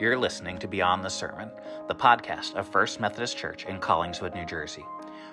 You're 0.00 0.16
listening 0.16 0.56
to 0.60 0.66
Beyond 0.66 1.04
the 1.04 1.10
Sermon, 1.10 1.50
the 1.86 1.94
podcast 1.94 2.54
of 2.54 2.66
First 2.66 3.00
Methodist 3.00 3.36
Church 3.36 3.66
in 3.66 3.78
Collingswood, 3.78 4.34
New 4.34 4.46
Jersey. 4.46 4.82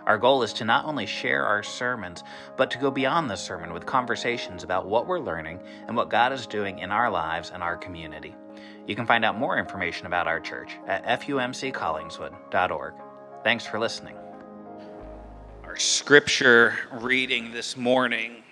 Our 0.06 0.18
goal 0.18 0.44
is 0.44 0.52
to 0.54 0.66
not 0.66 0.84
only 0.84 1.06
share 1.06 1.46
our 1.46 1.64
sermons, 1.64 2.26
but 2.58 2.70
to 2.72 2.78
go 2.78 2.92
beyond 2.92 3.30
the 3.30 3.38
sermon 3.38 3.72
with 3.72 3.86
conversations 3.86 4.66
about 4.66 4.86
what 4.86 5.08
we're 5.08 5.22
learning 5.22 5.62
and 5.88 5.96
what 5.96 6.10
God 6.10 6.34
is 6.34 6.46
doing 6.46 6.80
in 6.80 6.92
our 6.92 7.10
lives 7.10 7.50
and 7.54 7.64
our 7.64 7.78
community. 7.78 8.36
You 8.86 8.94
can 8.94 9.06
find 9.06 9.24
out 9.24 9.40
more 9.40 9.58
information 9.58 10.06
about 10.06 10.28
our 10.28 10.42
church 10.42 10.74
at 10.86 11.22
fumccollingswood.org. 11.22 12.94
Thanks 13.46 13.66
for 13.66 13.80
listening. 13.80 14.18
Our 15.64 15.78
scripture 15.78 16.76
reading 16.92 17.54
this 17.54 17.78
morning 17.78 18.44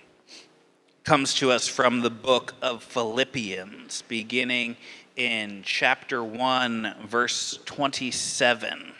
comes 1.06 1.34
to 1.34 1.52
us 1.52 1.68
from 1.68 2.00
the 2.00 2.10
book 2.10 2.52
of 2.60 2.82
Philippians, 2.82 4.02
beginning 4.08 4.76
in 5.14 5.62
chapter 5.64 6.22
1 6.24 6.96
verse 7.06 7.60
27 7.64 8.92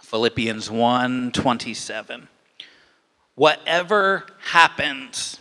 philippians 0.00 0.68
1 0.68 1.30
27 1.30 2.26
whatever 3.36 4.26
happens 4.40 5.38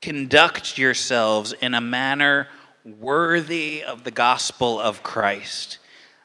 conduct 0.00 0.78
yourselves 0.78 1.52
in 1.54 1.74
a 1.74 1.80
manner 1.80 2.46
worthy 2.84 3.82
of 3.82 4.04
the 4.04 4.12
gospel 4.12 4.78
of 4.78 5.02
christ. 5.02 5.78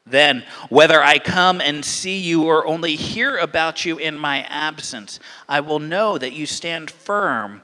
Then 0.06 0.44
whether 0.70 1.02
i 1.02 1.18
come 1.18 1.60
and 1.60 1.84
see 1.84 2.20
you 2.20 2.44
or 2.44 2.68
only 2.68 2.96
hear 2.96 3.36
about 3.36 3.84
you 3.84 3.98
in 3.98 4.16
my 4.16 4.44
absence 4.44 5.20
i 5.50 5.60
will 5.60 5.80
know 5.80 6.20
that 6.20 6.34
you 6.34 6.46
stand 6.46 6.92
firm 6.92 7.64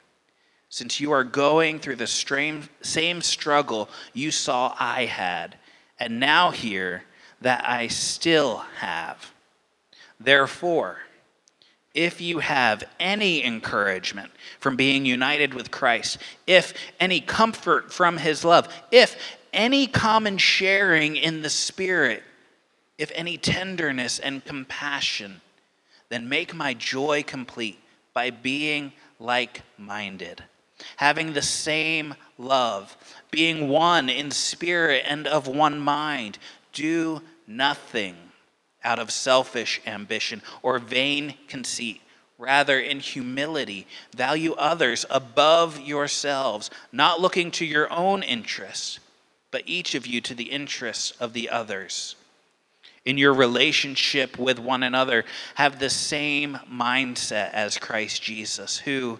since 0.71 1.01
you 1.01 1.11
are 1.11 1.25
going 1.25 1.79
through 1.79 1.97
the 1.97 2.07
same 2.07 3.21
struggle 3.21 3.89
you 4.13 4.31
saw 4.31 4.73
I 4.79 5.05
had, 5.05 5.57
and 5.99 6.17
now 6.17 6.51
hear 6.51 7.03
that 7.41 7.67
I 7.67 7.89
still 7.89 8.59
have. 8.77 9.33
Therefore, 10.17 10.99
if 11.93 12.21
you 12.21 12.39
have 12.39 12.85
any 13.01 13.43
encouragement 13.43 14.31
from 14.61 14.77
being 14.77 15.05
united 15.05 15.53
with 15.53 15.71
Christ, 15.71 16.19
if 16.47 16.73
any 17.01 17.19
comfort 17.19 17.91
from 17.91 18.15
his 18.15 18.45
love, 18.45 18.73
if 18.91 19.17
any 19.51 19.87
common 19.87 20.37
sharing 20.37 21.17
in 21.17 21.41
the 21.41 21.49
Spirit, 21.49 22.23
if 22.97 23.11
any 23.13 23.37
tenderness 23.37 24.19
and 24.19 24.45
compassion, 24.45 25.41
then 26.07 26.29
make 26.29 26.53
my 26.53 26.73
joy 26.73 27.23
complete 27.23 27.79
by 28.13 28.29
being 28.29 28.93
like 29.19 29.63
minded 29.77 30.43
having 30.97 31.33
the 31.33 31.41
same 31.41 32.15
love, 32.37 32.95
being 33.31 33.69
one 33.69 34.09
in 34.09 34.31
spirit 34.31 35.03
and 35.07 35.27
of 35.27 35.47
one 35.47 35.79
mind. 35.79 36.37
Do 36.73 37.21
nothing 37.47 38.15
out 38.83 38.99
of 38.99 39.11
selfish 39.11 39.81
ambition 39.85 40.41
or 40.61 40.79
vain 40.79 41.35
conceit. 41.47 42.01
Rather, 42.37 42.79
in 42.79 42.99
humility, 42.99 43.85
value 44.15 44.53
others 44.53 45.05
above 45.11 45.79
yourselves, 45.79 46.71
not 46.91 47.21
looking 47.21 47.51
to 47.51 47.65
your 47.65 47.91
own 47.93 48.23
interests, 48.23 48.99
but 49.51 49.61
each 49.67 49.93
of 49.93 50.07
you 50.07 50.21
to 50.21 50.33
the 50.33 50.45
interests 50.45 51.11
of 51.19 51.33
the 51.33 51.49
others. 51.49 52.15
In 53.05 53.17
your 53.17 53.33
relationship 53.33 54.39
with 54.39 54.57
one 54.57 54.81
another, 54.81 55.25
have 55.55 55.77
the 55.77 55.89
same 55.89 56.57
mindset 56.71 57.51
as 57.51 57.77
Christ 57.77 58.23
Jesus, 58.23 58.77
who, 58.79 59.19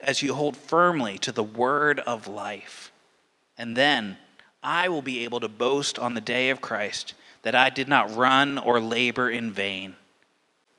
as 0.00 0.22
you 0.22 0.34
hold 0.34 0.56
firmly 0.56 1.18
to 1.18 1.32
the 1.32 1.42
word 1.42 2.00
of 2.00 2.26
life. 2.26 2.92
And 3.56 3.76
then 3.76 4.16
I 4.62 4.88
will 4.88 5.02
be 5.02 5.24
able 5.24 5.40
to 5.40 5.48
boast 5.48 5.98
on 5.98 6.14
the 6.14 6.20
day 6.20 6.50
of 6.50 6.60
Christ 6.60 7.14
that 7.42 7.54
I 7.54 7.70
did 7.70 7.88
not 7.88 8.14
run 8.14 8.58
or 8.58 8.80
labor 8.80 9.30
in 9.30 9.50
vain. 9.52 9.96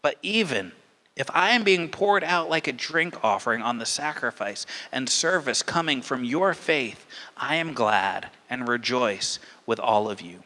But 0.02 0.18
even 0.22 0.72
if 1.16 1.30
I 1.34 1.50
am 1.50 1.64
being 1.64 1.90
poured 1.90 2.24
out 2.24 2.50
like 2.50 2.68
a 2.68 2.72
drink 2.72 3.24
offering 3.24 3.62
on 3.62 3.78
the 3.78 3.86
sacrifice 3.86 4.66
and 4.92 5.10
service 5.10 5.62
coming 5.62 6.02
from 6.02 6.24
your 6.24 6.54
faith, 6.54 7.06
I 7.36 7.56
am 7.56 7.74
glad 7.74 8.30
and 8.50 8.68
rejoice 8.68 9.40
with 9.66 9.80
all 9.80 10.10
of 10.10 10.22
you. 10.22 10.44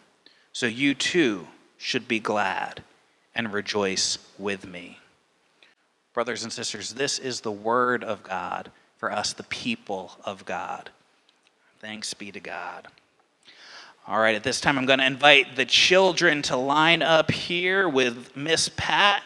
So 0.51 0.65
you 0.65 0.95
too 0.95 1.47
should 1.77 2.07
be 2.07 2.19
glad 2.19 2.83
and 3.35 3.53
rejoice 3.53 4.17
with 4.39 4.65
me. 4.65 4.99
Brothers 6.13 6.43
and 6.43 6.53
sisters, 6.53 6.93
this 6.93 7.17
is 7.17 7.41
the 7.41 7.51
word 7.51 8.03
of 8.03 8.23
God 8.23 8.71
for 8.97 9.11
us, 9.11 9.33
the 9.33 9.43
people 9.43 10.11
of 10.23 10.45
God. 10.45 10.91
Thanks 11.79 12.13
be 12.13 12.31
to 12.31 12.39
God. 12.39 12.87
All 14.07 14.19
right, 14.19 14.35
at 14.35 14.43
this 14.43 14.61
time, 14.61 14.77
I'm 14.77 14.85
going 14.85 14.99
to 14.99 15.05
invite 15.05 15.55
the 15.55 15.65
children 15.65 16.41
to 16.43 16.57
line 16.57 17.01
up 17.01 17.31
here 17.31 17.89
with 17.89 18.35
Miss 18.35 18.69
Pat. 18.75 19.23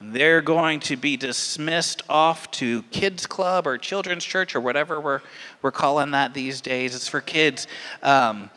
They're 0.00 0.40
going 0.40 0.80
to 0.80 0.96
be 0.96 1.16
dismissed 1.16 2.02
off 2.08 2.50
to 2.52 2.82
Kids 2.84 3.26
Club 3.26 3.66
or 3.66 3.78
Children's 3.78 4.24
Church 4.24 4.56
or 4.56 4.60
whatever 4.60 5.00
we're, 5.00 5.20
we're 5.60 5.70
calling 5.70 6.12
that 6.12 6.34
these 6.34 6.60
days. 6.60 6.94
It's 6.94 7.08
for 7.08 7.20
kids, 7.20 7.66
um, 8.02 8.50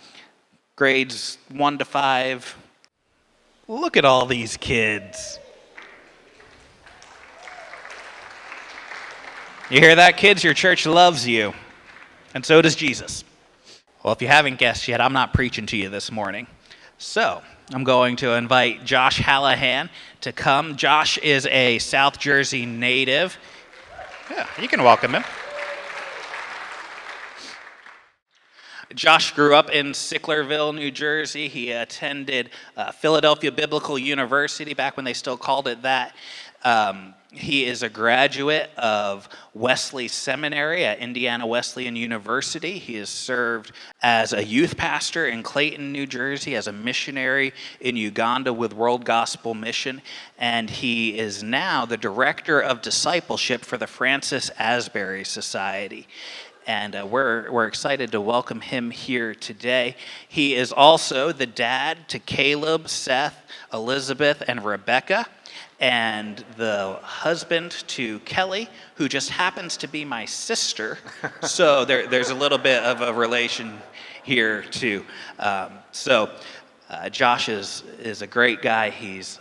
grades 0.76 1.38
one 1.50 1.78
to 1.80 1.86
five. 1.86 2.56
Look 3.68 3.98
at 3.98 4.06
all 4.06 4.26
these 4.26 4.58
kids. 4.58 5.40
You 9.68 9.80
hear 9.80 9.96
that, 9.96 10.18
kids? 10.18 10.44
Your 10.44 10.54
church 10.54 10.86
loves 10.86 11.28
you, 11.28 11.52
and 12.36 12.46
so 12.46 12.62
does 12.62 12.76
Jesus. 12.76 13.24
Well, 14.04 14.14
if 14.14 14.22
you 14.22 14.28
haven't 14.28 14.60
guessed 14.60 14.88
yet, 14.88 15.02
I'm 15.02 15.12
not 15.12 15.34
preaching 15.34 15.66
to 15.66 15.76
you 15.76 15.90
this 15.90 16.12
morning. 16.12 16.46
So, 17.00 17.42
I'm 17.74 17.84
going 17.84 18.16
to 18.18 18.34
invite 18.34 18.86
Josh 18.86 19.20
Hallahan 19.20 19.90
to 20.22 20.32
come. 20.32 20.76
Josh 20.76 21.18
is 21.18 21.48
a 21.48 21.80
South 21.80 22.20
Jersey 22.20 22.68
native. 22.68 23.40
Yeah, 24.30 24.46
you 24.62 24.68
can 24.68 24.84
welcome 24.84 25.16
him. 25.16 25.24
Josh 28.94 29.32
grew 29.32 29.56
up 29.56 29.72
in 29.72 29.94
Sicklerville, 29.94 30.76
New 30.76 30.92
Jersey. 30.92 31.48
He 31.48 31.72
attended 31.72 32.52
uh, 32.78 32.92
Philadelphia 32.92 33.52
Biblical 33.52 33.98
University 33.98 34.76
back 34.76 34.96
when 34.96 35.06
they 35.06 35.14
still 35.14 35.38
called 35.38 35.68
it 35.68 35.82
that. 35.82 36.16
Um, 36.64 37.16
he 37.38 37.66
is 37.66 37.84
a 37.84 37.90
graduate 37.90 38.70
of 38.78 39.30
Wesley 39.54 40.08
Seminary 40.08 40.86
at 40.86 41.00
Indiana 41.00 41.46
Wesleyan 41.46 41.96
University. 41.96 42.80
He 42.80 42.96
has 42.96 43.10
served 43.10 43.72
as 44.02 44.34
a 44.34 44.44
youth 44.44 44.78
pastor 44.78 45.28
in 45.28 45.44
Clayton, 45.44 45.92
New 45.92 46.08
Jersey, 46.08 46.56
as 46.56 46.68
a 46.68 46.72
missionary 46.72 47.54
in 47.80 47.96
Uganda 47.98 48.52
with 48.54 48.74
World 48.74 49.06
Gospel 49.06 49.54
Mission, 49.54 50.02
and 50.38 50.70
he 50.70 51.18
is 51.18 51.44
now 51.44 51.86
the 51.86 51.98
director 51.98 52.60
of 52.60 52.82
discipleship 52.82 53.66
for 53.66 53.78
the 53.78 53.88
Francis 53.88 54.50
Asbury 54.58 55.24
Society 55.24 56.08
and 56.68 56.96
uh, 56.96 57.06
we're, 57.06 57.52
we're 57.52 57.68
excited 57.68 58.12
to 58.12 58.22
welcome 58.22 58.62
him 58.62 58.90
here 58.90 59.36
today. 59.36 59.96
He 60.28 60.56
is 60.56 60.72
also 60.72 61.32
the 61.32 61.46
dad 61.46 62.10
to 62.10 62.20
Caleb, 62.20 62.90
Seth, 62.90 63.40
Elizabeth, 63.72 64.42
and 64.48 64.66
Rebecca, 64.66 65.28
and 65.80 66.44
the 66.58 67.00
husband 67.02 67.72
to 67.88 68.20
Kelly, 68.20 68.70
who 68.96 69.10
just 69.10 69.30
happens 69.30 69.78
to 69.78 69.88
be 69.88 70.06
my 70.06 70.26
sister. 70.26 70.98
so 71.42 71.86
there, 71.86 72.08
there's 72.08 72.30
a 72.30 72.36
little 72.36 72.58
bit 72.58 72.84
of 72.84 73.02
a 73.02 73.14
relation 73.14 73.78
here, 74.24 74.64
too. 74.64 75.06
Um, 75.40 75.72
so 75.92 76.30
uh, 76.90 77.10
Josh 77.10 77.50
is, 77.50 77.84
is 78.00 78.22
a 78.22 78.28
great 78.28 78.62
guy. 78.62 78.90
He's 78.90 79.40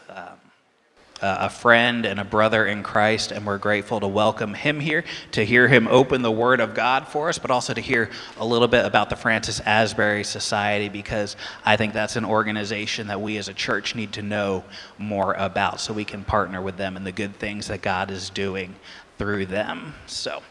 um, 1.23 1.37
a 1.41 1.49
friend 1.49 2.07
and 2.07 2.19
a 2.19 2.25
brother 2.25 2.67
in 2.67 2.83
Christ, 2.83 3.31
and 3.31 3.47
we're 3.47 3.59
grateful 3.59 4.01
to 4.01 4.09
welcome 4.09 4.53
him 4.53 4.81
here, 4.81 5.05
to 5.33 5.45
hear 5.45 5.69
him 5.69 5.87
open 5.89 6.23
the 6.23 6.31
Word 6.31 6.61
of 6.61 6.75
God 6.75 7.07
for 7.07 7.29
us, 7.29 7.39
but 7.39 7.51
also 7.51 7.73
to 7.73 7.81
hear 7.81 8.11
a 8.39 8.45
little 8.45 8.69
bit 8.69 8.85
about 8.85 9.11
the 9.11 9.17
Francis 9.17 9.61
Asbury 9.61 10.25
Society, 10.25 10.89
because 10.89 11.37
I 11.65 11.77
think 11.77 11.93
that's 11.93 12.17
an 12.17 12.25
organization 12.25 13.07
that 13.07 13.21
we 13.21 13.37
as 13.37 13.49
a 13.49 13.55
church 13.55 13.95
need 13.95 14.13
to 14.15 14.23
know 14.23 14.65
more 14.99 15.35
about 15.35 15.81
so 15.81 15.93
we 15.93 16.05
can 16.05 16.25
partner 16.25 16.61
with 16.61 16.77
them 16.77 16.97
in 16.97 17.05
the 17.05 17.13
good 17.13 17.37
things 17.37 17.69
that 17.69 17.81
God 17.81 18.11
is 18.11 18.29
doing 18.29 18.75
through 19.17 19.47
them. 19.47 19.95
So, 20.07 20.43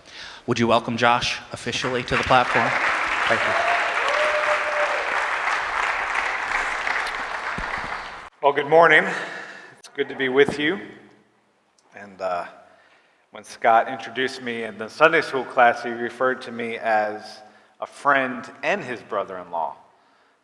would 0.48 0.60
you 0.60 0.68
welcome 0.68 0.98
Josh 0.98 1.40
officially 1.52 2.04
to 2.04 2.16
the 2.16 2.24
platform? 2.24 2.70
Thank 3.28 3.42
you. 3.42 3.74
Well, 8.42 8.54
good 8.54 8.70
morning 8.70 9.06
good 9.96 10.10
to 10.10 10.16
be 10.16 10.28
with 10.28 10.58
you. 10.58 10.80
And 11.96 12.20
uh, 12.20 12.46
when 13.30 13.44
Scott 13.44 13.88
introduced 13.88 14.42
me 14.42 14.64
in 14.64 14.80
the 14.80 14.88
Sunday 14.88 15.22
school 15.22 15.44
class, 15.44 15.84
he 15.84 15.90
referred 15.90 16.42
to 16.44 16.52
me 16.52 16.78
as 16.78 17.42
a 17.80 17.86
friend 17.86 18.44
and 18.64 18.84
his 18.84 19.04
brother 19.04 19.38
in 19.38 19.52
law. 19.52 19.76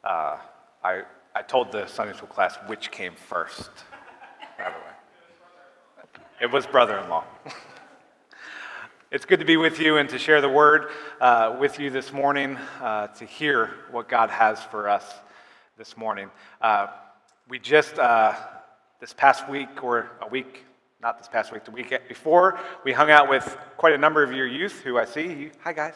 Uh, 0.03 0.37
I, 0.83 1.01
I 1.33 1.41
told 1.41 1.71
the 1.71 1.87
Sunday 1.87 2.13
school 2.13 2.27
class 2.27 2.59
which 2.67 2.91
came 2.91 3.15
first, 3.15 3.71
by 4.59 4.65
the 4.65 4.69
way. 4.69 6.05
It 6.41 6.51
was 6.51 6.67
brother 6.67 6.99
in 6.99 7.09
law. 7.09 7.23
it's 9.11 9.25
good 9.25 9.39
to 9.39 9.45
be 9.45 9.57
with 9.57 9.79
you 9.79 9.97
and 9.97 10.07
to 10.09 10.19
share 10.19 10.41
the 10.41 10.49
word 10.49 10.91
uh, 11.19 11.57
with 11.59 11.79
you 11.79 11.89
this 11.89 12.13
morning, 12.13 12.55
uh, 12.81 13.07
to 13.07 13.25
hear 13.25 13.71
what 13.89 14.07
God 14.07 14.29
has 14.29 14.61
for 14.61 14.87
us 14.87 15.11
this 15.75 15.97
morning. 15.97 16.29
Uh, 16.61 16.85
we 17.47 17.57
just 17.57 17.97
uh, 17.97 18.35
this 18.99 19.13
past 19.13 19.47
week, 19.49 19.83
or 19.83 20.11
a 20.21 20.27
week, 20.27 20.65
not 21.01 21.17
this 21.17 21.29
past 21.29 21.53
week, 21.53 21.63
the 21.63 21.71
week 21.71 21.93
before, 22.09 22.59
we 22.83 22.91
hung 22.91 23.09
out 23.09 23.29
with 23.29 23.57
quite 23.77 23.93
a 23.93 23.97
number 23.97 24.23
of 24.23 24.33
your 24.33 24.45
youth 24.45 24.81
who 24.81 24.97
I 24.97 25.05
see. 25.05 25.51
Hi, 25.63 25.71
guys. 25.71 25.95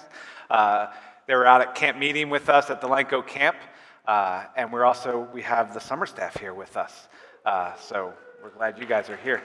Uh, 0.49 0.87
they 1.27 1.35
were 1.35 1.45
out 1.45 1.59
at 1.59 1.75
camp 1.75 1.97
meeting 1.97 2.29
with 2.29 2.47
us 2.47 2.69
at 2.69 2.81
Delanco 2.81 3.25
camp. 3.25 3.57
Uh, 4.05 4.45
and 4.55 4.71
we're 4.71 4.85
also, 4.85 5.27
we 5.33 5.41
have 5.41 5.73
the 5.73 5.79
summer 5.79 6.05
staff 6.05 6.37
here 6.39 6.53
with 6.53 6.77
us. 6.77 7.07
Uh, 7.45 7.75
so 7.75 8.13
we're 8.41 8.51
glad 8.51 8.77
you 8.77 8.85
guys 8.85 9.09
are 9.09 9.17
here. 9.17 9.41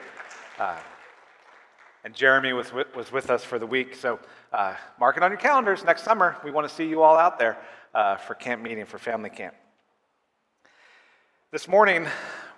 Uh, 0.57 0.77
and 2.05 2.13
Jeremy 2.13 2.53
was 2.53 2.71
with, 2.71 2.93
was 2.95 3.11
with 3.11 3.29
us 3.29 3.43
for 3.43 3.59
the 3.59 3.67
week. 3.67 3.93
So 3.93 4.19
uh, 4.53 4.75
mark 4.99 5.17
it 5.17 5.23
on 5.23 5.31
your 5.31 5.39
calendars. 5.39 5.83
Next 5.83 6.03
summer, 6.03 6.37
we 6.45 6.51
want 6.51 6.67
to 6.67 6.73
see 6.73 6.87
you 6.87 7.01
all 7.01 7.17
out 7.17 7.37
there 7.37 7.57
uh, 7.93 8.15
for 8.15 8.35
camp 8.35 8.61
meeting, 8.61 8.85
for 8.85 8.97
family 8.97 9.29
camp. 9.29 9.53
This 11.51 11.67
morning, 11.67 12.07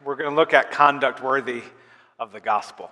we're 0.04 0.16
going 0.16 0.30
to 0.30 0.36
look 0.36 0.54
at 0.54 0.72
conduct 0.72 1.22
worthy 1.22 1.62
of 2.18 2.32
the 2.32 2.40
gospel. 2.40 2.92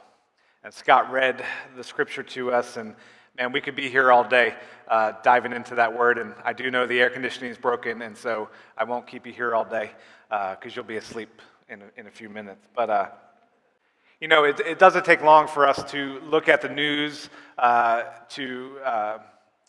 And 0.63 0.73
Scott 0.73 1.11
read 1.11 1.43
the 1.75 1.83
scripture 1.83 2.23
to 2.23 2.51
us, 2.51 2.77
and 2.77 2.95
man, 3.37 3.51
we 3.51 3.61
could 3.61 3.75
be 3.75 3.89
here 3.89 4.11
all 4.11 4.23
day 4.23 4.53
uh, 4.87 5.13
diving 5.23 5.53
into 5.53 5.75
that 5.75 5.97
word. 5.97 6.17
And 6.17 6.33
I 6.43 6.53
do 6.53 6.69
know 6.69 6.85
the 6.85 6.99
air 6.99 7.09
conditioning 7.09 7.49
is 7.49 7.57
broken, 7.57 8.01
and 8.01 8.15
so 8.15 8.49
I 8.77 8.83
won't 8.83 9.07
keep 9.07 9.25
you 9.25 9.33
here 9.33 9.55
all 9.55 9.65
day 9.65 9.91
because 10.29 10.57
uh, 10.65 10.75
you'll 10.75 10.85
be 10.85 10.97
asleep 10.97 11.41
in 11.69 11.81
in 11.97 12.07
a 12.07 12.11
few 12.11 12.29
minutes. 12.29 12.67
But, 12.75 12.89
uh, 12.89 13.07
you 14.19 14.27
know, 14.27 14.43
it, 14.43 14.59
it, 14.59 14.77
doesn't 14.77 15.05
take 15.05 15.23
long 15.23 15.47
for 15.47 15.67
us 15.67 15.89
to 15.91 16.19
look 16.21 16.49
at 16.49 16.61
the 16.61 16.69
news, 16.69 17.29
uh, 17.57 18.03
to 18.29 18.77
uh, 18.85 19.17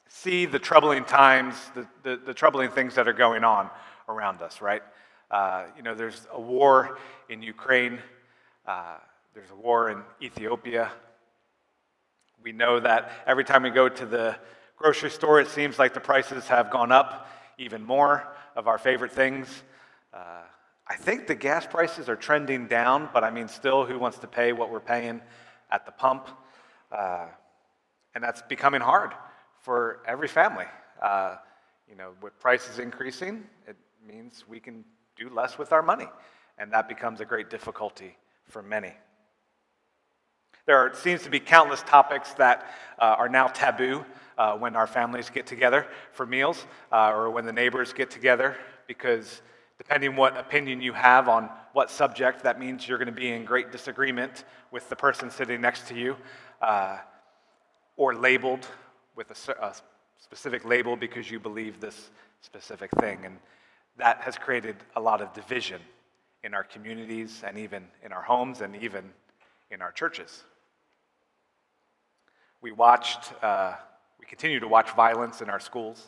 see 0.09 0.45
the 0.45 0.59
troubling 0.59 1.05
times, 1.05 1.55
the, 1.75 1.87
the, 2.03 2.21
the 2.27 2.35
troubling 2.35 2.71
things 2.71 2.97
that 2.97 3.07
are 3.07 3.13
going 3.13 3.45
on 3.45 3.71
around 4.09 4.43
us, 4.43 4.61
right? 4.61 4.83
Uh, 5.31 5.67
you 5.77 5.83
know, 5.83 5.95
there's 5.95 6.27
a 6.33 6.41
war 6.41 6.99
in 7.29 7.41
Ukraine, 7.41 8.01
uh, 8.67 8.97
there's 9.33 9.51
a 9.51 9.55
war 9.55 9.89
in 9.91 10.03
Ethiopia. 10.21 10.91
We 12.43 12.51
know 12.51 12.81
that 12.81 13.13
every 13.27 13.45
time 13.45 13.63
we 13.63 13.71
go 13.71 13.89
to 13.89 14.07
the 14.07 14.37
grocery 14.77 15.11
store, 15.11 15.41
it 15.41 15.47
seems 15.49 15.79
like 15.79 15.95
the 15.95 16.01
prices 16.01 16.49
have 16.49 16.71
gone 16.71 16.91
up 16.91 17.29
even 17.59 17.85
more 17.85 18.27
of 18.57 18.67
our 18.67 18.79
favorite 18.79 19.13
things. 19.13 19.63
Uh, 20.13 20.43
I 20.89 20.97
think 20.97 21.29
the 21.29 21.37
gas 21.37 21.65
prices 21.65 22.09
are 22.09 22.17
trending 22.17 22.67
down, 22.67 23.09
but 23.13 23.23
I 23.23 23.31
mean, 23.31 23.47
still, 23.47 23.85
who 23.85 24.01
wants 24.01 24.19
to 24.19 24.27
pay 24.27 24.53
what 24.53 24.73
we're 24.73 24.81
paying 24.81 25.21
at 25.71 25.87
the 25.87 25.93
pump? 25.93 26.29
Uh, 26.91 27.27
and 28.17 28.25
that's 28.25 28.43
becoming 28.43 28.81
hard 28.81 29.13
for 29.61 30.01
every 30.07 30.27
family. 30.27 30.67
Uh, 31.01 31.37
you 31.89 31.95
know, 31.95 32.15
with 32.21 32.37
prices 32.41 32.81
increasing, 32.81 33.45
it 33.69 33.77
means 34.05 34.45
we 34.49 34.59
can 34.59 34.85
do 35.21 35.29
less 35.29 35.59
with 35.59 35.73
our 35.73 35.83
money. 35.83 36.09
And 36.59 36.73
that 36.73 36.89
becomes 36.89 37.21
a 37.21 37.25
great 37.25 37.51
difficulty 37.51 38.17
for 38.47 38.63
many. 38.63 38.93
There 40.67 40.79
are, 40.79 40.95
seems 40.95 41.23
to 41.23 41.31
be 41.31 41.39
countless 41.41 41.83
topics 41.83 42.33
that 42.35 42.67
uh, 42.99 43.17
are 43.19 43.29
now 43.29 43.49
taboo 43.49 44.05
uh, 44.39 44.57
when 44.57 44.77
our 44.77 44.87
families 44.87 45.29
get 45.29 45.47
together 45.47 45.87
for 46.13 46.25
meals 46.25 46.67
uh, 46.91 47.13
or 47.13 47.31
when 47.31 47.45
the 47.45 47.53
neighbors 47.53 47.93
get 47.93 48.11
together, 48.11 48.57
because 48.87 49.43
depending 49.79 50.17
what 50.17 50.37
opinion 50.37 50.81
you 50.81 50.93
have 50.93 51.29
on 51.29 51.51
what 51.73 51.91
subject, 51.91 52.43
that 52.43 52.59
means 52.59 52.89
you're 52.89 52.99
going 52.99 53.07
to 53.07 53.13
be 53.13 53.31
in 53.31 53.45
great 53.45 53.71
disagreement 53.71 54.45
with 54.71 54.89
the 54.89 54.97
person 54.97 55.31
sitting 55.31 55.61
next 55.61 55.87
to 55.89 55.95
you 55.95 56.17
uh, 56.63 56.99
or 57.97 58.15
labeled 58.15 58.67
with 59.17 59.31
a, 59.31 59.65
a 59.65 59.75
specific 60.19 60.65
label 60.65 60.97
because 60.97 61.31
you 61.31 61.39
believe 61.39 61.81
this 61.81 62.11
specific 62.41 62.91
thing. 62.93 63.19
And 63.25 63.39
that 64.01 64.21
has 64.23 64.37
created 64.37 64.77
a 64.97 65.01
lot 65.01 65.21
of 65.21 65.33
division 65.33 65.81
in 66.43 66.55
our 66.55 66.65
communities 66.65 67.43
and 67.47 67.59
even 67.59 67.85
in 68.03 68.13
our 68.13 68.23
homes 68.23 68.61
and 68.61 68.75
even 68.77 69.05
in 69.71 69.83
our 69.83 69.93
churches. 69.93 70.45
We 72.63 72.73
watched, 72.73 73.33
uh, 73.43 73.75
we 74.19 74.27
continue 74.27 74.61
to 74.61 74.69
watch 74.69 74.91
violence 74.91 75.41
in 75.41 75.49
our 75.49 75.61
schools, 75.61 76.07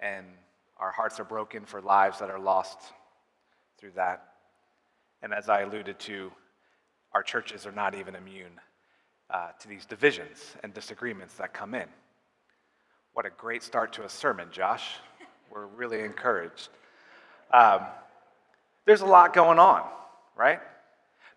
and 0.00 0.26
our 0.78 0.90
hearts 0.90 1.20
are 1.20 1.24
broken 1.24 1.64
for 1.64 1.80
lives 1.80 2.18
that 2.18 2.30
are 2.30 2.40
lost 2.40 2.78
through 3.78 3.92
that. 3.96 4.34
And 5.22 5.32
as 5.32 5.48
I 5.48 5.60
alluded 5.60 5.98
to, 6.00 6.32
our 7.12 7.22
churches 7.22 7.66
are 7.66 7.72
not 7.72 7.94
even 7.94 8.14
immune 8.14 8.60
uh, 9.30 9.48
to 9.60 9.68
these 9.68 9.86
divisions 9.86 10.56
and 10.62 10.74
disagreements 10.74 11.34
that 11.34 11.52
come 11.52 11.74
in. 11.74 11.88
What 13.12 13.26
a 13.26 13.30
great 13.30 13.62
start 13.62 13.92
to 13.94 14.04
a 14.04 14.08
sermon, 14.08 14.48
Josh. 14.50 14.94
We're 15.50 15.66
really 15.66 16.00
encouraged. 16.00 16.70
Um, 17.52 17.80
there's 18.86 19.02
a 19.02 19.06
lot 19.06 19.34
going 19.34 19.58
on, 19.58 19.82
right? 20.36 20.60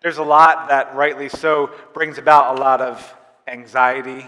There's 0.02 0.18
a 0.18 0.22
lot 0.22 0.68
that, 0.68 0.94
rightly 0.94 1.28
so, 1.28 1.70
brings 1.94 2.18
about 2.18 2.56
a 2.56 2.60
lot 2.60 2.80
of 2.80 3.14
anxiety, 3.46 4.26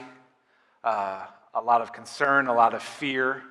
uh, 0.85 1.25
a 1.55 1.63
lot 1.63 1.81
of 1.81 1.93
concern, 1.93 2.47
a 2.47 2.55
lot 2.55 2.75
of 2.75 2.83
fear, 2.83 3.43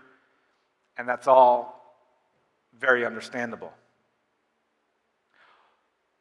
and 0.98 1.08
that's 1.08 1.27
all 1.27 1.98
very 2.79 3.06
understandable. 3.06 3.74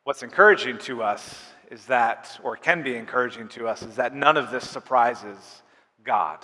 What's 0.04 0.22
encouraging 0.22 0.78
to 0.78 1.02
us 1.02 1.42
is 1.70 1.84
that, 1.86 2.38
or 2.42 2.56
can 2.56 2.82
be 2.82 2.94
encouraging 2.94 3.48
to 3.48 3.66
us, 3.66 3.82
is 3.82 3.96
that 3.96 4.14
none 4.14 4.36
of 4.36 4.50
this 4.50 4.68
surprises 4.68 5.62
God. 6.04 6.38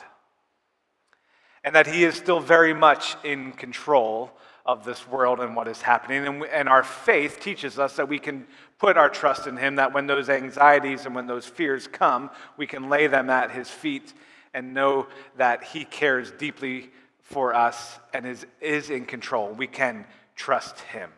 And 1.65 1.75
that 1.77 1.87
He 1.87 2.05
is 2.05 2.15
still 2.15 2.41
very 2.41 2.75
much 2.75 3.17
in 3.23 3.53
control 3.53 4.33
of 4.65 4.85
this 4.85 5.09
world 5.09 5.41
and 5.41 5.57
what 5.57 5.69
is 5.69 5.83
happening. 5.83 6.27
And, 6.27 6.45
and 6.45 6.69
our 6.69 6.83
faith 6.83 7.41
teaches 7.41 7.79
us 7.79 7.97
that 7.97 8.09
we 8.09 8.19
can 8.19 8.47
put 8.79 8.97
our 8.97 9.09
trust 9.09 9.47
in 9.47 9.57
Him, 9.57 9.77
that 9.77 9.93
when 9.93 10.07
those 10.07 10.29
anxieties 10.29 11.07
and 11.07 11.15
when 11.15 11.27
those 11.27 11.47
fears 11.47 11.89
come, 11.89 12.31
we 12.57 12.67
can 12.67 12.89
lay 12.89 13.07
them 13.07 13.31
at 13.31 13.51
His 13.51 13.69
feet 13.69 14.13
and 14.55 14.75
know 14.75 15.07
that 15.37 15.65
He 15.65 15.85
cares 15.85 16.31
deeply 16.33 16.91
for 17.21 17.55
us 17.55 17.99
and 18.13 18.27
is, 18.27 18.47
is 18.61 18.91
in 18.91 19.05
control. 19.05 19.53
We 19.53 19.67
can 19.67 20.05
trust 20.37 20.81
Him 20.81 21.11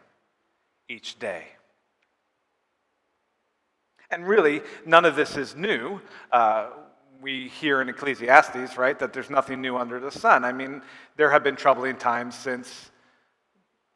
each 0.89 1.19
day. 1.19 1.45
And 4.11 4.27
really, 4.27 4.63
none 4.87 5.05
of 5.05 5.17
this 5.17 5.37
is 5.37 5.57
new. 5.57 6.01
Uh, 6.31 6.69
we 7.21 7.49
hear 7.49 7.81
in 7.81 7.89
Ecclesiastes, 7.89 8.77
right, 8.77 8.99
that 8.99 9.13
there's 9.13 9.31
nothing 9.31 9.61
new 9.61 9.77
under 9.77 9.99
the 9.99 10.11
sun. 10.11 10.45
I 10.45 10.53
mean, 10.53 10.83
there 11.17 11.31
have 11.31 11.43
been 11.43 11.57
troubling 11.57 11.97
times 11.97 12.35
since, 12.35 12.91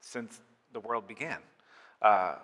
since 0.09 0.41
the 0.73 0.81
world 0.81 1.07
began. 1.07 1.39
Uh, 2.01 2.37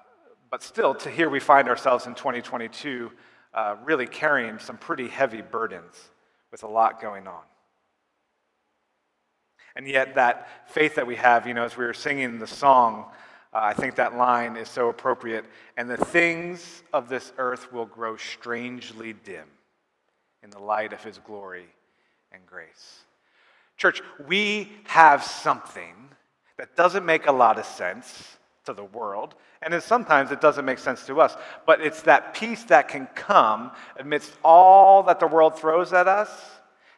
but 0.51 0.63
still, 0.63 0.95
to 0.95 1.11
here 1.11 1.31
we 1.31 1.41
find 1.41 1.69
ourselves 1.69 2.07
in 2.07 2.15
2022 2.15 3.11
uh, 3.55 3.77
really 3.85 4.07
carrying 4.07 4.59
some 4.59 4.77
pretty 4.77 5.09
heavy 5.09 5.41
burdens 5.41 6.11
with 6.51 6.63
a 6.63 6.69
lot 6.69 7.01
going 7.01 7.27
on. 7.27 7.43
And 9.77 9.89
yet, 9.89 10.15
that 10.15 10.71
faith 10.71 10.95
that 10.97 11.07
we 11.07 11.17
have, 11.17 11.47
you 11.47 11.55
know, 11.55 11.65
as 11.65 11.77
we 11.77 11.85
were 11.85 11.95
singing 11.95 12.39
the 12.39 12.47
song, 12.47 13.07
uh, 13.53 13.59
I 13.63 13.73
think 13.73 13.97
that 13.97 14.17
line 14.17 14.57
is 14.57 14.69
so 14.69 14.89
appropriate. 14.89 15.45
And 15.77 15.91
the 15.91 15.97
things 15.97 16.83
of 16.93 17.09
this 17.09 17.33
earth 17.39 17.73
will 17.73 17.87
grow 17.87 18.17
strangely 18.17 19.15
dim 19.25 19.49
in 20.43 20.51
the 20.51 20.61
light 20.61 20.93
of 20.93 21.03
his 21.03 21.19
glory 21.19 21.67
and 22.31 22.45
grace. 22.47 23.01
Church, 23.77 24.01
we 24.29 24.71
have 24.85 25.25
something 25.25 25.95
that 26.59 26.77
doesn't 26.77 27.05
make 27.05 27.27
a 27.27 27.33
lot 27.33 27.59
of 27.59 27.67
sense 27.67 28.37
to 28.67 28.73
the 28.73 28.85
world, 28.85 29.35
and 29.61 29.83
sometimes 29.83 30.31
it 30.31 30.41
doesn't 30.41 30.65
make 30.65 30.79
sense 30.79 31.07
to 31.07 31.21
us, 31.21 31.37
but 31.67 31.81
it's 31.81 32.03
that 32.03 32.35
peace 32.35 32.65
that 32.65 32.89
can 32.89 33.07
come 33.15 33.71
amidst 33.99 34.33
all 34.43 35.03
that 35.05 35.21
the 35.21 35.27
world 35.27 35.59
throws 35.59 35.93
at 35.93 36.09
us 36.09 36.31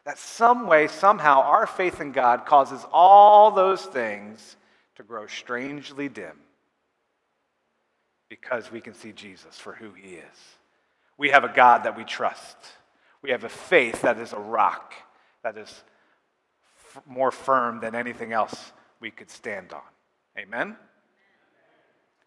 that 0.07 0.17
some 0.17 0.67
way, 0.67 0.87
somehow, 0.87 1.41
our 1.41 1.67
faith 1.67 1.99
in 1.99 2.13
God 2.13 2.45
causes 2.45 2.85
all 2.93 3.51
those 3.51 3.81
things 3.81 4.55
to 4.95 5.03
grow 5.03 5.27
strangely 5.27 6.07
dim 6.07 6.39
because 8.29 8.71
we 8.71 8.79
can 8.79 8.93
see 8.93 9.11
Jesus 9.11 9.59
for 9.59 9.73
who 9.73 9.91
he 9.91 10.13
is. 10.13 10.37
We 11.17 11.31
have 11.31 11.43
a 11.43 11.51
God 11.53 11.83
that 11.83 11.97
we 11.97 12.05
trust. 12.05 12.55
We 13.21 13.31
have 13.31 13.43
a 13.43 13.49
faith 13.49 14.03
that 14.03 14.17
is 14.17 14.31
a 14.31 14.39
rock, 14.39 14.93
that 15.43 15.57
is 15.57 15.83
f- 16.95 17.03
more 17.05 17.31
firm 17.31 17.81
than 17.81 17.93
anything 17.93 18.31
else 18.31 18.71
we 18.99 19.11
could 19.11 19.29
stand 19.29 19.73
on. 19.73 19.81
Amen? 20.37 20.75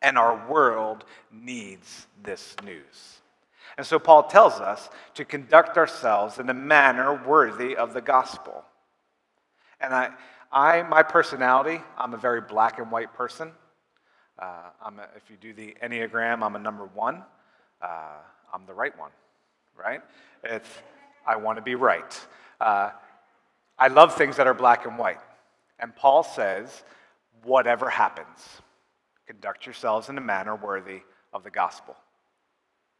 And 0.02 0.16
our 0.16 0.48
world 0.48 1.04
needs 1.30 2.06
this 2.22 2.56
news. 2.64 3.20
And 3.76 3.86
so 3.86 3.98
Paul 3.98 4.24
tells 4.24 4.54
us 4.54 4.90
to 5.14 5.24
conduct 5.24 5.76
ourselves 5.76 6.38
in 6.38 6.48
a 6.50 6.54
manner 6.54 7.22
worthy 7.26 7.76
of 7.76 7.94
the 7.94 8.00
gospel. 8.00 8.64
And 9.80 9.94
I, 9.94 10.10
I 10.50 10.82
my 10.82 11.02
personality, 11.02 11.80
I'm 11.96 12.14
a 12.14 12.18
very 12.18 12.40
black 12.40 12.78
and 12.78 12.90
white 12.90 13.14
person. 13.14 13.52
Uh, 14.38 14.70
a, 14.84 14.92
if 15.16 15.30
you 15.30 15.36
do 15.40 15.52
the 15.52 15.76
Enneagram, 15.82 16.42
I'm 16.42 16.56
a 16.56 16.58
number 16.58 16.86
one. 16.94 17.22
Uh, 17.80 18.16
I'm 18.52 18.66
the 18.66 18.74
right 18.74 18.96
one, 18.98 19.10
right? 19.78 20.00
It's, 20.42 20.68
I 21.26 21.36
want 21.36 21.56
to 21.56 21.62
be 21.62 21.74
right. 21.74 22.26
Uh, 22.60 22.90
I 23.78 23.88
love 23.88 24.14
things 24.16 24.36
that 24.36 24.46
are 24.46 24.54
black 24.54 24.86
and 24.86 24.98
white. 24.98 25.20
And 25.80 25.96
Paul 25.96 26.22
says, 26.22 26.84
whatever 27.42 27.88
happens, 27.88 28.46
conduct 29.26 29.66
yourselves 29.66 30.10
in 30.10 30.18
a 30.18 30.20
manner 30.20 30.54
worthy 30.54 31.00
of 31.32 31.42
the 31.42 31.50
gospel. 31.50 31.96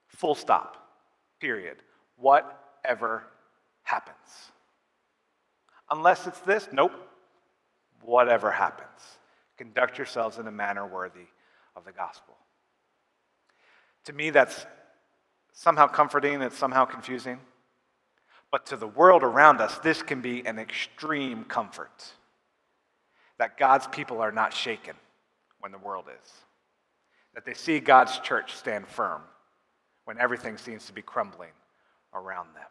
Full 0.09 0.35
stop. 0.35 0.77
Period. 1.41 1.77
Whatever 2.17 3.25
happens. 3.83 4.17
Unless 5.91 6.27
it's 6.27 6.41
this, 6.41 6.69
nope. 6.73 6.93
Whatever 8.03 8.51
happens. 8.51 8.89
Conduct 9.59 9.99
yourselves 9.99 10.39
in 10.39 10.47
a 10.47 10.51
manner 10.51 10.87
worthy 10.87 11.27
of 11.77 11.85
the 11.85 11.93
gospel. 11.93 12.35
To 14.05 14.15
me, 14.15 14.31
that's 14.31 14.65
somehow 15.53 15.87
comforting, 15.87 16.41
it's 16.41 16.57
somehow 16.57 16.87
confusing. 16.87 17.41
But 18.51 18.65
to 18.67 18.77
the 18.77 18.87
world 18.87 19.23
around 19.23 19.61
us, 19.61 19.79
this 19.79 20.03
can 20.03 20.23
be 20.23 20.47
an 20.47 20.59
extreme 20.59 21.45
comfort 21.45 22.15
that 23.41 23.57
God's 23.57 23.87
people 23.87 24.21
are 24.21 24.31
not 24.31 24.53
shaken 24.53 24.95
when 25.61 25.73
the 25.73 25.79
world 25.79 26.05
is, 26.23 26.31
that 27.33 27.47
they 27.47 27.55
see 27.55 27.81
God's 27.81 28.19
church 28.19 28.55
stand 28.55 28.87
firm 28.87 29.23
when 30.05 30.19
everything 30.19 30.59
seems 30.59 30.85
to 30.87 30.93
be 30.93 31.01
crumbling 31.01 31.53
around 32.13 32.49
them. 32.55 32.67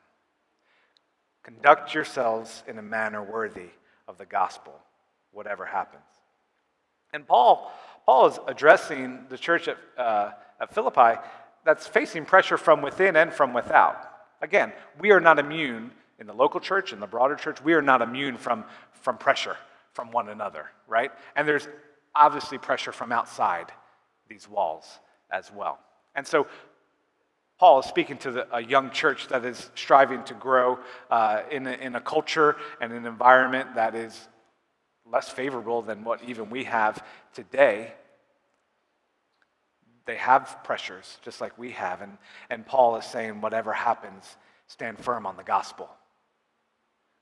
Conduct 1.42 1.96
yourselves 1.96 2.62
in 2.68 2.78
a 2.78 2.84
manner 2.84 3.24
worthy 3.24 3.72
of 4.08 4.20
the 4.20 4.28
gospel, 4.28 4.80
whatever 5.32 5.66
happens. 5.66 6.04
And 7.14 7.26
Paul, 7.26 7.72
Paul 8.06 8.28
is 8.28 8.40
addressing 8.48 9.26
the 9.28 9.40
church 9.40 9.68
at, 9.68 9.78
uh, 9.98 10.34
at 10.62 10.72
Philippi 10.72 11.20
that's 11.66 11.88
facing 11.88 12.26
pressure 12.26 12.60
from 12.60 12.84
within 12.84 13.16
and 13.16 13.34
from 13.34 13.54
without. 13.54 14.08
Again, 14.40 14.72
we 15.00 15.10
are 15.14 15.20
not 15.20 15.40
immune 15.40 15.90
in 16.20 16.28
the 16.28 16.34
local 16.34 16.60
church, 16.60 16.94
in 16.94 17.00
the 17.00 17.08
broader 17.08 17.36
church, 17.36 17.60
we 17.64 17.74
are 17.74 17.82
not 17.82 18.04
immune 18.04 18.38
from, 18.38 18.66
from 18.92 19.18
pressure 19.18 19.58
from 20.00 20.12
one 20.12 20.30
another, 20.30 20.70
right? 20.88 21.12
And 21.36 21.46
there's 21.46 21.68
obviously 22.16 22.58
pressure 22.58 22.94
from 22.94 23.12
outside 23.12 23.70
these 24.30 24.48
walls 24.48 24.86
as 25.30 25.52
well. 25.52 25.78
And 26.16 26.26
so 26.26 26.48
Paul 27.60 27.82
is 27.82 27.86
speaking 27.86 28.18
to 28.20 28.32
the, 28.32 28.56
a 28.56 28.64
young 28.64 28.92
church 28.92 29.28
that 29.28 29.44
is 29.44 29.70
striving 29.76 30.24
to 30.24 30.34
grow 30.36 30.80
uh, 31.12 31.42
in, 31.52 31.68
a, 31.68 31.72
in 31.72 31.96
a 31.96 32.00
culture 32.00 32.56
and 32.80 32.94
an 32.94 33.06
environment 33.06 33.76
that 33.76 33.94
is 33.94 34.30
less 35.06 35.28
favorable 35.28 35.82
than 35.82 36.06
what 36.06 36.24
even 36.24 36.50
we 36.50 36.64
have 36.64 37.04
today. 37.34 37.92
They 40.06 40.16
have 40.16 40.60
pressures 40.64 41.18
just 41.26 41.42
like 41.42 41.58
we 41.58 41.72
have. 41.72 42.02
And, 42.02 42.18
and 42.50 42.66
Paul 42.66 42.96
is 42.96 43.04
saying, 43.04 43.42
whatever 43.42 43.74
happens, 43.74 44.38
stand 44.68 44.98
firm 44.98 45.26
on 45.26 45.36
the 45.36 45.44
gospel. 45.44 45.90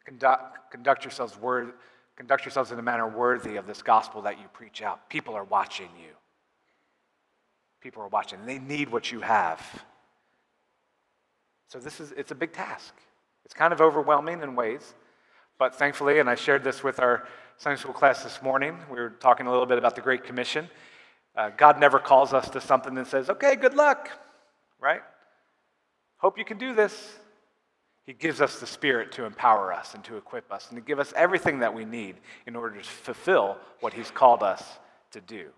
Conduct, 0.05 0.72
conduct, 0.72 1.05
yourselves 1.05 1.36
word, 1.39 1.74
conduct 2.17 2.43
yourselves 2.43 2.71
in 2.71 2.79
a 2.79 2.81
manner 2.81 3.07
worthy 3.07 3.55
of 3.55 3.67
this 3.67 3.81
gospel 3.81 4.24
that 4.24 4.39
you 4.39 4.45
preach 4.51 4.81
out. 4.81 5.07
People 5.09 5.36
are 5.36 5.43
watching 5.43 5.89
you. 5.97 6.13
People 7.79 8.01
are 8.01 8.07
watching. 8.07 8.39
They 8.45 8.57
need 8.57 8.89
what 8.89 9.12
you 9.12 9.21
have. 9.21 9.62
So 11.69 11.79
this 11.79 12.00
is 12.00 12.12
it's 12.13 12.31
a 12.31 12.36
big 12.36 12.53
task. 12.53 12.93
It's 13.45 13.53
kind 13.53 13.71
of 13.71 13.79
overwhelming 13.79 14.41
in 14.41 14.55
ways, 14.55 14.95
but 15.59 15.75
thankfully, 15.75 16.19
and 16.19 16.29
I 16.29 16.36
shared 16.36 16.63
this 16.63 16.83
with 16.83 17.00
our 17.00 17.27
Sunday 17.57 17.79
school 17.79 17.93
class 17.93 18.24
this 18.24 18.41
morning. 18.41 18.77
We 18.89 19.00
were 19.00 19.12
talking 19.12 19.47
a 19.47 19.51
little 19.51 19.65
bit 19.65 19.77
about 19.77 19.95
the 19.95 20.01
Great 20.01 20.24
Commission. 20.24 20.69
Uh, 21.36 21.51
God 21.55 21.79
never 21.79 22.00
calls 22.00 22.33
us 22.33 22.50
to 22.50 22.62
something 22.62 22.97
and 22.97 23.05
says, 23.05 23.29
"Okay, 23.29 23.55
good 23.55 23.74
luck," 23.74 24.09
right? 24.79 25.01
Hope 26.17 26.38
you 26.38 26.45
can 26.45 26.57
do 26.57 26.74
this. 26.74 27.19
He 28.07 28.13
gives 28.13 28.39
us 28.39 28.59
the 28.59 28.65
Spirit 28.65 29.11
to 29.11 29.25
empower 29.25 29.73
us 29.73 29.93
and 29.93 30.03
to 30.05 30.15
equip 30.15 30.51
us 30.51 30.69
and 30.69 30.77
to 30.77 30.81
give 30.81 30.97
us 30.97 31.13
everything 31.15 31.59
that 31.59 31.73
we 31.73 31.83
need 31.83 32.15
in 32.47 32.55
order 32.55 32.77
to 32.77 32.83
fulfill 32.83 33.57
what 33.81 33.93
He's 33.93 34.09
called 34.09 34.41
us 34.41 34.63
to 35.11 35.21
do. 35.21 35.49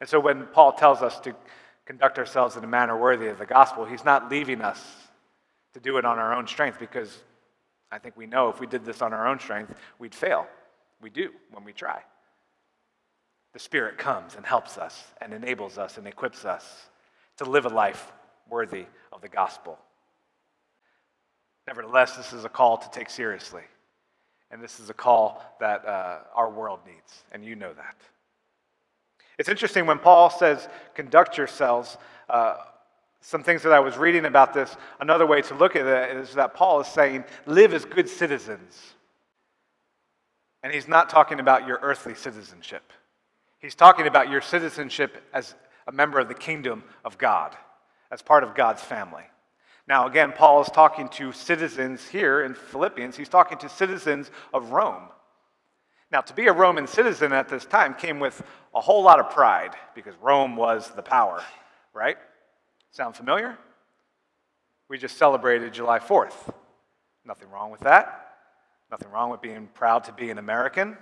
And 0.00 0.08
so 0.08 0.18
when 0.18 0.46
Paul 0.46 0.72
tells 0.72 1.02
us 1.02 1.20
to 1.20 1.36
conduct 1.84 2.18
ourselves 2.18 2.56
in 2.56 2.64
a 2.64 2.66
manner 2.66 2.98
worthy 2.98 3.26
of 3.26 3.38
the 3.38 3.46
gospel, 3.46 3.84
he's 3.84 4.04
not 4.04 4.30
leaving 4.30 4.62
us 4.62 4.82
to 5.74 5.80
do 5.80 5.98
it 5.98 6.04
on 6.04 6.18
our 6.18 6.34
own 6.34 6.46
strength 6.46 6.78
because 6.78 7.22
I 7.92 7.98
think 7.98 8.16
we 8.16 8.26
know 8.26 8.48
if 8.48 8.60
we 8.60 8.66
did 8.66 8.84
this 8.84 9.02
on 9.02 9.12
our 9.12 9.28
own 9.28 9.38
strength, 9.38 9.74
we'd 9.98 10.14
fail. 10.14 10.46
We 11.02 11.10
do 11.10 11.30
when 11.52 11.64
we 11.64 11.72
try. 11.72 12.02
The 13.52 13.58
Spirit 13.58 13.98
comes 13.98 14.36
and 14.36 14.46
helps 14.46 14.78
us 14.78 15.04
and 15.20 15.32
enables 15.34 15.76
us 15.76 15.98
and 15.98 16.06
equips 16.06 16.44
us 16.44 16.86
to 17.36 17.44
live 17.44 17.66
a 17.66 17.68
life 17.68 18.10
worthy 18.48 18.86
of 19.12 19.20
the 19.20 19.28
gospel. 19.28 19.78
Nevertheless, 21.66 22.16
this 22.16 22.32
is 22.32 22.44
a 22.44 22.48
call 22.48 22.78
to 22.78 22.90
take 22.90 23.08
seriously. 23.10 23.62
And 24.50 24.62
this 24.62 24.78
is 24.78 24.90
a 24.90 24.94
call 24.94 25.42
that 25.60 25.84
uh, 25.86 26.18
our 26.34 26.50
world 26.50 26.80
needs, 26.86 27.24
and 27.32 27.44
you 27.44 27.56
know 27.56 27.72
that. 27.72 27.96
It's 29.38 29.48
interesting 29.48 29.86
when 29.86 29.98
Paul 29.98 30.30
says, 30.30 30.68
conduct 30.94 31.36
yourselves. 31.36 31.98
Uh, 32.28 32.56
some 33.20 33.42
things 33.42 33.62
that 33.62 33.72
I 33.72 33.80
was 33.80 33.96
reading 33.96 34.26
about 34.26 34.52
this, 34.52 34.76
another 35.00 35.26
way 35.26 35.42
to 35.42 35.54
look 35.54 35.74
at 35.76 35.86
it 35.86 36.16
is 36.16 36.34
that 36.34 36.54
Paul 36.54 36.80
is 36.80 36.86
saying, 36.86 37.24
live 37.46 37.74
as 37.74 37.84
good 37.84 38.08
citizens. 38.08 38.94
And 40.62 40.72
he's 40.72 40.86
not 40.86 41.10
talking 41.10 41.40
about 41.40 41.66
your 41.66 41.78
earthly 41.82 42.14
citizenship. 42.14 42.92
He's 43.58 43.74
talking 43.74 44.06
about 44.06 44.30
your 44.30 44.40
citizenship 44.40 45.22
as 45.32 45.54
a 45.86 45.92
member 45.92 46.20
of 46.20 46.28
the 46.28 46.34
kingdom 46.34 46.84
of 47.04 47.18
God, 47.18 47.56
as 48.10 48.22
part 48.22 48.44
of 48.44 48.54
God's 48.54 48.82
family. 48.82 49.24
Now, 49.86 50.06
again, 50.06 50.32
Paul 50.32 50.62
is 50.62 50.68
talking 50.68 51.08
to 51.10 51.32
citizens 51.32 52.08
here 52.08 52.42
in 52.42 52.54
Philippians. 52.54 53.16
He's 53.16 53.28
talking 53.28 53.58
to 53.58 53.68
citizens 53.68 54.30
of 54.52 54.70
Rome. 54.70 55.08
Now, 56.10 56.20
to 56.22 56.34
be 56.34 56.46
a 56.46 56.52
Roman 56.52 56.86
citizen 56.86 57.32
at 57.32 57.48
this 57.48 57.64
time 57.64 57.94
came 57.94 58.20
with 58.20 58.42
a 58.74 58.80
whole 58.80 59.02
lot 59.02 59.20
of 59.20 59.30
pride 59.30 59.74
because 59.94 60.14
Rome 60.22 60.56
was 60.56 60.90
the 60.90 61.02
power, 61.02 61.42
right? 61.92 62.16
Sound 62.92 63.16
familiar? 63.16 63.58
We 64.88 64.98
just 64.98 65.16
celebrated 65.18 65.72
July 65.72 65.98
4th. 65.98 66.52
Nothing 67.24 67.50
wrong 67.50 67.70
with 67.70 67.80
that. 67.80 68.36
Nothing 68.90 69.10
wrong 69.10 69.30
with 69.30 69.42
being 69.42 69.68
proud 69.74 70.04
to 70.04 70.12
be 70.12 70.30
an 70.30 70.38
American. 70.38 70.96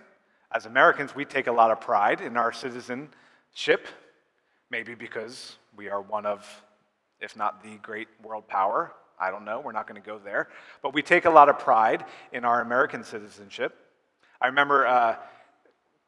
As 0.51 0.67
Americans, 0.67 1.15
we 1.15 1.25
take 1.25 1.47
a 1.47 1.53
lot 1.53 1.71
of 1.71 1.81
pride 1.81 2.21
in 2.21 2.37
our 2.37 2.53
citizenship, 2.53 3.89
maybe 4.71 4.95
because 4.95 5.57
we 5.77 5.89
are 5.89 6.01
one 6.01 6.27
of, 6.27 6.47
if 7.23 7.37
not 7.37 7.63
the 7.63 7.77
great 7.77 8.09
world 8.23 8.47
power. 8.49 8.93
I 9.19 9.31
don't 9.31 9.45
know, 9.45 9.61
we're 9.61 9.73
not 9.73 9.87
going 9.87 10.01
to 10.03 10.07
go 10.07 10.19
there. 10.19 10.49
But 10.83 10.93
we 10.93 11.03
take 11.03 11.25
a 11.25 11.31
lot 11.31 11.49
of 11.49 11.59
pride 11.59 12.05
in 12.33 12.45
our 12.45 12.61
American 12.61 13.05
citizenship. 13.05 13.75
I 14.41 14.49
remember 14.49 14.87
uh, 14.87 15.17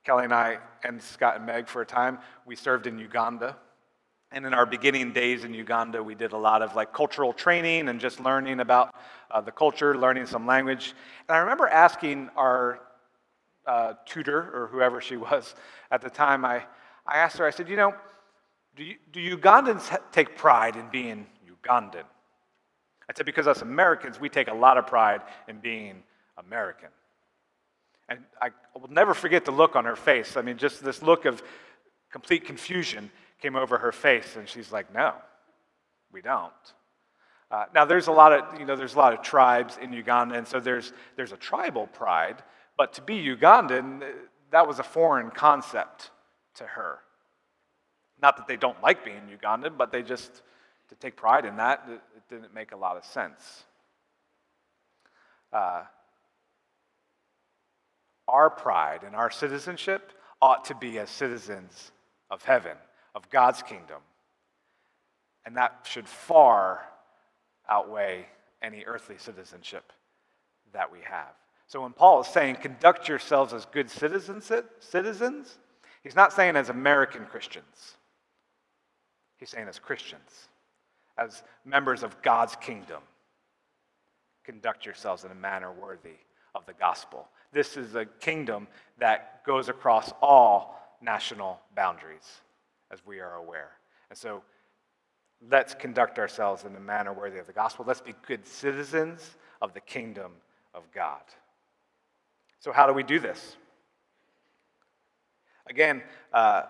Kelly 0.04 0.24
and 0.24 0.34
I, 0.34 0.58
and 0.82 1.00
Scott 1.00 1.36
and 1.36 1.46
Meg 1.46 1.68
for 1.68 1.80
a 1.80 1.86
time, 1.86 2.18
we 2.44 2.56
served 2.56 2.86
in 2.88 2.98
Uganda. 2.98 3.56
And 4.32 4.44
in 4.44 4.52
our 4.52 4.66
beginning 4.66 5.12
days 5.12 5.44
in 5.44 5.54
Uganda, 5.54 6.02
we 6.02 6.16
did 6.16 6.32
a 6.32 6.36
lot 6.36 6.60
of 6.60 6.74
like 6.74 6.92
cultural 6.92 7.32
training 7.32 7.88
and 7.88 8.00
just 8.00 8.18
learning 8.18 8.58
about 8.58 8.92
uh, 9.30 9.40
the 9.40 9.52
culture, 9.52 9.96
learning 9.96 10.26
some 10.26 10.44
language. 10.44 10.92
And 11.28 11.36
I 11.36 11.38
remember 11.38 11.68
asking 11.68 12.30
our 12.36 12.80
uh, 13.64 13.94
tutor 14.04 14.50
or 14.52 14.68
whoever 14.72 15.00
she 15.00 15.16
was 15.16 15.54
at 15.92 16.02
the 16.02 16.10
time, 16.10 16.44
I, 16.44 16.64
I 17.06 17.18
asked 17.18 17.38
her, 17.38 17.46
I 17.46 17.50
said, 17.50 17.68
you 17.68 17.76
know, 17.76 17.94
do, 18.76 18.84
you, 18.84 18.96
do 19.12 19.36
Ugandans 19.36 19.96
take 20.12 20.36
pride 20.36 20.76
in 20.76 20.88
being 20.88 21.26
Ugandan? 21.48 22.04
I 23.08 23.12
said, 23.14 23.26
because 23.26 23.46
us 23.46 23.62
Americans, 23.62 24.18
we 24.18 24.28
take 24.28 24.48
a 24.48 24.54
lot 24.54 24.78
of 24.78 24.86
pride 24.86 25.20
in 25.48 25.58
being 25.58 26.02
American. 26.38 26.88
And 28.08 28.20
I 28.40 28.50
will 28.78 28.90
never 28.90 29.14
forget 29.14 29.44
the 29.44 29.50
look 29.50 29.76
on 29.76 29.84
her 29.84 29.96
face. 29.96 30.36
I 30.36 30.42
mean, 30.42 30.56
just 30.56 30.82
this 30.82 31.02
look 31.02 31.24
of 31.24 31.42
complete 32.10 32.44
confusion 32.44 33.10
came 33.40 33.56
over 33.56 33.78
her 33.78 33.92
face, 33.92 34.36
and 34.36 34.48
she's 34.48 34.72
like, 34.72 34.92
no, 34.94 35.14
we 36.12 36.22
don't. 36.22 36.52
Uh, 37.50 37.66
now, 37.74 37.84
there's 37.84 38.08
a 38.08 38.12
lot 38.12 38.32
of, 38.32 38.58
you 38.58 38.66
know, 38.66 38.74
there's 38.74 38.94
a 38.94 38.98
lot 38.98 39.12
of 39.12 39.22
tribes 39.22 39.78
in 39.80 39.92
Uganda, 39.92 40.34
and 40.34 40.46
so 40.46 40.60
there's, 40.60 40.92
there's 41.16 41.32
a 41.32 41.36
tribal 41.36 41.86
pride, 41.88 42.42
but 42.76 42.94
to 42.94 43.02
be 43.02 43.14
Ugandan, 43.14 44.02
that 44.50 44.66
was 44.66 44.78
a 44.78 44.82
foreign 44.82 45.30
concept 45.30 46.10
to 46.56 46.64
her. 46.64 46.98
Not 48.22 48.36
that 48.36 48.46
they 48.46 48.56
don't 48.56 48.80
like 48.82 49.04
being 49.04 49.22
Ugandan, 49.28 49.76
but 49.76 49.92
they 49.92 50.02
just, 50.02 50.42
to 50.88 50.94
take 50.94 51.16
pride 51.16 51.44
in 51.44 51.56
that, 51.56 51.84
it, 51.88 52.00
didn't 52.30 52.54
make 52.54 52.72
a 52.72 52.76
lot 52.76 52.96
of 52.96 53.04
sense. 53.04 53.64
Uh, 55.52 55.82
our 58.26 58.48
pride 58.48 59.02
and 59.04 59.14
our 59.14 59.30
citizenship 59.30 60.12
ought 60.40 60.64
to 60.64 60.74
be 60.74 60.98
as 60.98 61.10
citizens 61.10 61.92
of 62.30 62.42
heaven, 62.42 62.76
of 63.14 63.28
God's 63.28 63.62
kingdom. 63.62 64.00
And 65.44 65.56
that 65.56 65.86
should 65.88 66.08
far 66.08 66.80
outweigh 67.68 68.26
any 68.62 68.84
earthly 68.84 69.18
citizenship 69.18 69.92
that 70.72 70.90
we 70.90 71.00
have. 71.00 71.34
So 71.66 71.82
when 71.82 71.92
Paul 71.92 72.20
is 72.20 72.26
saying, 72.28 72.56
conduct 72.56 73.08
yourselves 73.08 73.52
as 73.52 73.66
good 73.66 73.90
citizens, 73.90 74.50
citizens, 74.80 75.58
he's 76.02 76.16
not 76.16 76.32
saying 76.32 76.56
as 76.56 76.68
American 76.68 77.26
Christians. 77.26 77.96
He's 79.44 79.50
saying 79.50 79.68
as 79.68 79.78
Christians, 79.78 80.48
as 81.18 81.42
members 81.66 82.02
of 82.02 82.22
God's 82.22 82.56
kingdom. 82.56 83.02
Conduct 84.42 84.86
yourselves 84.86 85.22
in 85.22 85.30
a 85.30 85.34
manner 85.34 85.70
worthy 85.70 86.16
of 86.54 86.64
the 86.64 86.72
gospel. 86.72 87.28
This 87.52 87.76
is 87.76 87.94
a 87.94 88.06
kingdom 88.06 88.66
that 88.96 89.44
goes 89.44 89.68
across 89.68 90.10
all 90.22 90.96
national 91.02 91.60
boundaries, 91.76 92.40
as 92.90 93.04
we 93.04 93.20
are 93.20 93.34
aware. 93.34 93.72
And 94.08 94.18
so 94.18 94.42
let's 95.50 95.74
conduct 95.74 96.18
ourselves 96.18 96.64
in 96.64 96.74
a 96.74 96.80
manner 96.80 97.12
worthy 97.12 97.38
of 97.38 97.46
the 97.46 97.52
gospel. 97.52 97.84
Let's 97.86 98.00
be 98.00 98.14
good 98.26 98.46
citizens 98.46 99.36
of 99.60 99.74
the 99.74 99.80
kingdom 99.80 100.32
of 100.72 100.90
God. 100.90 101.20
So, 102.60 102.72
how 102.72 102.86
do 102.86 102.94
we 102.94 103.02
do 103.02 103.20
this? 103.20 103.58
Again, 105.66 106.02
uh, 106.32 106.62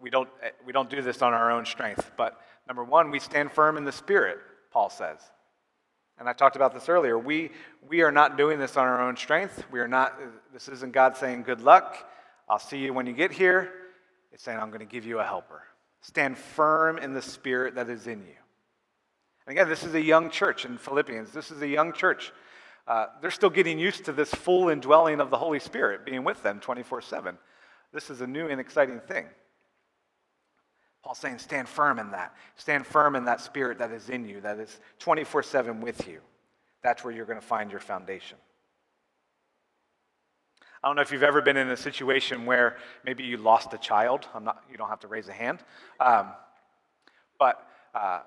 we, 0.00 0.10
don't, 0.10 0.28
we 0.66 0.72
don't 0.72 0.90
do 0.90 1.02
this 1.02 1.22
on 1.22 1.32
our 1.32 1.50
own 1.50 1.64
strength, 1.64 2.12
but 2.16 2.40
number 2.66 2.84
one, 2.84 3.10
we 3.10 3.18
stand 3.18 3.52
firm 3.52 3.76
in 3.76 3.84
the 3.84 3.92
Spirit, 3.92 4.38
Paul 4.72 4.90
says. 4.90 5.18
And 6.18 6.28
I 6.28 6.32
talked 6.32 6.56
about 6.56 6.72
this 6.74 6.88
earlier. 6.88 7.18
We, 7.18 7.50
we 7.88 8.02
are 8.02 8.12
not 8.12 8.36
doing 8.36 8.58
this 8.58 8.76
on 8.76 8.86
our 8.86 9.02
own 9.02 9.16
strength. 9.16 9.64
We 9.72 9.80
are 9.80 9.88
not, 9.88 10.18
this 10.52 10.68
isn't 10.68 10.92
God 10.92 11.16
saying, 11.16 11.42
good 11.42 11.60
luck. 11.60 11.96
I'll 12.48 12.58
see 12.58 12.78
you 12.78 12.92
when 12.92 13.06
you 13.06 13.12
get 13.12 13.32
here. 13.32 13.72
It's 14.32 14.42
saying, 14.42 14.58
I'm 14.58 14.68
going 14.68 14.80
to 14.80 14.86
give 14.86 15.04
you 15.04 15.18
a 15.18 15.24
helper. 15.24 15.62
Stand 16.02 16.38
firm 16.38 16.98
in 16.98 17.14
the 17.14 17.22
spirit 17.22 17.74
that 17.76 17.88
is 17.88 18.06
in 18.06 18.20
you. 18.20 18.34
And 19.46 19.56
again, 19.56 19.68
this 19.68 19.84
is 19.84 19.94
a 19.94 20.00
young 20.00 20.30
church 20.30 20.64
in 20.64 20.78
Philippians. 20.78 21.32
This 21.32 21.50
is 21.50 21.62
a 21.62 21.68
young 21.68 21.92
church. 21.92 22.32
Uh, 22.86 23.06
they're 23.20 23.30
still 23.30 23.50
getting 23.50 23.78
used 23.78 24.04
to 24.04 24.12
this 24.12 24.30
full 24.30 24.68
indwelling 24.68 25.20
of 25.20 25.30
the 25.30 25.38
Holy 25.38 25.58
Spirit 25.58 26.04
being 26.04 26.24
with 26.24 26.42
them 26.42 26.60
24 26.60 27.02
7. 27.02 27.38
This 27.92 28.10
is 28.10 28.20
a 28.20 28.26
new 28.26 28.48
and 28.48 28.60
exciting 28.60 29.00
thing. 29.00 29.26
Paul's 31.04 31.18
saying, 31.18 31.38
stand 31.38 31.68
firm 31.68 31.98
in 31.98 32.12
that. 32.12 32.34
Stand 32.56 32.86
firm 32.86 33.14
in 33.14 33.26
that 33.26 33.38
spirit 33.42 33.76
that 33.76 33.92
is 33.92 34.08
in 34.08 34.26
you, 34.26 34.40
that 34.40 34.58
is 34.58 34.80
24 35.00 35.42
7 35.42 35.82
with 35.82 36.08
you. 36.08 36.20
That's 36.82 37.04
where 37.04 37.12
you're 37.12 37.26
going 37.26 37.38
to 37.38 37.46
find 37.46 37.70
your 37.70 37.80
foundation. 37.80 38.38
I 40.82 40.88
don't 40.88 40.96
know 40.96 41.02
if 41.02 41.12
you've 41.12 41.22
ever 41.22 41.42
been 41.42 41.58
in 41.58 41.68
a 41.68 41.76
situation 41.76 42.46
where 42.46 42.78
maybe 43.04 43.22
you 43.22 43.36
lost 43.36 43.74
a 43.74 43.78
child. 43.78 44.26
I'm 44.34 44.44
not, 44.44 44.64
you 44.70 44.78
don't 44.78 44.88
have 44.88 45.00
to 45.00 45.06
raise 45.06 45.28
a 45.28 45.32
hand. 45.32 45.58
Um, 46.00 46.28
but 47.38 47.66
uh, 47.94 48.20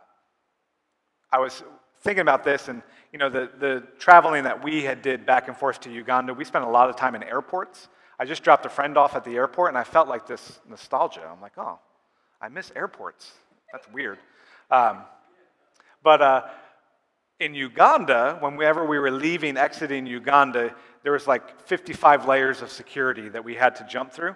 I 1.31 1.39
was 1.39 1.63
thinking 2.01 2.21
about 2.21 2.43
this, 2.43 2.67
and 2.67 2.83
you 3.11 3.17
know, 3.17 3.29
the, 3.29 3.49
the 3.59 3.87
traveling 3.97 4.43
that 4.43 4.63
we 4.63 4.83
had 4.83 5.01
did 5.01 5.25
back 5.25 5.47
and 5.47 5.57
forth 5.57 5.79
to 5.81 5.91
Uganda, 5.91 6.31
we 6.31 6.45
spent 6.45 6.63
a 6.63 6.69
lot 6.69 6.91
of 6.91 6.95
time 6.95 7.15
in 7.15 7.23
airports. 7.23 7.89
I 8.19 8.25
just 8.25 8.43
dropped 8.43 8.67
a 8.67 8.69
friend 8.69 8.97
off 8.99 9.15
at 9.15 9.23
the 9.23 9.35
airport, 9.35 9.69
and 9.69 9.77
I 9.79 9.83
felt 9.83 10.07
like 10.07 10.27
this 10.27 10.59
nostalgia. 10.67 11.27
I'm 11.31 11.41
like, 11.41 11.57
oh, 11.57 11.79
I 12.41 12.49
miss 12.49 12.71
airports. 12.75 13.31
That's 13.71 13.91
weird. 13.91 14.19
Um, 14.69 14.99
but 16.03 16.21
uh, 16.21 16.41
in 17.39 17.53
Uganda, 17.53 18.37
whenever 18.39 18.85
we 18.85 18.99
were 18.99 19.11
leaving, 19.11 19.57
exiting 19.57 20.05
Uganda, 20.05 20.73
there 21.03 21.11
was 21.11 21.27
like 21.27 21.61
55 21.61 22.27
layers 22.27 22.61
of 22.61 22.71
security 22.71 23.29
that 23.29 23.43
we 23.43 23.55
had 23.55 23.75
to 23.77 23.83
jump 23.85 24.11
through. 24.11 24.35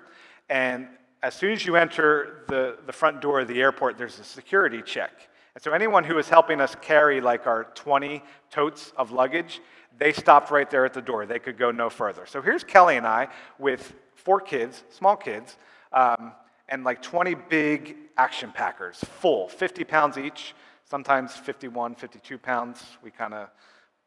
And 0.49 0.87
as 1.23 1.35
soon 1.35 1.51
as 1.51 1.65
you 1.65 1.75
enter 1.75 2.43
the, 2.47 2.77
the 2.85 2.93
front 2.93 3.21
door 3.21 3.41
of 3.41 3.47
the 3.47 3.61
airport, 3.61 3.97
there's 3.97 4.19
a 4.19 4.23
security 4.23 4.81
check. 4.81 5.11
And 5.53 5.63
so 5.63 5.71
anyone 5.71 6.03
who 6.03 6.15
was 6.15 6.29
helping 6.29 6.61
us 6.61 6.75
carry 6.81 7.21
like 7.21 7.45
our 7.45 7.65
20 7.75 8.23
totes 8.49 8.93
of 8.97 9.11
luggage, 9.11 9.61
they 9.97 10.13
stopped 10.13 10.49
right 10.49 10.69
there 10.69 10.85
at 10.85 10.93
the 10.93 11.01
door. 11.01 11.25
They 11.25 11.39
could 11.39 11.57
go 11.57 11.71
no 11.71 11.89
further. 11.89 12.25
So 12.25 12.41
here's 12.41 12.63
Kelly 12.63 12.97
and 12.97 13.05
I 13.05 13.27
with 13.59 13.93
four 14.15 14.39
kids, 14.39 14.83
small 14.89 15.15
kids, 15.15 15.57
um, 15.91 16.31
and 16.71 16.85
like 16.85 17.01
20 17.01 17.35
big 17.35 17.97
action 18.17 18.51
packers, 18.51 18.97
full, 18.97 19.49
50 19.49 19.83
pounds 19.83 20.17
each, 20.17 20.55
sometimes 20.85 21.33
51, 21.33 21.95
52 21.95 22.37
pounds. 22.37 22.81
We 23.03 23.11
kind 23.11 23.33
of 23.33 23.49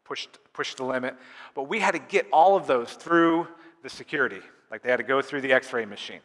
pushed, 0.04 0.38
pushed 0.54 0.78
the 0.78 0.84
limit. 0.84 1.14
But 1.54 1.68
we 1.68 1.78
had 1.78 1.92
to 1.92 2.00
get 2.00 2.26
all 2.32 2.56
of 2.56 2.66
those 2.66 2.94
through 2.94 3.46
the 3.82 3.90
security. 3.90 4.40
Like 4.70 4.82
they 4.82 4.90
had 4.90 4.96
to 4.96 5.04
go 5.04 5.20
through 5.20 5.42
the 5.42 5.52
x 5.52 5.72
ray 5.72 5.84
machine. 5.84 6.20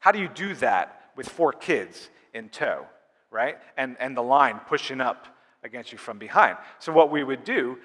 How 0.00 0.10
do 0.12 0.18
you 0.18 0.28
do 0.28 0.54
that 0.56 1.12
with 1.16 1.28
four 1.28 1.52
kids 1.52 2.10
in 2.34 2.48
tow, 2.48 2.86
right? 3.30 3.58
And, 3.76 3.96
and 4.00 4.16
the 4.16 4.22
line 4.22 4.60
pushing 4.66 5.00
up 5.00 5.26
against 5.62 5.92
you 5.92 5.98
from 5.98 6.18
behind. 6.18 6.56
So 6.80 6.92
what 6.92 7.10
we 7.10 7.22
would 7.22 7.44
do, 7.44 7.78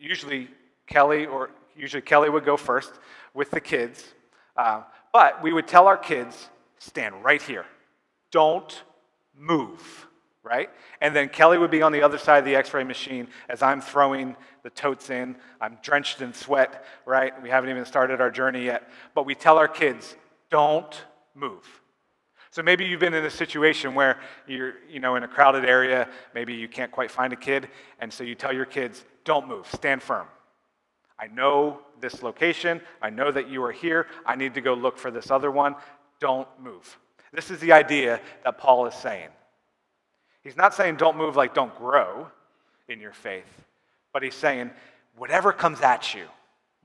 usually 0.00 0.48
Kelly 0.86 1.26
or 1.26 1.50
usually 1.76 2.00
Kelly 2.00 2.30
would 2.30 2.44
go 2.44 2.56
first 2.56 2.92
with 3.34 3.50
the 3.50 3.60
kids, 3.60 4.04
uh, 4.56 4.82
but 5.12 5.42
we 5.42 5.52
would 5.52 5.68
tell 5.68 5.86
our 5.86 5.96
kids 5.96 6.48
stand 6.78 7.24
right 7.24 7.42
here. 7.42 7.66
Don't 8.30 8.82
move, 9.36 10.06
right? 10.42 10.70
And 11.00 11.14
then 11.14 11.28
Kelly 11.28 11.58
would 11.58 11.70
be 11.70 11.82
on 11.82 11.92
the 11.92 12.02
other 12.02 12.18
side 12.18 12.38
of 12.38 12.44
the 12.44 12.56
x 12.56 12.72
ray 12.74 12.84
machine 12.84 13.28
as 13.48 13.62
I'm 13.62 13.80
throwing 13.80 14.36
the 14.62 14.70
totes 14.70 15.10
in. 15.10 15.36
I'm 15.60 15.78
drenched 15.82 16.20
in 16.22 16.32
sweat, 16.32 16.84
right? 17.04 17.40
We 17.42 17.50
haven't 17.50 17.70
even 17.70 17.84
started 17.84 18.20
our 18.20 18.30
journey 18.30 18.64
yet. 18.64 18.88
But 19.14 19.26
we 19.26 19.34
tell 19.34 19.58
our 19.58 19.68
kids, 19.68 20.16
don't 20.50 21.04
move. 21.34 21.64
So 22.50 22.62
maybe 22.62 22.86
you've 22.86 23.00
been 23.00 23.12
in 23.12 23.24
a 23.24 23.30
situation 23.30 23.94
where 23.94 24.18
you're, 24.46 24.74
you 24.88 24.98
know, 24.98 25.16
in 25.16 25.22
a 25.24 25.28
crowded 25.28 25.66
area, 25.66 26.08
maybe 26.34 26.54
you 26.54 26.68
can't 26.68 26.90
quite 26.90 27.10
find 27.10 27.32
a 27.32 27.36
kid, 27.36 27.68
and 28.00 28.10
so 28.10 28.24
you 28.24 28.34
tell 28.34 28.52
your 28.52 28.64
kids, 28.64 29.04
don't 29.24 29.46
move, 29.46 29.66
stand 29.66 30.02
firm. 30.02 30.26
I 31.18 31.26
know 31.26 31.80
this 32.00 32.22
location. 32.22 32.80
I 33.00 33.10
know 33.10 33.30
that 33.30 33.48
you 33.48 33.62
are 33.64 33.72
here. 33.72 34.06
I 34.24 34.36
need 34.36 34.54
to 34.54 34.60
go 34.60 34.74
look 34.74 34.98
for 34.98 35.10
this 35.10 35.30
other 35.30 35.50
one 35.50 35.74
don't 36.20 36.48
move. 36.60 36.98
This 37.32 37.50
is 37.50 37.60
the 37.60 37.72
idea 37.72 38.20
that 38.44 38.58
Paul 38.58 38.86
is 38.86 38.94
saying. 38.94 39.28
He's 40.42 40.56
not 40.56 40.74
saying 40.74 40.96
don't 40.96 41.16
move 41.16 41.36
like 41.36 41.54
don't 41.54 41.76
grow 41.76 42.28
in 42.88 43.00
your 43.00 43.12
faith, 43.12 43.64
but 44.12 44.22
he's 44.22 44.34
saying 44.34 44.70
whatever 45.16 45.52
comes 45.52 45.80
at 45.80 46.14
you, 46.14 46.26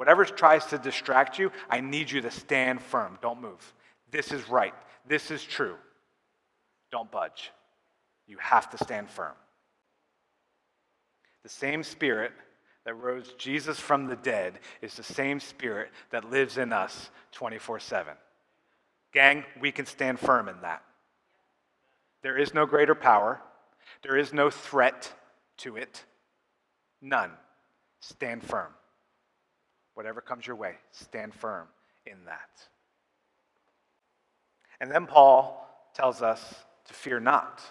Whatever 0.01 0.25
tries 0.25 0.65
to 0.65 0.79
distract 0.79 1.37
you, 1.37 1.51
I 1.69 1.79
need 1.79 2.09
you 2.09 2.21
to 2.21 2.31
stand 2.31 2.81
firm. 2.81 3.19
Don't 3.21 3.39
move. 3.39 3.73
This 4.09 4.31
is 4.31 4.49
right. 4.49 4.73
This 5.07 5.29
is 5.29 5.43
true. 5.43 5.75
Don't 6.91 7.11
budge. 7.11 7.51
You 8.25 8.37
have 8.39 8.67
to 8.71 8.83
stand 8.83 9.11
firm. 9.11 9.35
The 11.43 11.49
same 11.49 11.83
spirit 11.83 12.31
that 12.83 12.95
rose 12.95 13.35
Jesus 13.37 13.79
from 13.79 14.07
the 14.07 14.15
dead 14.15 14.57
is 14.81 14.95
the 14.95 15.03
same 15.03 15.39
spirit 15.39 15.91
that 16.09 16.31
lives 16.31 16.57
in 16.57 16.73
us 16.73 17.11
24 17.33 17.79
7. 17.79 18.15
Gang, 19.11 19.43
we 19.59 19.71
can 19.71 19.85
stand 19.85 20.19
firm 20.19 20.47
in 20.47 20.61
that. 20.61 20.83
There 22.21 22.37
is 22.37 22.53
no 22.53 22.65
greater 22.65 22.95
power, 22.95 23.41
there 24.03 24.17
is 24.17 24.33
no 24.33 24.49
threat 24.49 25.11
to 25.57 25.75
it. 25.75 26.03
None. 27.01 27.31
Stand 27.99 28.43
firm. 28.43 28.71
Whatever 29.95 30.21
comes 30.21 30.45
your 30.45 30.55
way, 30.55 30.75
stand 30.91 31.33
firm 31.33 31.67
in 32.05 32.25
that. 32.25 32.67
And 34.79 34.89
then 34.89 35.05
Paul 35.05 35.67
tells 35.93 36.21
us 36.21 36.55
to 36.85 36.93
fear 36.93 37.19
not. 37.19 37.61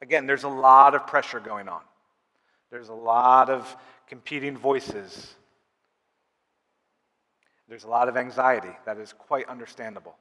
Again, 0.00 0.26
there's 0.26 0.44
a 0.44 0.48
lot 0.48 0.94
of 0.94 1.06
pressure 1.06 1.40
going 1.40 1.68
on. 1.68 1.82
There's 2.70 2.88
a 2.88 2.94
lot 2.94 3.50
of 3.50 3.76
competing 4.08 4.56
voices. 4.56 5.34
There's 7.72 7.84
a 7.84 7.88
lot 7.88 8.10
of 8.10 8.18
anxiety 8.18 8.76
that 8.84 8.98
is 8.98 9.14
quite 9.14 9.48
understandable. 9.48 10.14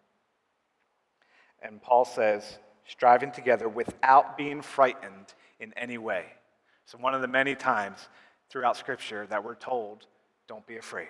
And 1.62 1.82
Paul 1.82 2.06
says, 2.06 2.60
striving 2.88 3.34
together 3.34 3.68
without 3.68 4.38
being 4.38 4.62
frightened 4.62 5.34
in 5.60 5.74
any 5.76 5.98
way. 5.98 6.28
So, 6.86 6.98
one 6.98 7.14
of 7.14 7.20
the 7.20 7.28
many 7.28 7.56
times 7.56 8.08
throughout 8.50 8.78
Scripture 8.78 9.28
that 9.28 9.44
we're 9.44 9.56
told, 9.56 10.08
don't 10.48 10.66
be 10.66 10.78
afraid. 10.78 11.10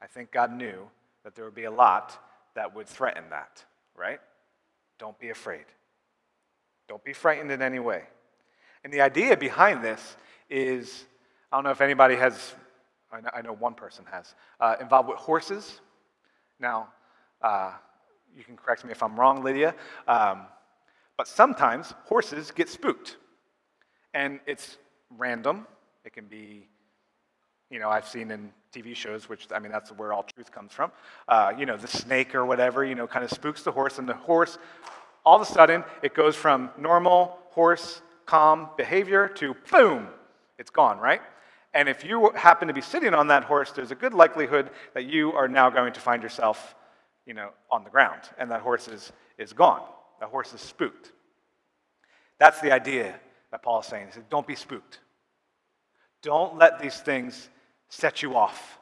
I 0.00 0.06
think 0.06 0.30
God 0.30 0.52
knew 0.52 0.88
that 1.24 1.34
there 1.34 1.46
would 1.46 1.56
be 1.56 1.64
a 1.64 1.70
lot 1.72 2.16
that 2.54 2.72
would 2.72 2.86
threaten 2.86 3.24
that, 3.30 3.64
right? 3.96 4.20
Don't 5.00 5.18
be 5.18 5.30
afraid. 5.30 5.64
Don't 6.86 7.02
be 7.02 7.12
frightened 7.12 7.50
in 7.50 7.60
any 7.60 7.80
way. 7.80 8.04
And 8.84 8.92
the 8.92 9.00
idea 9.00 9.36
behind 9.36 9.82
this 9.82 10.16
is 10.48 11.06
I 11.50 11.56
don't 11.56 11.64
know 11.64 11.70
if 11.70 11.80
anybody 11.80 12.14
has, 12.14 12.54
I 13.12 13.42
know, 13.42 13.52
one 13.52 13.74
person 13.74 14.04
has, 14.10 14.34
uh, 14.58 14.76
involved 14.80 15.08
with 15.08 15.18
horses. 15.18 15.80
Now, 16.58 16.88
uh, 17.42 17.72
you 18.34 18.42
can 18.42 18.56
correct 18.56 18.84
me 18.84 18.90
if 18.90 19.02
I'm 19.02 19.18
wrong, 19.18 19.42
Lydia, 19.42 19.74
um, 20.08 20.46
but 21.18 21.28
sometimes 21.28 21.92
horses 22.04 22.50
get 22.50 22.68
spooked. 22.70 23.16
And 24.14 24.40
it's 24.46 24.78
random. 25.10 25.66
It 26.04 26.14
can 26.14 26.26
be, 26.26 26.68
you 27.70 27.78
know, 27.78 27.90
I've 27.90 28.08
seen 28.08 28.30
in 28.30 28.50
TV 28.72 28.96
shows, 28.96 29.28
which, 29.28 29.46
I 29.54 29.58
mean, 29.58 29.72
that's 29.72 29.90
where 29.90 30.12
all 30.12 30.22
truth 30.22 30.50
comes 30.50 30.72
from. 30.72 30.90
Uh, 31.28 31.52
you 31.56 31.66
know, 31.66 31.76
the 31.76 31.88
snake 31.88 32.34
or 32.34 32.46
whatever, 32.46 32.84
you 32.84 32.94
know, 32.94 33.06
kind 33.06 33.24
of 33.24 33.30
spooks 33.30 33.62
the 33.62 33.72
horse, 33.72 33.98
and 33.98 34.08
the 34.08 34.14
horse, 34.14 34.58
all 35.24 35.36
of 35.36 35.42
a 35.42 35.50
sudden, 35.52 35.84
it 36.02 36.14
goes 36.14 36.34
from 36.34 36.70
normal 36.78 37.38
horse, 37.50 38.00
calm 38.24 38.70
behavior 38.76 39.28
to 39.28 39.54
boom, 39.70 40.08
it's 40.58 40.70
gone, 40.70 40.98
right? 40.98 41.20
And 41.74 41.88
if 41.88 42.04
you 42.04 42.30
happen 42.34 42.68
to 42.68 42.74
be 42.74 42.80
sitting 42.80 43.14
on 43.14 43.28
that 43.28 43.44
horse, 43.44 43.72
there's 43.72 43.90
a 43.90 43.94
good 43.94 44.14
likelihood 44.14 44.70
that 44.94 45.06
you 45.06 45.32
are 45.32 45.48
now 45.48 45.70
going 45.70 45.92
to 45.94 46.00
find 46.00 46.22
yourself, 46.22 46.74
you 47.26 47.34
know, 47.34 47.50
on 47.70 47.84
the 47.84 47.90
ground, 47.90 48.20
and 48.38 48.50
that 48.50 48.60
horse 48.60 48.88
is, 48.88 49.12
is 49.38 49.52
gone. 49.52 49.82
That 50.20 50.28
horse 50.28 50.52
is 50.52 50.60
spooked. 50.60 51.12
That's 52.38 52.60
the 52.60 52.72
idea 52.72 53.18
that 53.50 53.62
Paul 53.62 53.80
is 53.80 53.86
saying. 53.86 54.06
He 54.06 54.12
said, 54.12 54.28
Don't 54.28 54.46
be 54.46 54.56
spooked. 54.56 55.00
Don't 56.22 56.56
let 56.58 56.80
these 56.80 56.96
things 56.96 57.48
set 57.88 58.22
you 58.22 58.36
off 58.36 58.78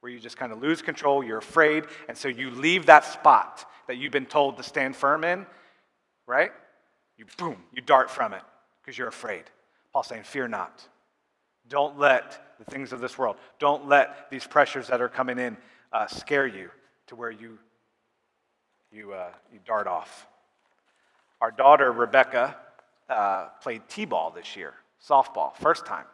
where 0.00 0.12
you 0.12 0.18
just 0.18 0.36
kind 0.36 0.52
of 0.52 0.60
lose 0.60 0.82
control, 0.82 1.24
you're 1.24 1.38
afraid, 1.38 1.84
and 2.08 2.16
so 2.18 2.28
you 2.28 2.50
leave 2.50 2.86
that 2.86 3.04
spot 3.06 3.64
that 3.88 3.96
you've 3.96 4.12
been 4.12 4.26
told 4.26 4.58
to 4.58 4.62
stand 4.62 4.94
firm 4.94 5.24
in, 5.24 5.46
right? 6.26 6.52
You 7.16 7.24
boom, 7.38 7.56
you 7.72 7.80
dart 7.80 8.10
from 8.10 8.34
it 8.34 8.42
because 8.82 8.98
you're 8.98 9.08
afraid. 9.08 9.44
Paul's 9.92 10.08
saying, 10.08 10.24
Fear 10.24 10.48
not. 10.48 10.86
Don't 11.68 11.98
let 11.98 12.56
the 12.58 12.64
things 12.64 12.92
of 12.92 13.00
this 13.00 13.18
world, 13.18 13.36
don't 13.58 13.88
let 13.88 14.30
these 14.30 14.46
pressures 14.46 14.86
that 14.88 15.00
are 15.00 15.08
coming 15.08 15.38
in 15.38 15.56
uh, 15.92 16.06
scare 16.06 16.46
you 16.46 16.70
to 17.06 17.16
where 17.16 17.30
you, 17.30 17.58
you, 18.92 19.12
uh, 19.12 19.30
you 19.52 19.58
dart 19.66 19.86
off. 19.86 20.26
Our 21.40 21.50
daughter, 21.50 21.90
Rebecca, 21.90 22.56
uh, 23.08 23.48
played 23.60 23.82
T 23.88 24.04
ball 24.04 24.30
this 24.30 24.56
year, 24.56 24.74
softball, 25.06 25.56
first 25.56 25.84
time. 25.84 26.06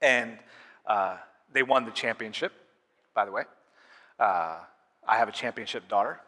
And 0.00 0.38
uh, 0.86 1.16
they 1.52 1.62
won 1.62 1.84
the 1.84 1.90
championship, 1.90 2.52
by 3.14 3.24
the 3.24 3.32
way. 3.32 3.44
Uh, 4.18 4.56
I 5.06 5.16
have 5.16 5.28
a 5.28 5.32
championship 5.32 5.88
daughter, 5.88 6.20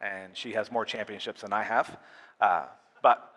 and 0.00 0.36
she 0.36 0.52
has 0.52 0.70
more 0.70 0.84
championships 0.84 1.42
than 1.42 1.52
I 1.52 1.62
have. 1.62 1.98
Uh, 2.40 2.66
but 3.02 3.33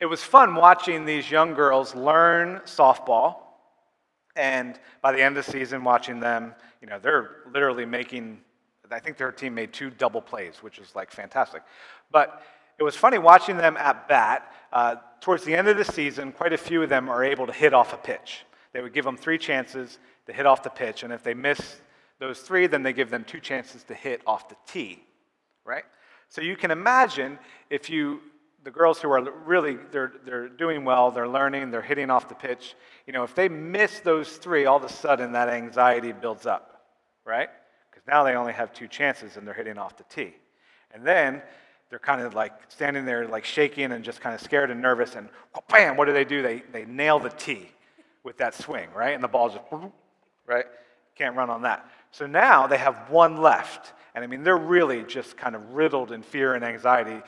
it 0.00 0.06
was 0.06 0.22
fun 0.22 0.54
watching 0.54 1.04
these 1.04 1.30
young 1.30 1.54
girls 1.54 1.94
learn 1.94 2.60
softball. 2.64 3.36
And 4.36 4.78
by 5.02 5.12
the 5.12 5.20
end 5.20 5.36
of 5.36 5.44
the 5.44 5.52
season, 5.52 5.82
watching 5.82 6.20
them, 6.20 6.54
you 6.80 6.86
know, 6.86 6.98
they're 7.00 7.42
literally 7.52 7.84
making, 7.84 8.40
I 8.90 9.00
think 9.00 9.16
their 9.16 9.32
team 9.32 9.54
made 9.54 9.72
two 9.72 9.90
double 9.90 10.20
plays, 10.20 10.58
which 10.62 10.78
was 10.78 10.94
like 10.94 11.10
fantastic. 11.10 11.62
But 12.12 12.42
it 12.78 12.84
was 12.84 12.94
funny 12.94 13.18
watching 13.18 13.56
them 13.56 13.76
at 13.76 14.08
bat. 14.08 14.52
Uh, 14.72 14.96
towards 15.20 15.44
the 15.44 15.54
end 15.54 15.66
of 15.66 15.76
the 15.76 15.84
season, 15.84 16.30
quite 16.30 16.52
a 16.52 16.58
few 16.58 16.82
of 16.82 16.88
them 16.88 17.08
are 17.08 17.24
able 17.24 17.46
to 17.46 17.52
hit 17.52 17.74
off 17.74 17.92
a 17.92 17.96
pitch. 17.96 18.44
They 18.72 18.80
would 18.80 18.92
give 18.92 19.04
them 19.04 19.16
three 19.16 19.38
chances 19.38 19.98
to 20.26 20.32
hit 20.32 20.46
off 20.46 20.62
the 20.62 20.70
pitch, 20.70 21.02
and 21.02 21.12
if 21.12 21.22
they 21.22 21.34
miss 21.34 21.80
those 22.20 22.40
three, 22.40 22.66
then 22.66 22.82
they 22.82 22.92
give 22.92 23.10
them 23.10 23.24
two 23.24 23.40
chances 23.40 23.82
to 23.84 23.94
hit 23.94 24.20
off 24.26 24.48
the 24.48 24.56
tee, 24.66 25.02
right? 25.64 25.84
So 26.28 26.42
you 26.42 26.56
can 26.56 26.70
imagine 26.70 27.38
if 27.70 27.88
you, 27.88 28.20
the 28.64 28.70
girls 28.70 29.00
who 29.00 29.10
are 29.10 29.22
really, 29.44 29.78
they're, 29.92 30.12
they're 30.24 30.48
doing 30.48 30.84
well, 30.84 31.10
they're 31.10 31.28
learning, 31.28 31.70
they're 31.70 31.82
hitting 31.82 32.10
off 32.10 32.28
the 32.28 32.34
pitch, 32.34 32.74
you 33.06 33.12
know, 33.12 33.22
if 33.22 33.34
they 33.34 33.48
miss 33.48 34.00
those 34.00 34.36
three, 34.36 34.66
all 34.66 34.76
of 34.76 34.84
a 34.84 34.88
sudden 34.88 35.32
that 35.32 35.48
anxiety 35.48 36.12
builds 36.12 36.44
up, 36.46 36.82
right? 37.24 37.48
Because 37.90 38.06
now 38.06 38.24
they 38.24 38.34
only 38.34 38.52
have 38.52 38.72
two 38.72 38.88
chances 38.88 39.36
and 39.36 39.46
they're 39.46 39.54
hitting 39.54 39.78
off 39.78 39.96
the 39.96 40.04
tee. 40.04 40.34
And 40.92 41.06
then 41.06 41.42
they're 41.90 41.98
kind 41.98 42.20
of 42.20 42.34
like 42.34 42.52
standing 42.68 43.04
there 43.04 43.26
like 43.26 43.44
shaking 43.44 43.92
and 43.92 44.04
just 44.04 44.20
kind 44.20 44.34
of 44.34 44.40
scared 44.40 44.70
and 44.70 44.82
nervous 44.82 45.14
and 45.14 45.28
bam, 45.70 45.96
what 45.96 46.06
do 46.06 46.12
they 46.12 46.24
do? 46.24 46.42
They, 46.42 46.62
they 46.72 46.84
nail 46.84 47.18
the 47.18 47.30
tee 47.30 47.70
with 48.24 48.38
that 48.38 48.54
swing, 48.54 48.88
right? 48.94 49.14
And 49.14 49.22
the 49.22 49.28
ball 49.28 49.48
just, 49.48 49.64
right? 50.46 50.66
Can't 51.14 51.36
run 51.36 51.50
on 51.50 51.62
that. 51.62 51.88
So 52.10 52.26
now 52.26 52.66
they 52.66 52.78
have 52.78 53.10
one 53.10 53.36
left. 53.36 53.92
And 54.14 54.24
I 54.24 54.26
mean, 54.26 54.42
they're 54.42 54.56
really 54.58 55.04
just 55.04 55.36
kind 55.36 55.54
of 55.54 55.72
riddled 55.72 56.12
in 56.12 56.22
fear 56.22 56.54
and 56.54 56.64
anxiety. 56.64 57.22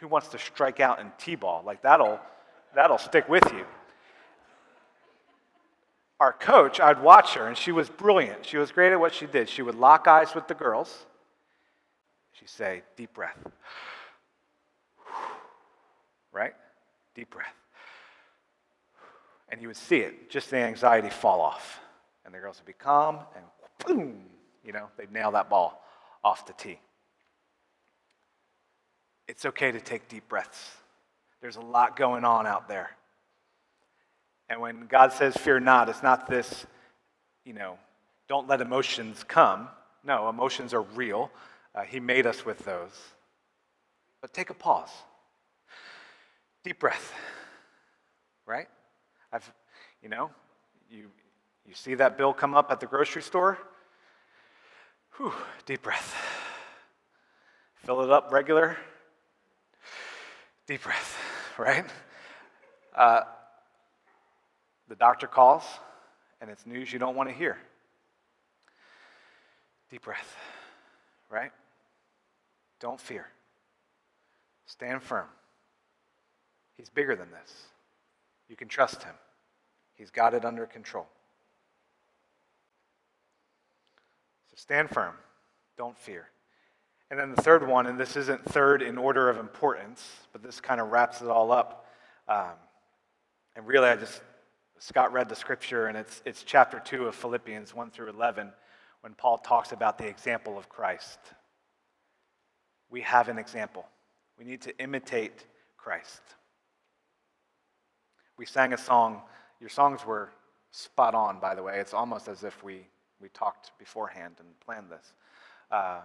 Who 0.00 0.08
wants 0.08 0.28
to 0.28 0.38
strike 0.38 0.80
out 0.80 1.00
in 1.00 1.10
T 1.18 1.34
ball? 1.34 1.62
Like, 1.64 1.82
that'll, 1.82 2.20
that'll 2.74 2.98
stick 2.98 3.28
with 3.28 3.44
you. 3.52 3.64
Our 6.18 6.32
coach, 6.32 6.80
I'd 6.80 7.02
watch 7.02 7.34
her, 7.34 7.46
and 7.46 7.56
she 7.56 7.72
was 7.72 7.90
brilliant. 7.90 8.46
She 8.46 8.56
was 8.56 8.72
great 8.72 8.92
at 8.92 9.00
what 9.00 9.12
she 9.14 9.26
did. 9.26 9.48
She 9.48 9.62
would 9.62 9.74
lock 9.74 10.08
eyes 10.08 10.34
with 10.34 10.48
the 10.48 10.54
girls. 10.54 11.06
She'd 12.32 12.48
say, 12.48 12.82
deep 12.96 13.12
breath. 13.14 13.38
Right? 16.32 16.52
Deep 17.14 17.30
breath. 17.30 17.54
And 19.48 19.62
you 19.62 19.68
would 19.68 19.76
see 19.76 19.98
it, 19.98 20.28
just 20.28 20.50
the 20.50 20.58
anxiety 20.58 21.08
fall 21.08 21.40
off. 21.40 21.80
And 22.26 22.34
the 22.34 22.38
girls 22.38 22.58
would 22.58 22.66
be 22.66 22.74
calm, 22.74 23.20
and 23.34 23.44
boom, 23.86 24.20
you 24.62 24.72
know, 24.72 24.88
they'd 24.98 25.10
nail 25.10 25.30
that 25.30 25.48
ball 25.48 25.82
off 26.22 26.44
the 26.44 26.52
tee. 26.52 26.78
It's 29.28 29.44
okay 29.44 29.72
to 29.72 29.80
take 29.80 30.08
deep 30.08 30.28
breaths. 30.28 30.70
There's 31.40 31.56
a 31.56 31.60
lot 31.60 31.96
going 31.96 32.24
on 32.24 32.46
out 32.46 32.68
there. 32.68 32.90
And 34.48 34.60
when 34.60 34.86
God 34.86 35.12
says, 35.12 35.36
fear 35.36 35.58
not, 35.58 35.88
it's 35.88 36.02
not 36.02 36.28
this, 36.28 36.66
you 37.44 37.52
know, 37.52 37.78
don't 38.28 38.48
let 38.48 38.60
emotions 38.60 39.24
come. 39.26 39.68
No, 40.04 40.28
emotions 40.28 40.72
are 40.72 40.82
real. 40.82 41.30
Uh, 41.74 41.82
he 41.82 41.98
made 41.98 42.26
us 42.26 42.44
with 42.44 42.58
those. 42.60 42.92
But 44.20 44.32
take 44.32 44.50
a 44.50 44.54
pause. 44.54 44.90
Deep 46.64 46.78
breath, 46.78 47.12
right? 48.46 48.68
I've, 49.32 49.52
you 50.02 50.08
know, 50.08 50.30
you, 50.90 51.10
you 51.66 51.74
see 51.74 51.94
that 51.94 52.16
bill 52.16 52.32
come 52.32 52.54
up 52.54 52.70
at 52.70 52.80
the 52.80 52.86
grocery 52.86 53.22
store? 53.22 53.58
Whew, 55.16 55.32
deep 55.64 55.82
breath. 55.82 56.14
Fill 57.84 58.02
it 58.02 58.10
up 58.10 58.32
regular. 58.32 58.76
Deep 60.66 60.82
breath, 60.82 61.16
right? 61.58 61.86
Uh, 62.94 63.22
the 64.88 64.96
doctor 64.96 65.26
calls, 65.26 65.64
and 66.40 66.50
it's 66.50 66.66
news 66.66 66.92
you 66.92 66.98
don't 66.98 67.16
want 67.16 67.28
to 67.28 67.34
hear. 67.34 67.56
Deep 69.90 70.02
breath, 70.02 70.36
right? 71.30 71.52
Don't 72.80 73.00
fear. 73.00 73.26
Stand 74.66 75.02
firm. 75.02 75.26
He's 76.76 76.90
bigger 76.90 77.14
than 77.14 77.30
this. 77.30 77.52
You 78.48 78.56
can 78.56 78.68
trust 78.68 79.02
him, 79.02 79.14
he's 79.94 80.10
got 80.10 80.34
it 80.34 80.44
under 80.44 80.66
control. 80.66 81.06
So 84.50 84.54
stand 84.56 84.90
firm. 84.90 85.14
Don't 85.76 85.96
fear. 85.98 86.28
And 87.10 87.20
then 87.20 87.34
the 87.34 87.42
third 87.42 87.66
one, 87.66 87.86
and 87.86 87.98
this 87.98 88.16
isn't 88.16 88.44
third 88.44 88.82
in 88.82 88.98
order 88.98 89.30
of 89.30 89.38
importance, 89.38 90.04
but 90.32 90.42
this 90.42 90.60
kind 90.60 90.80
of 90.80 90.90
wraps 90.90 91.20
it 91.20 91.28
all 91.28 91.52
up. 91.52 91.86
Um, 92.28 92.54
and 93.54 93.66
really, 93.66 93.88
I 93.88 93.96
just, 93.96 94.20
Scott 94.80 95.12
read 95.12 95.28
the 95.28 95.36
scripture, 95.36 95.86
and 95.86 95.96
it's, 95.96 96.20
it's 96.24 96.42
chapter 96.42 96.80
2 96.80 97.06
of 97.06 97.14
Philippians 97.14 97.74
1 97.74 97.90
through 97.90 98.10
11, 98.10 98.52
when 99.02 99.14
Paul 99.14 99.38
talks 99.38 99.70
about 99.70 99.98
the 99.98 100.06
example 100.06 100.58
of 100.58 100.68
Christ. 100.68 101.20
We 102.90 103.02
have 103.02 103.28
an 103.28 103.38
example. 103.38 103.86
We 104.36 104.44
need 104.44 104.62
to 104.62 104.76
imitate 104.78 105.44
Christ. 105.76 106.22
We 108.36 108.46
sang 108.46 108.72
a 108.72 108.78
song. 108.78 109.22
Your 109.60 109.70
songs 109.70 110.04
were 110.04 110.30
spot 110.72 111.14
on, 111.14 111.38
by 111.38 111.54
the 111.54 111.62
way. 111.62 111.78
It's 111.78 111.94
almost 111.94 112.26
as 112.26 112.42
if 112.42 112.64
we, 112.64 112.86
we 113.20 113.28
talked 113.28 113.70
beforehand 113.78 114.34
and 114.40 114.48
planned 114.60 114.90
this. 114.90 115.12
Uh, 115.70 116.00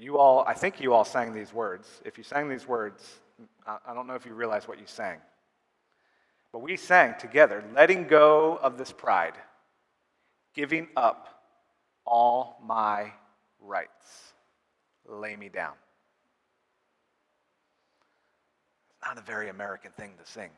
you 0.00 0.16
all, 0.16 0.44
I 0.46 0.54
think 0.54 0.80
you 0.80 0.94
all 0.94 1.04
sang 1.04 1.34
these 1.34 1.52
words. 1.52 1.86
If 2.06 2.16
you 2.16 2.24
sang 2.24 2.48
these 2.48 2.66
words, 2.66 3.20
I 3.66 3.92
don't 3.92 4.06
know 4.06 4.14
if 4.14 4.24
you 4.24 4.32
realize 4.32 4.66
what 4.66 4.78
you 4.78 4.86
sang. 4.86 5.18
But 6.52 6.60
we 6.60 6.76
sang 6.78 7.14
together, 7.18 7.62
letting 7.74 8.06
go 8.06 8.58
of 8.62 8.78
this 8.78 8.92
pride, 8.92 9.34
giving 10.54 10.88
up 10.96 11.42
all 12.06 12.58
my 12.64 13.12
rights. 13.60 14.32
Lay 15.06 15.36
me 15.36 15.50
down. 15.50 15.74
It's 18.90 19.06
not 19.06 19.18
a 19.18 19.22
very 19.22 19.50
American 19.50 19.92
thing 19.92 20.12
to 20.18 20.30
sing. 20.30 20.50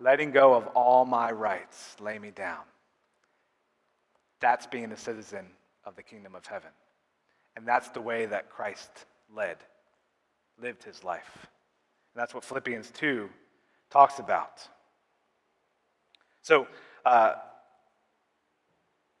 letting 0.00 0.30
go 0.30 0.54
of 0.54 0.66
all 0.68 1.04
my 1.04 1.30
rights, 1.30 1.96
lay 2.00 2.18
me 2.18 2.30
down. 2.30 2.62
That's 4.40 4.66
being 4.66 4.90
a 4.90 4.96
citizen 4.96 5.46
of 5.84 5.96
the 5.96 6.02
kingdom 6.02 6.34
of 6.34 6.46
heaven. 6.46 6.70
And 7.56 7.66
that's 7.66 7.88
the 7.90 8.00
way 8.00 8.26
that 8.26 8.50
Christ 8.50 8.90
led, 9.34 9.56
lived 10.60 10.82
his 10.84 11.04
life. 11.04 11.30
And 12.14 12.20
that's 12.20 12.34
what 12.34 12.44
Philippians 12.44 12.90
2 12.90 13.28
talks 13.90 14.18
about. 14.18 14.68
So, 16.42 16.66
uh, 17.04 17.34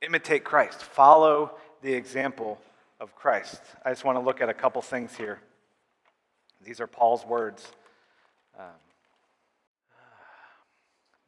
imitate 0.02 0.44
Christ, 0.44 0.82
follow 0.82 1.56
the 1.82 1.92
example 1.92 2.58
of 3.00 3.14
Christ. 3.14 3.60
I 3.84 3.90
just 3.90 4.04
want 4.04 4.16
to 4.16 4.20
look 4.20 4.40
at 4.40 4.48
a 4.48 4.54
couple 4.54 4.82
things 4.82 5.14
here. 5.16 5.40
These 6.62 6.80
are 6.80 6.86
Paul's 6.86 7.24
words. 7.24 7.72
Um, 8.58 8.66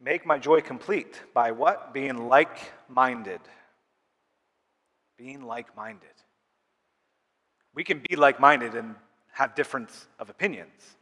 Make 0.01 0.27
my 0.27 0.39
joy 0.39 0.61
complete 0.61 1.23
by 1.33 1.53
what? 1.53 1.95
Being 1.95 2.29
like 2.29 2.59
minded. 2.89 3.41
Being 5.17 5.43
like 5.43 5.75
minded. 5.77 6.09
We 7.77 7.85
can 7.85 8.03
be 8.09 8.17
like 8.17 8.41
minded 8.41 8.75
and 8.75 8.97
have 9.33 9.55
difference 9.55 10.09
of 10.19 10.31
opinions 10.31 10.97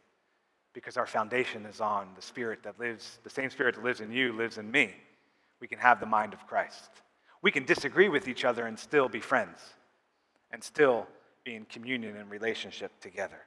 because 0.74 0.96
our 0.96 1.06
foundation 1.06 1.64
is 1.66 1.80
on 1.80 2.08
the 2.16 2.20
spirit 2.20 2.64
that 2.64 2.78
lives, 2.80 3.20
the 3.22 3.30
same 3.30 3.48
spirit 3.48 3.76
that 3.76 3.84
lives 3.84 4.00
in 4.00 4.10
you 4.10 4.32
lives 4.32 4.58
in 4.58 4.70
me. 4.70 4.92
We 5.60 5.68
can 5.68 5.78
have 5.78 6.00
the 6.00 6.06
mind 6.06 6.34
of 6.34 6.46
Christ. 6.48 6.90
We 7.40 7.52
can 7.52 7.64
disagree 7.64 8.08
with 8.08 8.26
each 8.26 8.44
other 8.44 8.66
and 8.66 8.76
still 8.76 9.08
be 9.08 9.20
friends 9.20 9.60
and 10.50 10.62
still 10.62 11.06
be 11.44 11.54
in 11.54 11.64
communion 11.66 12.16
and 12.16 12.28
relationship 12.28 12.90
together. 13.00 13.38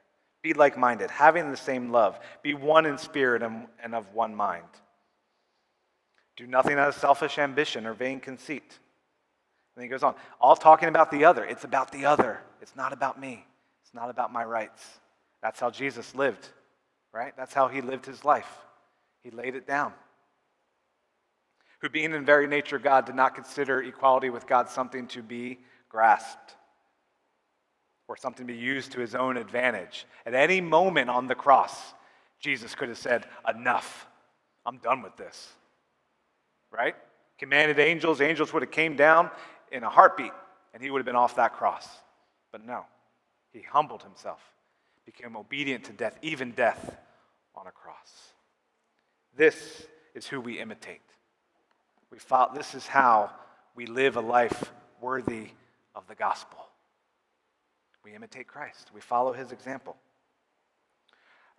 Be 0.41 0.53
like 0.53 0.77
minded, 0.77 1.11
having 1.11 1.51
the 1.51 1.57
same 1.57 1.91
love, 1.91 2.17
be 2.43 2.53
one 2.53 2.85
in 2.85 2.97
spirit 2.97 3.43
and, 3.43 3.93
of 3.93 4.13
one 4.13 4.33
mind. 4.33 4.63
Do 6.37 6.47
nothing 6.47 6.77
out 6.77 6.87
of 6.87 6.95
selfish 6.95 7.39
ambition 7.39 7.85
or 7.85 7.93
vain 7.93 8.21
conceit. 8.21 8.77
And 9.75 9.83
he 9.83 9.89
goes 9.89 10.03
on, 10.03 10.15
all 10.39 10.55
talking 10.55 10.87
about 10.87 11.11
the 11.11 11.25
other. 11.25 11.43
It's 11.43 11.65
about 11.65 11.91
the 11.91 12.05
other. 12.05 12.39
It's 12.61 12.75
not 12.75 12.93
about 12.93 13.19
me. 13.19 13.45
It's 13.83 13.93
not 13.93 14.09
about 14.09 14.31
my 14.31 14.43
rights. 14.43 14.83
That's 15.41 15.59
how 15.59 15.69
Jesus 15.69 16.15
lived, 16.15 16.47
right? 17.13 17.33
That's 17.37 17.53
how 17.53 17.67
he 17.67 17.81
lived 17.81 18.05
his 18.05 18.25
life. 18.25 18.49
He 19.23 19.29
laid 19.31 19.55
it 19.55 19.67
down. 19.67 19.93
Who, 21.81 21.89
being 21.89 22.13
in 22.13 22.25
very 22.25 22.47
nature 22.47 22.79
God, 22.79 23.05
did 23.05 23.15
not 23.15 23.35
consider 23.35 23.81
equality 23.83 24.29
with 24.29 24.47
God 24.47 24.69
something 24.69 25.07
to 25.07 25.21
be 25.21 25.59
grasped 25.89 26.55
or 28.07 28.17
something 28.17 28.47
to 28.47 28.53
be 28.53 28.59
used 28.59 28.93
to 28.93 28.99
his 28.99 29.15
own 29.15 29.37
advantage. 29.37 30.05
At 30.25 30.33
any 30.33 30.61
moment 30.61 31.09
on 31.09 31.27
the 31.27 31.35
cross, 31.35 31.93
Jesus 32.39 32.73
could 32.73 32.89
have 32.89 32.97
said, 32.97 33.25
Enough. 33.47 34.07
I'm 34.65 34.77
done 34.77 35.01
with 35.01 35.15
this. 35.15 35.53
Right? 36.71 36.95
Commanded 37.37 37.79
angels, 37.79 38.19
angels 38.19 38.51
would 38.51 38.63
have 38.63 38.71
came 38.71 38.95
down 38.95 39.29
in 39.71 39.83
a 39.83 39.89
heartbeat, 39.89 40.31
and 40.73 40.83
he 40.83 40.89
would 40.89 40.99
have 40.99 41.05
been 41.05 41.15
off 41.15 41.35
that 41.35 41.53
cross. 41.53 41.87
But 42.57 42.65
no, 42.65 42.85
he 43.53 43.61
humbled 43.61 44.01
himself, 44.01 44.39
became 45.05 45.37
obedient 45.37 45.83
to 45.83 45.93
death, 45.93 46.17
even 46.23 46.53
death 46.53 46.97
on 47.53 47.67
a 47.67 47.71
cross. 47.71 48.33
This 49.35 49.85
is 50.15 50.25
who 50.25 50.41
we 50.41 50.59
imitate. 50.59 51.03
We 52.09 52.17
follow, 52.17 52.55
this 52.55 52.73
is 52.73 52.87
how 52.87 53.29
we 53.75 53.85
live 53.85 54.15
a 54.15 54.21
life 54.21 54.71
worthy 54.99 55.49
of 55.93 56.07
the 56.07 56.15
gospel. 56.15 56.57
We 58.03 58.15
imitate 58.15 58.47
Christ, 58.47 58.89
we 58.91 59.01
follow 59.01 59.33
his 59.33 59.51
example. 59.51 59.95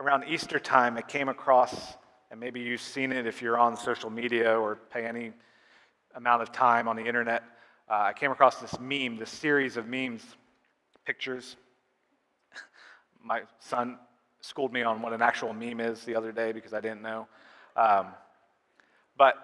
Around 0.00 0.24
Easter 0.24 0.58
time, 0.58 0.96
I 0.96 1.02
came 1.02 1.28
across, 1.28 1.94
and 2.32 2.40
maybe 2.40 2.58
you've 2.58 2.80
seen 2.80 3.12
it 3.12 3.24
if 3.24 3.40
you're 3.40 3.56
on 3.56 3.76
social 3.76 4.10
media 4.10 4.58
or 4.58 4.80
pay 4.92 5.06
any 5.06 5.30
amount 6.16 6.42
of 6.42 6.50
time 6.50 6.88
on 6.88 6.96
the 6.96 7.06
internet 7.06 7.44
uh, 7.90 8.08
I 8.08 8.12
came 8.12 8.30
across 8.30 8.56
this 8.56 8.78
meme, 8.78 9.16
this 9.16 9.30
series 9.30 9.78
of 9.78 9.86
memes, 9.86 10.22
pictures. 11.08 11.56
My 13.24 13.40
son 13.60 13.96
schooled 14.42 14.74
me 14.74 14.82
on 14.82 15.00
what 15.00 15.14
an 15.14 15.22
actual 15.22 15.54
meme 15.54 15.80
is 15.80 16.04
the 16.04 16.14
other 16.14 16.32
day 16.32 16.52
because 16.52 16.74
I 16.74 16.82
didn't 16.82 17.00
know. 17.00 17.26
Um, 17.76 18.08
but 19.16 19.34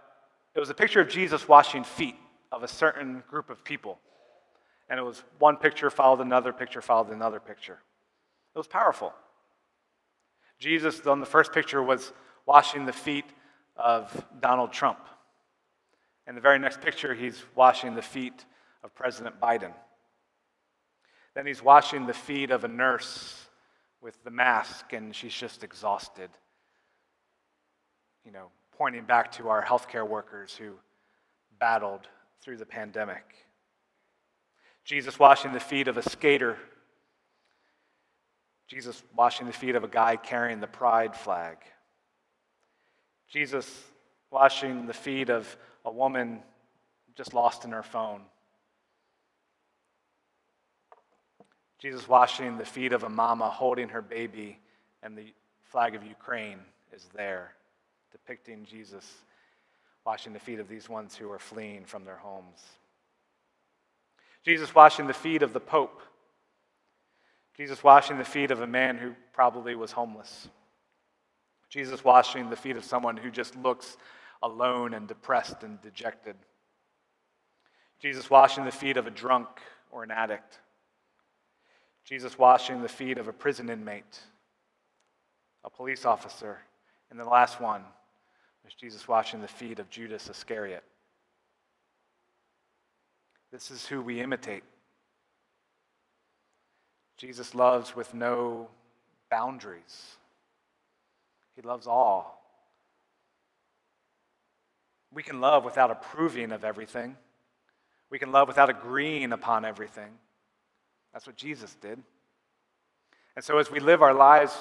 it 0.54 0.60
was 0.60 0.68
a 0.68 0.74
picture 0.74 1.00
of 1.00 1.08
Jesus 1.08 1.48
washing 1.48 1.82
feet 1.82 2.16
of 2.52 2.64
a 2.64 2.68
certain 2.68 3.22
group 3.30 3.48
of 3.48 3.64
people. 3.64 3.98
And 4.90 5.00
it 5.00 5.02
was 5.02 5.22
one 5.38 5.56
picture 5.56 5.88
followed 5.88 6.20
another 6.20 6.52
picture 6.52 6.82
followed 6.82 7.10
another 7.10 7.40
picture. 7.40 7.78
It 8.54 8.58
was 8.58 8.66
powerful. 8.66 9.14
Jesus, 10.58 11.06
on 11.06 11.20
the 11.20 11.26
first 11.26 11.50
picture, 11.50 11.82
was 11.82 12.12
washing 12.44 12.84
the 12.84 12.92
feet 12.92 13.24
of 13.74 14.22
Donald 14.38 14.70
Trump. 14.70 14.98
In 16.26 16.34
the 16.34 16.42
very 16.42 16.58
next 16.58 16.82
picture, 16.82 17.14
he's 17.14 17.42
washing 17.54 17.94
the 17.94 18.02
feet 18.02 18.44
of 18.82 18.94
President 18.94 19.40
Biden. 19.40 19.72
Then 21.34 21.46
he's 21.46 21.62
washing 21.62 22.06
the 22.06 22.14
feet 22.14 22.50
of 22.50 22.64
a 22.64 22.68
nurse 22.68 23.46
with 24.00 24.22
the 24.22 24.30
mask, 24.30 24.92
and 24.92 25.14
she's 25.14 25.34
just 25.34 25.64
exhausted. 25.64 26.30
You 28.24 28.32
know, 28.32 28.46
pointing 28.76 29.04
back 29.04 29.32
to 29.32 29.48
our 29.48 29.62
healthcare 29.62 30.06
workers 30.06 30.54
who 30.54 30.72
battled 31.58 32.08
through 32.40 32.58
the 32.58 32.66
pandemic. 32.66 33.34
Jesus 34.84 35.18
washing 35.18 35.52
the 35.52 35.60
feet 35.60 35.88
of 35.88 35.96
a 35.96 36.02
skater. 36.02 36.56
Jesus 38.68 39.02
washing 39.16 39.46
the 39.46 39.52
feet 39.52 39.76
of 39.76 39.84
a 39.84 39.88
guy 39.88 40.16
carrying 40.16 40.60
the 40.60 40.66
pride 40.66 41.16
flag. 41.16 41.56
Jesus 43.28 43.82
washing 44.30 44.86
the 44.86 44.92
feet 44.92 45.30
of 45.30 45.56
a 45.84 45.90
woman 45.90 46.42
just 47.16 47.34
lost 47.34 47.64
in 47.64 47.72
her 47.72 47.82
phone. 47.82 48.20
Jesus 51.84 52.08
washing 52.08 52.56
the 52.56 52.64
feet 52.64 52.94
of 52.94 53.02
a 53.02 53.10
mama 53.10 53.50
holding 53.50 53.90
her 53.90 54.00
baby, 54.00 54.58
and 55.02 55.18
the 55.18 55.34
flag 55.64 55.94
of 55.94 56.02
Ukraine 56.02 56.60
is 56.94 57.06
there, 57.14 57.52
depicting 58.10 58.64
Jesus 58.64 59.04
washing 60.06 60.32
the 60.32 60.38
feet 60.38 60.60
of 60.60 60.66
these 60.66 60.88
ones 60.88 61.14
who 61.14 61.30
are 61.30 61.38
fleeing 61.38 61.84
from 61.84 62.06
their 62.06 62.16
homes. 62.16 62.64
Jesus 64.42 64.74
washing 64.74 65.06
the 65.06 65.12
feet 65.12 65.42
of 65.42 65.52
the 65.52 65.60
Pope. 65.60 66.00
Jesus 67.54 67.84
washing 67.84 68.16
the 68.16 68.24
feet 68.24 68.50
of 68.50 68.62
a 68.62 68.66
man 68.66 68.96
who 68.96 69.12
probably 69.34 69.74
was 69.74 69.92
homeless. 69.92 70.48
Jesus 71.68 72.02
washing 72.02 72.48
the 72.48 72.56
feet 72.56 72.76
of 72.76 72.84
someone 72.84 73.18
who 73.18 73.30
just 73.30 73.56
looks 73.56 73.98
alone 74.42 74.94
and 74.94 75.06
depressed 75.06 75.62
and 75.62 75.82
dejected. 75.82 76.36
Jesus 78.00 78.30
washing 78.30 78.64
the 78.64 78.72
feet 78.72 78.96
of 78.96 79.06
a 79.06 79.10
drunk 79.10 79.48
or 79.92 80.02
an 80.02 80.10
addict. 80.10 80.60
Jesus 82.04 82.38
washing 82.38 82.82
the 82.82 82.88
feet 82.88 83.18
of 83.18 83.28
a 83.28 83.32
prison 83.32 83.70
inmate, 83.70 84.20
a 85.64 85.70
police 85.70 86.04
officer. 86.04 86.58
And 87.10 87.18
the 87.18 87.24
last 87.24 87.60
one 87.60 87.82
was 88.64 88.74
Jesus 88.74 89.08
washing 89.08 89.40
the 89.40 89.48
feet 89.48 89.78
of 89.78 89.88
Judas 89.90 90.28
Iscariot. 90.28 90.84
This 93.50 93.70
is 93.70 93.86
who 93.86 94.02
we 94.02 94.20
imitate. 94.20 94.64
Jesus 97.16 97.54
loves 97.54 97.94
with 97.94 98.12
no 98.12 98.68
boundaries. 99.30 100.16
He 101.54 101.62
loves 101.62 101.86
all. 101.86 102.42
We 105.12 105.22
can 105.22 105.40
love 105.40 105.64
without 105.64 105.90
approving 105.90 106.50
of 106.50 106.64
everything. 106.64 107.16
We 108.10 108.18
can 108.18 108.32
love 108.32 108.48
without 108.48 108.68
agreeing 108.68 109.32
upon 109.32 109.64
everything. 109.64 110.18
That's 111.14 111.26
what 111.26 111.36
Jesus 111.36 111.74
did. 111.80 112.02
And 113.36 113.44
so, 113.44 113.58
as 113.58 113.70
we 113.70 113.80
live 113.80 114.02
our 114.02 114.12
lives 114.12 114.52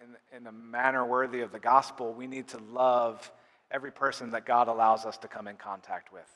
in, 0.00 0.36
in 0.36 0.46
a 0.46 0.52
manner 0.52 1.04
worthy 1.04 1.40
of 1.40 1.52
the 1.52 1.58
gospel, 1.58 2.14
we 2.14 2.26
need 2.26 2.48
to 2.48 2.58
love 2.72 3.30
every 3.70 3.90
person 3.90 4.30
that 4.30 4.46
God 4.46 4.68
allows 4.68 5.04
us 5.04 5.18
to 5.18 5.28
come 5.28 5.48
in 5.48 5.56
contact 5.56 6.12
with. 6.12 6.28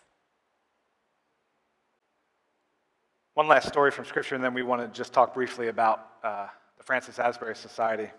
One 3.35 3.47
last 3.47 3.69
story 3.69 3.93
from 3.93 4.05
Scripture, 4.05 4.35
and 4.35 4.43
then 4.43 4.55
we 4.55 4.63
want 4.63 4.83
to 4.83 4.89
just 4.99 5.13
talk 5.13 5.35
briefly 5.35 5.69
about 5.69 6.05
uh, 6.25 6.49
the 6.77 6.83
Francis 6.83 7.19
Asbury 7.21 7.55
Society. 7.55 8.11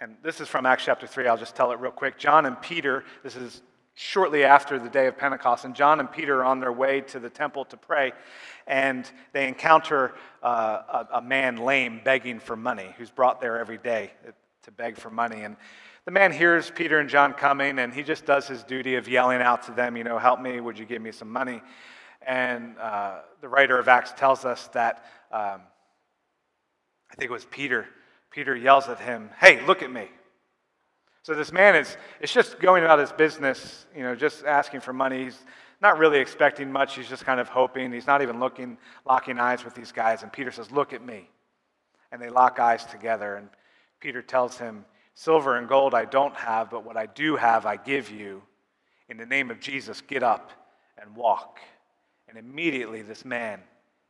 And 0.00 0.16
this 0.22 0.40
is 0.40 0.48
from 0.48 0.64
Acts 0.64 0.84
chapter 0.84 1.06
3. 1.06 1.26
I'll 1.26 1.36
just 1.36 1.56
tell 1.56 1.72
it 1.72 1.80
real 1.80 1.90
quick. 1.90 2.18
John 2.18 2.46
and 2.46 2.60
Peter, 2.62 3.04
this 3.22 3.36
is 3.36 3.62
shortly 4.00 4.44
after 4.44 4.78
the 4.78 4.88
day 4.88 5.06
of 5.08 5.18
Pentecost, 5.18 5.66
and 5.66 5.74
John 5.74 6.00
and 6.00 6.10
Peter 6.10 6.40
are 6.40 6.44
on 6.44 6.58
their 6.58 6.72
way 6.72 7.02
to 7.02 7.20
the 7.20 7.28
temple 7.28 7.66
to 7.66 7.76
pray, 7.76 8.12
and 8.66 9.08
they 9.34 9.46
encounter 9.46 10.14
uh, 10.42 11.04
a, 11.12 11.18
a, 11.18 11.22
man 11.22 11.58
lame 11.58 12.00
begging 12.02 12.40
for 12.40 12.56
money 12.56 12.94
who's 12.96 13.10
brought 13.10 13.42
there 13.42 13.58
every 13.58 13.76
day 13.76 14.10
to 14.62 14.70
beg 14.70 14.96
for 14.96 15.10
money. 15.10 15.42
And 15.42 15.54
the 16.06 16.12
man 16.12 16.32
hears 16.32 16.70
Peter 16.70 16.98
and 16.98 17.10
John 17.10 17.34
coming, 17.34 17.78
and 17.78 17.92
he 17.92 18.02
just 18.02 18.24
does 18.24 18.48
his 18.48 18.62
duty 18.62 18.94
of 18.94 19.06
yelling 19.06 19.42
out 19.42 19.64
to 19.64 19.72
them, 19.72 19.98
you 19.98 20.04
know, 20.04 20.16
help 20.16 20.40
me, 20.40 20.60
would 20.60 20.78
you 20.78 20.86
give 20.86 21.02
me 21.02 21.12
some 21.12 21.30
money? 21.30 21.60
And 22.26 22.78
uh, 22.78 23.18
the 23.42 23.50
writer 23.50 23.78
of 23.78 23.86
Acts 23.86 24.14
tells 24.16 24.46
us 24.46 24.68
that, 24.68 25.04
um, 25.30 25.60
I 27.10 27.16
think 27.16 27.30
it 27.30 27.34
was 27.34 27.44
Peter, 27.44 27.86
Peter 28.30 28.56
yells 28.56 28.88
at 28.88 28.98
him, 28.98 29.28
hey, 29.38 29.64
look 29.66 29.82
at 29.82 29.92
me. 29.92 30.08
So 31.22 31.34
this 31.34 31.52
man 31.52 31.76
is, 31.76 31.96
is 32.20 32.32
just 32.32 32.58
going 32.60 32.82
about 32.82 32.98
his 32.98 33.12
business, 33.12 33.86
you 33.94 34.02
know, 34.02 34.14
just 34.14 34.44
asking 34.44 34.80
for 34.80 34.92
money. 34.92 35.24
He's 35.24 35.38
not 35.80 35.98
really 35.98 36.18
expecting 36.18 36.72
much. 36.72 36.94
He's 36.94 37.08
just 37.08 37.24
kind 37.24 37.40
of 37.40 37.48
hoping. 37.48 37.92
He's 37.92 38.06
not 38.06 38.22
even 38.22 38.40
looking, 38.40 38.78
locking 39.04 39.38
eyes 39.38 39.64
with 39.64 39.74
these 39.74 39.92
guys. 39.92 40.22
And 40.22 40.32
Peter 40.32 40.50
says, 40.50 40.70
Look 40.70 40.92
at 40.92 41.04
me. 41.04 41.28
And 42.10 42.20
they 42.20 42.30
lock 42.30 42.58
eyes 42.58 42.84
together. 42.86 43.36
And 43.36 43.48
Peter 44.00 44.22
tells 44.22 44.56
him, 44.58 44.84
Silver 45.14 45.56
and 45.56 45.68
gold 45.68 45.94
I 45.94 46.06
don't 46.06 46.34
have, 46.34 46.70
but 46.70 46.84
what 46.84 46.96
I 46.96 47.06
do 47.06 47.36
have 47.36 47.66
I 47.66 47.76
give 47.76 48.10
you. 48.10 48.42
In 49.08 49.16
the 49.16 49.26
name 49.26 49.50
of 49.50 49.60
Jesus, 49.60 50.00
get 50.00 50.22
up 50.22 50.52
and 50.96 51.14
walk. 51.14 51.58
And 52.28 52.38
immediately 52.38 53.02
this 53.02 53.24
man 53.24 53.60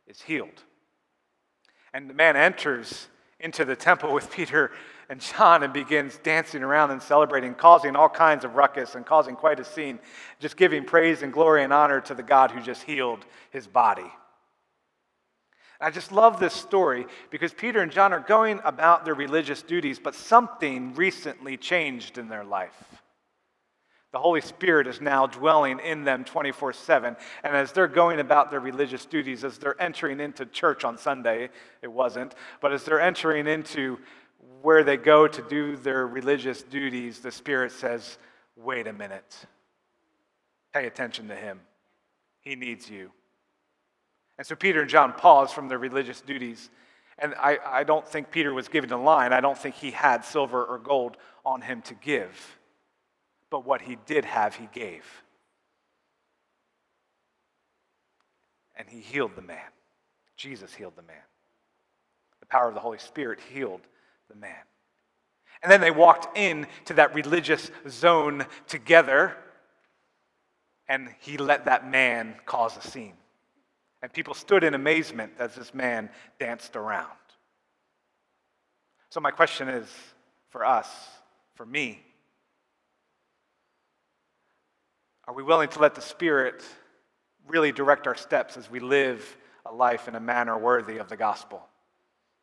is 0.07 0.21
healed. 0.21 0.63
And 1.93 2.09
the 2.09 2.13
man 2.13 2.37
enters 2.37 3.07
into 3.39 3.65
the 3.65 3.75
temple 3.75 4.13
with 4.13 4.31
Peter 4.31 4.71
and 5.11 5.19
John 5.19 5.61
and 5.61 5.73
begins 5.73 6.17
dancing 6.23 6.63
around 6.63 6.91
and 6.91 7.01
celebrating, 7.01 7.53
causing 7.53 7.97
all 7.97 8.07
kinds 8.07 8.45
of 8.45 8.55
ruckus 8.55 8.95
and 8.95 9.05
causing 9.05 9.35
quite 9.35 9.59
a 9.59 9.65
scene, 9.65 9.99
just 10.39 10.55
giving 10.55 10.85
praise 10.85 11.21
and 11.21 11.33
glory 11.33 11.65
and 11.65 11.73
honor 11.73 11.99
to 11.99 12.13
the 12.13 12.23
God 12.23 12.49
who 12.49 12.61
just 12.61 12.83
healed 12.83 13.25
his 13.49 13.67
body. 13.67 14.09
I 15.81 15.91
just 15.91 16.13
love 16.13 16.39
this 16.39 16.53
story 16.53 17.07
because 17.29 17.51
Peter 17.53 17.81
and 17.81 17.91
John 17.91 18.13
are 18.13 18.21
going 18.21 18.61
about 18.63 19.03
their 19.03 19.13
religious 19.13 19.61
duties, 19.61 19.99
but 19.99 20.15
something 20.15 20.95
recently 20.95 21.57
changed 21.57 22.17
in 22.17 22.29
their 22.29 22.45
life. 22.45 23.01
The 24.13 24.19
Holy 24.19 24.41
Spirit 24.41 24.87
is 24.87 24.99
now 24.99 25.25
dwelling 25.25 25.79
in 25.79 26.03
them 26.03 26.25
24 26.25 26.73
7. 26.73 27.15
And 27.43 27.55
as 27.55 27.71
they're 27.71 27.87
going 27.87 28.19
about 28.19 28.51
their 28.51 28.59
religious 28.59 29.05
duties, 29.05 29.43
as 29.43 29.57
they're 29.57 29.81
entering 29.81 30.19
into 30.19 30.45
church 30.45 30.83
on 30.83 30.97
Sunday, 30.97 31.49
it 31.81 31.91
wasn't, 31.91 32.35
but 32.61 32.73
as 32.73 32.83
they're 32.83 32.99
entering 32.99 33.47
into 33.47 33.99
where 34.61 34.83
they 34.83 34.97
go 34.97 35.27
to 35.27 35.41
do 35.43 35.75
their 35.75 36.05
religious 36.07 36.63
duties, 36.63 37.19
the 37.19 37.31
Spirit 37.31 37.71
says, 37.71 38.17
wait 38.55 38.87
a 38.87 38.93
minute. 38.93 39.45
Pay 40.73 40.87
attention 40.87 41.27
to 41.29 41.35
Him. 41.35 41.59
He 42.41 42.55
needs 42.55 42.89
you. 42.89 43.11
And 44.37 44.47
so 44.47 44.55
Peter 44.55 44.81
and 44.81 44.89
John 44.89 45.13
pause 45.13 45.51
from 45.51 45.67
their 45.67 45.77
religious 45.77 46.21
duties. 46.21 46.69
And 47.19 47.35
I, 47.35 47.59
I 47.65 47.83
don't 47.83 48.07
think 48.07 48.31
Peter 48.31 48.53
was 48.53 48.67
giving 48.67 48.91
a 48.91 49.01
line. 49.01 49.33
I 49.33 49.41
don't 49.41 49.57
think 49.57 49.75
he 49.75 49.91
had 49.91 50.25
silver 50.25 50.63
or 50.63 50.79
gold 50.79 51.17
on 51.45 51.61
him 51.61 51.81
to 51.83 51.93
give 51.93 52.57
but 53.51 53.65
what 53.65 53.81
he 53.81 53.97
did 54.07 54.25
have, 54.25 54.55
he 54.55 54.67
gave. 54.73 55.05
And 58.75 58.89
he 58.89 59.01
healed 59.01 59.35
the 59.35 59.43
man. 59.43 59.59
Jesus 60.37 60.73
healed 60.73 60.95
the 60.95 61.03
man. 61.03 61.21
The 62.39 62.47
power 62.47 62.69
of 62.69 62.73
the 62.73 62.79
Holy 62.79 62.97
Spirit 62.97 63.39
healed 63.53 63.81
the 64.31 64.39
man. 64.39 64.55
And 65.61 65.71
then 65.71 65.81
they 65.81 65.91
walked 65.91 66.37
in 66.37 66.67
to 66.85 66.95
that 66.95 67.13
religious 67.13 67.69
zone 67.87 68.45
together, 68.67 69.35
and 70.87 71.09
he 71.19 71.37
let 71.37 71.65
that 71.65 71.89
man 71.89 72.35
cause 72.45 72.77
a 72.77 72.81
scene. 72.81 73.13
And 74.01 74.11
people 74.11 74.33
stood 74.33 74.63
in 74.63 74.73
amazement 74.73 75.33
as 75.37 75.53
this 75.53 75.73
man 75.73 76.09
danced 76.39 76.75
around. 76.75 77.09
So, 79.09 79.19
my 79.19 79.31
question 79.31 79.67
is 79.67 79.87
for 80.49 80.65
us, 80.65 80.87
for 81.55 81.65
me, 81.65 82.03
Are 85.31 85.33
we 85.33 85.43
willing 85.43 85.69
to 85.69 85.79
let 85.79 85.95
the 85.95 86.01
Spirit 86.01 86.61
really 87.47 87.71
direct 87.71 88.05
our 88.05 88.15
steps 88.15 88.57
as 88.57 88.69
we 88.69 88.81
live 88.81 89.37
a 89.65 89.73
life 89.73 90.09
in 90.09 90.15
a 90.15 90.19
manner 90.19 90.57
worthy 90.57 90.97
of 90.97 91.07
the 91.07 91.15
gospel? 91.15 91.65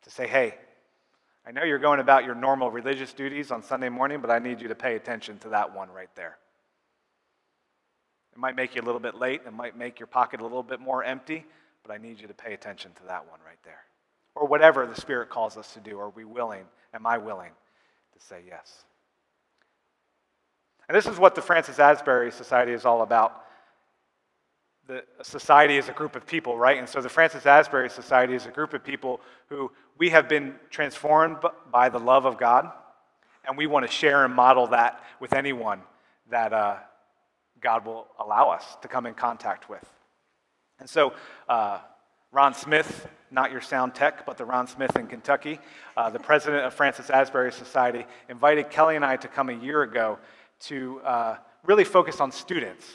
To 0.03 0.09
say, 0.09 0.27
hey, 0.27 0.55
I 1.49 1.51
know 1.51 1.63
you're 1.63 1.79
going 1.79 1.99
about 1.99 2.25
your 2.25 2.35
normal 2.35 2.69
religious 2.69 3.11
duties 3.11 3.49
on 3.49 3.63
Sunday 3.63 3.89
morning, 3.89 4.21
but 4.21 4.29
I 4.29 4.37
need 4.37 4.61
you 4.61 4.67
to 4.67 4.75
pay 4.75 4.95
attention 4.95 5.39
to 5.39 5.49
that 5.49 5.75
one 5.75 5.89
right 5.89 6.09
there. 6.13 6.37
It 8.33 8.37
might 8.37 8.55
make 8.55 8.75
you 8.75 8.83
a 8.83 8.85
little 8.85 8.99
bit 8.99 9.15
late, 9.15 9.41
it 9.47 9.51
might 9.51 9.75
make 9.75 9.99
your 9.99 10.05
pocket 10.05 10.41
a 10.41 10.43
little 10.43 10.61
bit 10.61 10.79
more 10.79 11.03
empty, 11.03 11.43
but 11.81 11.91
I 11.91 11.97
need 11.97 12.21
you 12.21 12.27
to 12.27 12.35
pay 12.35 12.53
attention 12.53 12.91
to 12.97 13.03
that 13.07 13.27
one 13.27 13.39
right 13.43 13.57
there. 13.63 13.79
Or 14.35 14.45
whatever 14.45 14.85
the 14.85 14.93
Spirit 14.93 15.31
calls 15.31 15.57
us 15.57 15.73
to 15.73 15.79
do. 15.79 15.99
Are 15.99 16.11
we 16.11 16.23
willing? 16.23 16.65
Am 16.93 17.07
I 17.07 17.17
willing 17.17 17.51
to 18.13 18.23
say 18.23 18.43
yes? 18.47 18.85
And 20.87 20.95
this 20.95 21.07
is 21.07 21.17
what 21.17 21.33
the 21.33 21.41
Francis 21.41 21.79
Asbury 21.79 22.31
Society 22.31 22.73
is 22.73 22.85
all 22.85 23.01
about. 23.01 23.45
The 24.85 25.03
society 25.23 25.77
is 25.77 25.89
a 25.89 25.93
group 25.93 26.15
of 26.15 26.27
people, 26.27 26.59
right? 26.59 26.77
And 26.77 26.87
so 26.87 27.01
the 27.01 27.09
Francis 27.09 27.47
Asbury 27.47 27.89
Society 27.89 28.35
is 28.35 28.45
a 28.45 28.51
group 28.51 28.75
of 28.75 28.83
people 28.83 29.19
who 29.47 29.71
we 29.99 30.09
have 30.09 30.29
been 30.29 30.55
transformed 30.69 31.37
by 31.71 31.89
the 31.89 31.99
love 31.99 32.25
of 32.25 32.37
God, 32.37 32.71
and 33.45 33.57
we 33.57 33.67
want 33.67 33.85
to 33.85 33.91
share 33.91 34.23
and 34.25 34.33
model 34.33 34.67
that 34.67 35.03
with 35.19 35.33
anyone 35.33 35.81
that 36.31 36.53
uh, 36.53 36.77
God 37.59 37.85
will 37.85 38.07
allow 38.17 38.49
us 38.49 38.63
to 38.81 38.87
come 38.87 39.05
in 39.05 39.13
contact 39.13 39.69
with. 39.69 39.85
And 40.79 40.89
so, 40.89 41.13
uh, 41.49 41.79
Ron 42.31 42.53
Smith, 42.53 43.09
not 43.29 43.51
your 43.51 43.59
sound 43.59 43.93
tech, 43.93 44.25
but 44.25 44.37
the 44.37 44.45
Ron 44.45 44.67
Smith 44.67 44.95
in 44.95 45.07
Kentucky, 45.07 45.59
uh, 45.97 46.09
the 46.09 46.19
president 46.19 46.65
of 46.65 46.73
Francis 46.73 47.09
Asbury 47.09 47.51
Society, 47.51 48.05
invited 48.29 48.69
Kelly 48.69 48.95
and 48.95 49.03
I 49.03 49.17
to 49.17 49.27
come 49.27 49.49
a 49.49 49.53
year 49.53 49.81
ago 49.81 50.17
to 50.61 51.01
uh, 51.01 51.37
really 51.65 51.83
focus 51.83 52.21
on 52.21 52.31
students. 52.31 52.85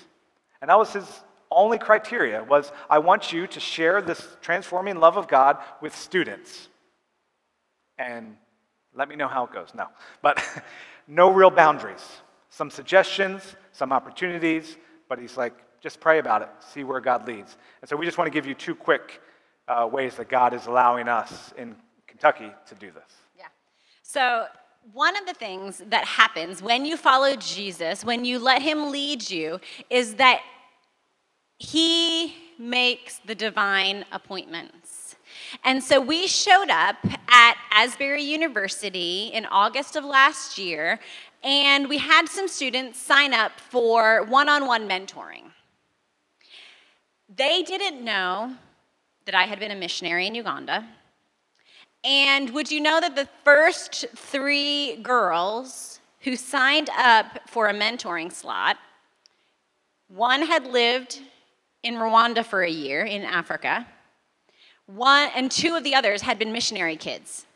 And 0.62 0.70
that 0.70 0.78
was 0.78 0.92
his 0.94 1.06
only 1.50 1.78
criteria 1.78 2.42
was 2.42 2.72
I 2.88 2.98
want 2.98 3.32
you 3.32 3.46
to 3.48 3.60
share 3.60 4.00
this 4.00 4.26
transforming 4.40 4.96
love 4.96 5.18
of 5.18 5.28
God 5.28 5.58
with 5.82 5.94
students. 5.94 6.68
And 7.98 8.36
let 8.94 9.08
me 9.08 9.16
know 9.16 9.28
how 9.28 9.44
it 9.44 9.52
goes. 9.52 9.68
No. 9.74 9.88
But 10.22 10.42
no 11.08 11.30
real 11.30 11.50
boundaries. 11.50 12.04
Some 12.50 12.70
suggestions, 12.70 13.56
some 13.72 13.92
opportunities, 13.92 14.76
but 15.08 15.18
he's 15.18 15.36
like, 15.36 15.54
just 15.80 16.00
pray 16.00 16.18
about 16.18 16.42
it, 16.42 16.48
see 16.60 16.84
where 16.84 17.00
God 17.00 17.26
leads. 17.26 17.56
And 17.82 17.88
so 17.88 17.96
we 17.96 18.06
just 18.06 18.16
want 18.16 18.26
to 18.26 18.32
give 18.32 18.46
you 18.46 18.54
two 18.54 18.74
quick 18.74 19.20
uh, 19.68 19.88
ways 19.90 20.14
that 20.16 20.28
God 20.28 20.54
is 20.54 20.66
allowing 20.66 21.08
us 21.08 21.52
in 21.58 21.76
Kentucky 22.06 22.50
to 22.68 22.74
do 22.76 22.90
this. 22.90 23.12
Yeah. 23.36 23.46
So 24.02 24.46
one 24.92 25.16
of 25.16 25.26
the 25.26 25.34
things 25.34 25.82
that 25.88 26.04
happens 26.04 26.62
when 26.62 26.84
you 26.84 26.96
follow 26.96 27.36
Jesus, 27.36 28.04
when 28.04 28.24
you 28.24 28.38
let 28.38 28.62
him 28.62 28.90
lead 28.90 29.28
you, 29.28 29.60
is 29.90 30.14
that 30.14 30.40
he 31.58 32.34
makes 32.58 33.18
the 33.24 33.34
divine 33.34 34.04
appointments. 34.12 34.83
And 35.62 35.82
so 35.82 36.00
we 36.00 36.26
showed 36.26 36.70
up 36.70 36.96
at 37.28 37.56
Asbury 37.70 38.22
University 38.22 39.30
in 39.32 39.46
August 39.46 39.96
of 39.96 40.04
last 40.04 40.58
year, 40.58 40.98
and 41.42 41.88
we 41.88 41.98
had 41.98 42.28
some 42.28 42.48
students 42.48 42.98
sign 42.98 43.32
up 43.34 43.60
for 43.60 44.24
one 44.24 44.48
on 44.48 44.66
one 44.66 44.88
mentoring. 44.88 45.50
They 47.34 47.62
didn't 47.62 48.02
know 48.04 48.54
that 49.26 49.34
I 49.34 49.44
had 49.44 49.58
been 49.58 49.70
a 49.70 49.76
missionary 49.76 50.26
in 50.26 50.34
Uganda. 50.34 50.86
And 52.02 52.50
would 52.50 52.70
you 52.70 52.80
know 52.80 53.00
that 53.00 53.16
the 53.16 53.28
first 53.44 54.06
three 54.14 54.96
girls 54.96 56.00
who 56.20 56.36
signed 56.36 56.90
up 56.96 57.48
for 57.48 57.68
a 57.68 57.74
mentoring 57.74 58.32
slot, 58.32 58.76
one 60.08 60.42
had 60.42 60.66
lived 60.66 61.20
in 61.82 61.94
Rwanda 61.94 62.44
for 62.44 62.62
a 62.62 62.70
year 62.70 63.04
in 63.04 63.22
Africa, 63.22 63.86
one 64.86 65.30
and 65.34 65.50
two 65.50 65.74
of 65.74 65.84
the 65.84 65.94
others 65.94 66.22
had 66.22 66.38
been 66.38 66.52
missionary 66.52 66.96
kids. 66.96 67.46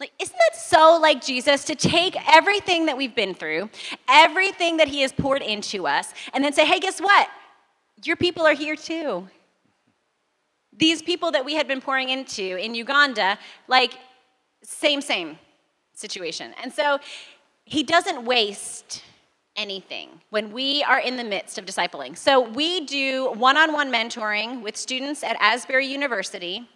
Like, 0.00 0.12
isn't 0.20 0.36
that 0.36 0.58
so 0.58 0.98
like 1.00 1.24
Jesus 1.24 1.64
to 1.64 1.74
take 1.74 2.16
everything 2.34 2.86
that 2.86 2.96
we've 2.96 3.14
been 3.14 3.34
through, 3.34 3.70
everything 4.08 4.78
that 4.78 4.88
he 4.88 5.02
has 5.02 5.12
poured 5.12 5.42
into 5.42 5.86
us, 5.86 6.12
and 6.34 6.42
then 6.42 6.52
say, 6.52 6.66
hey, 6.66 6.80
guess 6.80 7.00
what? 7.00 7.28
Your 8.04 8.16
people 8.16 8.44
are 8.44 8.54
here 8.54 8.74
too. 8.74 9.28
these 10.72 11.02
people 11.02 11.30
that 11.32 11.44
we 11.44 11.54
had 11.54 11.68
been 11.68 11.80
pouring 11.80 12.08
into 12.08 12.56
in 12.56 12.74
Uganda, 12.74 13.38
like, 13.68 13.94
same, 14.62 15.00
same 15.00 15.38
situation. 15.94 16.54
And 16.62 16.72
so 16.72 16.98
he 17.64 17.82
doesn't 17.82 18.24
waste 18.24 19.02
anything 19.56 20.08
when 20.30 20.52
we 20.52 20.82
are 20.84 20.98
in 20.98 21.16
the 21.16 21.24
midst 21.24 21.58
of 21.58 21.66
discipling. 21.66 22.16
So 22.16 22.40
we 22.40 22.86
do 22.86 23.32
one 23.32 23.56
on 23.56 23.72
one 23.72 23.92
mentoring 23.92 24.62
with 24.62 24.76
students 24.76 25.22
at 25.22 25.36
Asbury 25.40 25.86
University. 25.86 26.68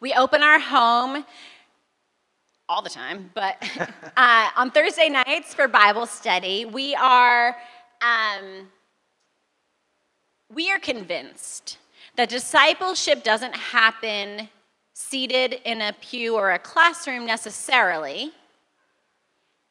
We 0.00 0.12
open 0.14 0.42
our 0.42 0.58
home 0.58 1.24
all 2.68 2.82
the 2.82 2.90
time, 2.90 3.30
but 3.34 3.56
uh, 4.16 4.50
on 4.56 4.70
Thursday 4.70 5.08
nights 5.08 5.54
for 5.54 5.68
Bible 5.68 6.06
study, 6.06 6.64
we 6.64 6.94
are. 6.94 7.56
Um, 8.00 8.68
we 10.52 10.70
are 10.70 10.78
convinced 10.78 11.78
that 12.16 12.28
discipleship 12.28 13.22
doesn't 13.22 13.54
happen 13.54 14.48
seated 14.94 15.60
in 15.64 15.80
a 15.80 15.92
pew 16.00 16.34
or 16.36 16.50
a 16.50 16.58
classroom 16.58 17.24
necessarily. 17.24 18.32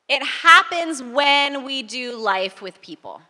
It 0.10 0.24
happens 0.24 1.04
when 1.04 1.64
we 1.64 1.84
do 1.84 2.18
life 2.18 2.64
with 2.64 2.82
people. 2.82 3.22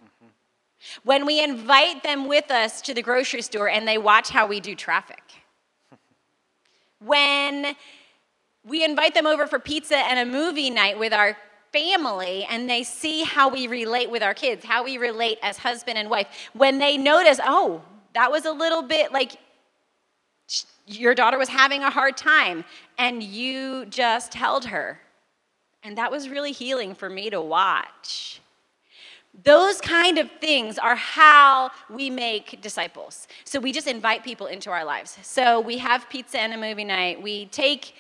When 1.04 1.26
we 1.26 1.44
invite 1.44 2.04
them 2.04 2.30
with 2.30 2.50
us 2.50 2.82
to 2.84 2.94
the 2.94 3.02
grocery 3.02 3.42
store 3.42 3.70
and 3.70 3.86
they 3.86 3.98
watch 3.98 4.30
how 4.30 4.48
we 4.48 4.62
do 4.62 4.76
traffic. 4.76 5.22
when 7.06 7.76
we 8.66 8.84
invite 8.84 9.14
them 9.14 9.28
over 9.28 9.46
for 9.46 9.60
pizza 9.60 9.98
and 9.98 10.20
a 10.20 10.32
movie 10.32 10.70
night 10.70 10.98
with 10.98 11.12
our 11.12 11.38
family 11.74 12.46
and 12.50 12.70
they 12.70 12.84
see 12.84 13.24
how 13.24 13.50
we 13.50 13.68
relate 13.68 14.10
with 14.10 14.24
our 14.24 14.34
kids, 14.34 14.64
how 14.64 14.84
we 14.84 14.98
relate 14.98 15.38
as 15.42 15.58
husband 15.58 15.98
and 15.98 16.10
wife. 16.10 16.28
When 16.54 16.80
they 16.80 16.98
notice, 16.98 17.40
oh, 17.44 17.82
that 18.14 18.32
was 18.32 18.46
a 18.46 18.52
little 18.52 18.82
bit 18.82 19.12
like 19.12 19.34
your 20.88 21.14
daughter 21.14 21.38
was 21.38 21.50
having 21.50 21.84
a 21.84 21.90
hard 21.90 22.16
time 22.16 22.64
and 22.98 23.22
you 23.22 23.86
just 23.86 24.34
held 24.34 24.66
her. 24.66 25.00
And 25.84 25.98
that 25.98 26.12
was 26.12 26.30
really 26.30 26.52
healing 26.52 26.94
for 26.94 27.10
me 27.10 27.30
to 27.30 27.42
watch. 27.42 28.42
Those 29.44 29.80
kind 29.80 30.18
of 30.18 30.30
things 30.42 30.78
are 30.78 30.96
how 30.96 31.72
we 31.90 32.10
make 32.10 32.62
disciples. 32.62 33.28
So 33.46 33.60
we 33.60 33.72
just 33.72 33.88
invite 33.88 34.24
people 34.24 34.48
into 34.48 34.72
our 34.72 34.84
lives. 34.84 35.18
So 35.22 35.60
we 35.60 35.78
have 35.78 36.10
pizza 36.10 36.40
and 36.40 36.54
a 36.54 36.58
movie 36.58 36.84
night. 36.84 37.22
We 37.22 37.46
take 37.46 37.94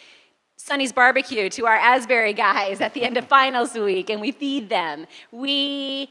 Sonny's 0.57 0.91
barbecue 0.91 1.49
to 1.51 1.67
our 1.67 1.75
Asbury 1.75 2.33
guys 2.33 2.81
at 2.81 2.93
the 2.93 3.03
end 3.03 3.15
of 3.15 3.25
finals 3.27 3.73
week 3.75 4.09
and 4.09 4.19
we 4.19 4.31
feed 4.31 4.69
them. 4.69 5.07
We 5.31 6.09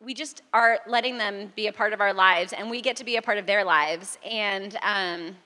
we 0.00 0.14
just 0.14 0.42
are 0.54 0.78
letting 0.86 1.18
them 1.18 1.52
be 1.56 1.66
a 1.66 1.72
part 1.72 1.92
of 1.92 2.00
our 2.00 2.14
lives 2.14 2.52
and 2.52 2.70
we 2.70 2.80
get 2.80 2.96
to 2.96 3.04
be 3.04 3.16
a 3.16 3.22
part 3.22 3.36
of 3.36 3.46
their 3.46 3.64
lives 3.64 4.16
and 4.24 4.78
um, 4.82 5.36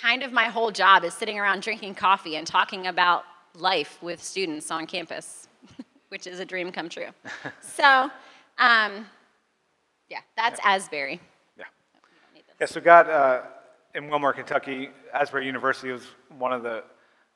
kind 0.00 0.22
of 0.22 0.32
my 0.32 0.44
whole 0.44 0.70
job 0.70 1.04
is 1.04 1.12
sitting 1.14 1.38
around 1.38 1.62
drinking 1.62 1.94
coffee 1.94 2.36
and 2.36 2.46
talking 2.46 2.86
about 2.86 3.24
life 3.54 3.98
with 4.02 4.22
students 4.22 4.70
on 4.70 4.86
campus 4.86 5.48
which 6.08 6.26
is 6.26 6.40
a 6.40 6.44
dream 6.44 6.70
come 6.72 6.88
true. 6.88 7.08
So 7.60 8.10
um, 8.58 9.06
yeah 10.08 10.20
that's 10.36 10.60
yeah. 10.62 10.74
asbury. 10.74 11.20
Yeah. 11.58 11.64
Yeah 12.60 12.66
so 12.66 12.80
god 12.80 13.08
uh, 13.08 13.42
in 13.94 14.08
Wilmore, 14.08 14.32
Kentucky, 14.32 14.90
Asbury 15.12 15.46
University 15.46 15.90
was 15.90 16.04
one 16.38 16.52
of 16.52 16.62
the 16.62 16.84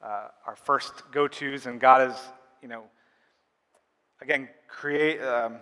uh, 0.03 0.29
our 0.47 0.55
first 0.55 1.03
go-tos, 1.12 1.65
and 1.67 1.81
God 1.81 2.07
has, 2.07 2.19
you 2.61 2.69
know, 2.69 2.85
again, 4.21 4.49
create 4.69 5.21
um, 5.23 5.57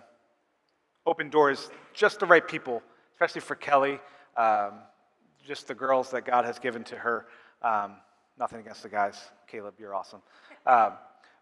open 1.05 1.29
doors, 1.29 1.69
just 1.93 2.19
the 2.19 2.25
right 2.25 2.45
people, 2.45 2.83
especially 3.13 3.39
for 3.39 3.55
Kelly, 3.55 3.99
um, 4.35 4.73
just 5.45 5.67
the 5.67 5.75
girls 5.75 6.11
that 6.11 6.25
God 6.25 6.45
has 6.45 6.59
given 6.59 6.83
to 6.85 6.95
her. 6.95 7.25
Um, 7.61 7.95
nothing 8.39 8.59
against 8.59 8.83
the 8.83 8.89
guys, 8.89 9.19
Caleb, 9.47 9.75
you're 9.79 9.93
awesome, 9.93 10.21
um, 10.65 10.93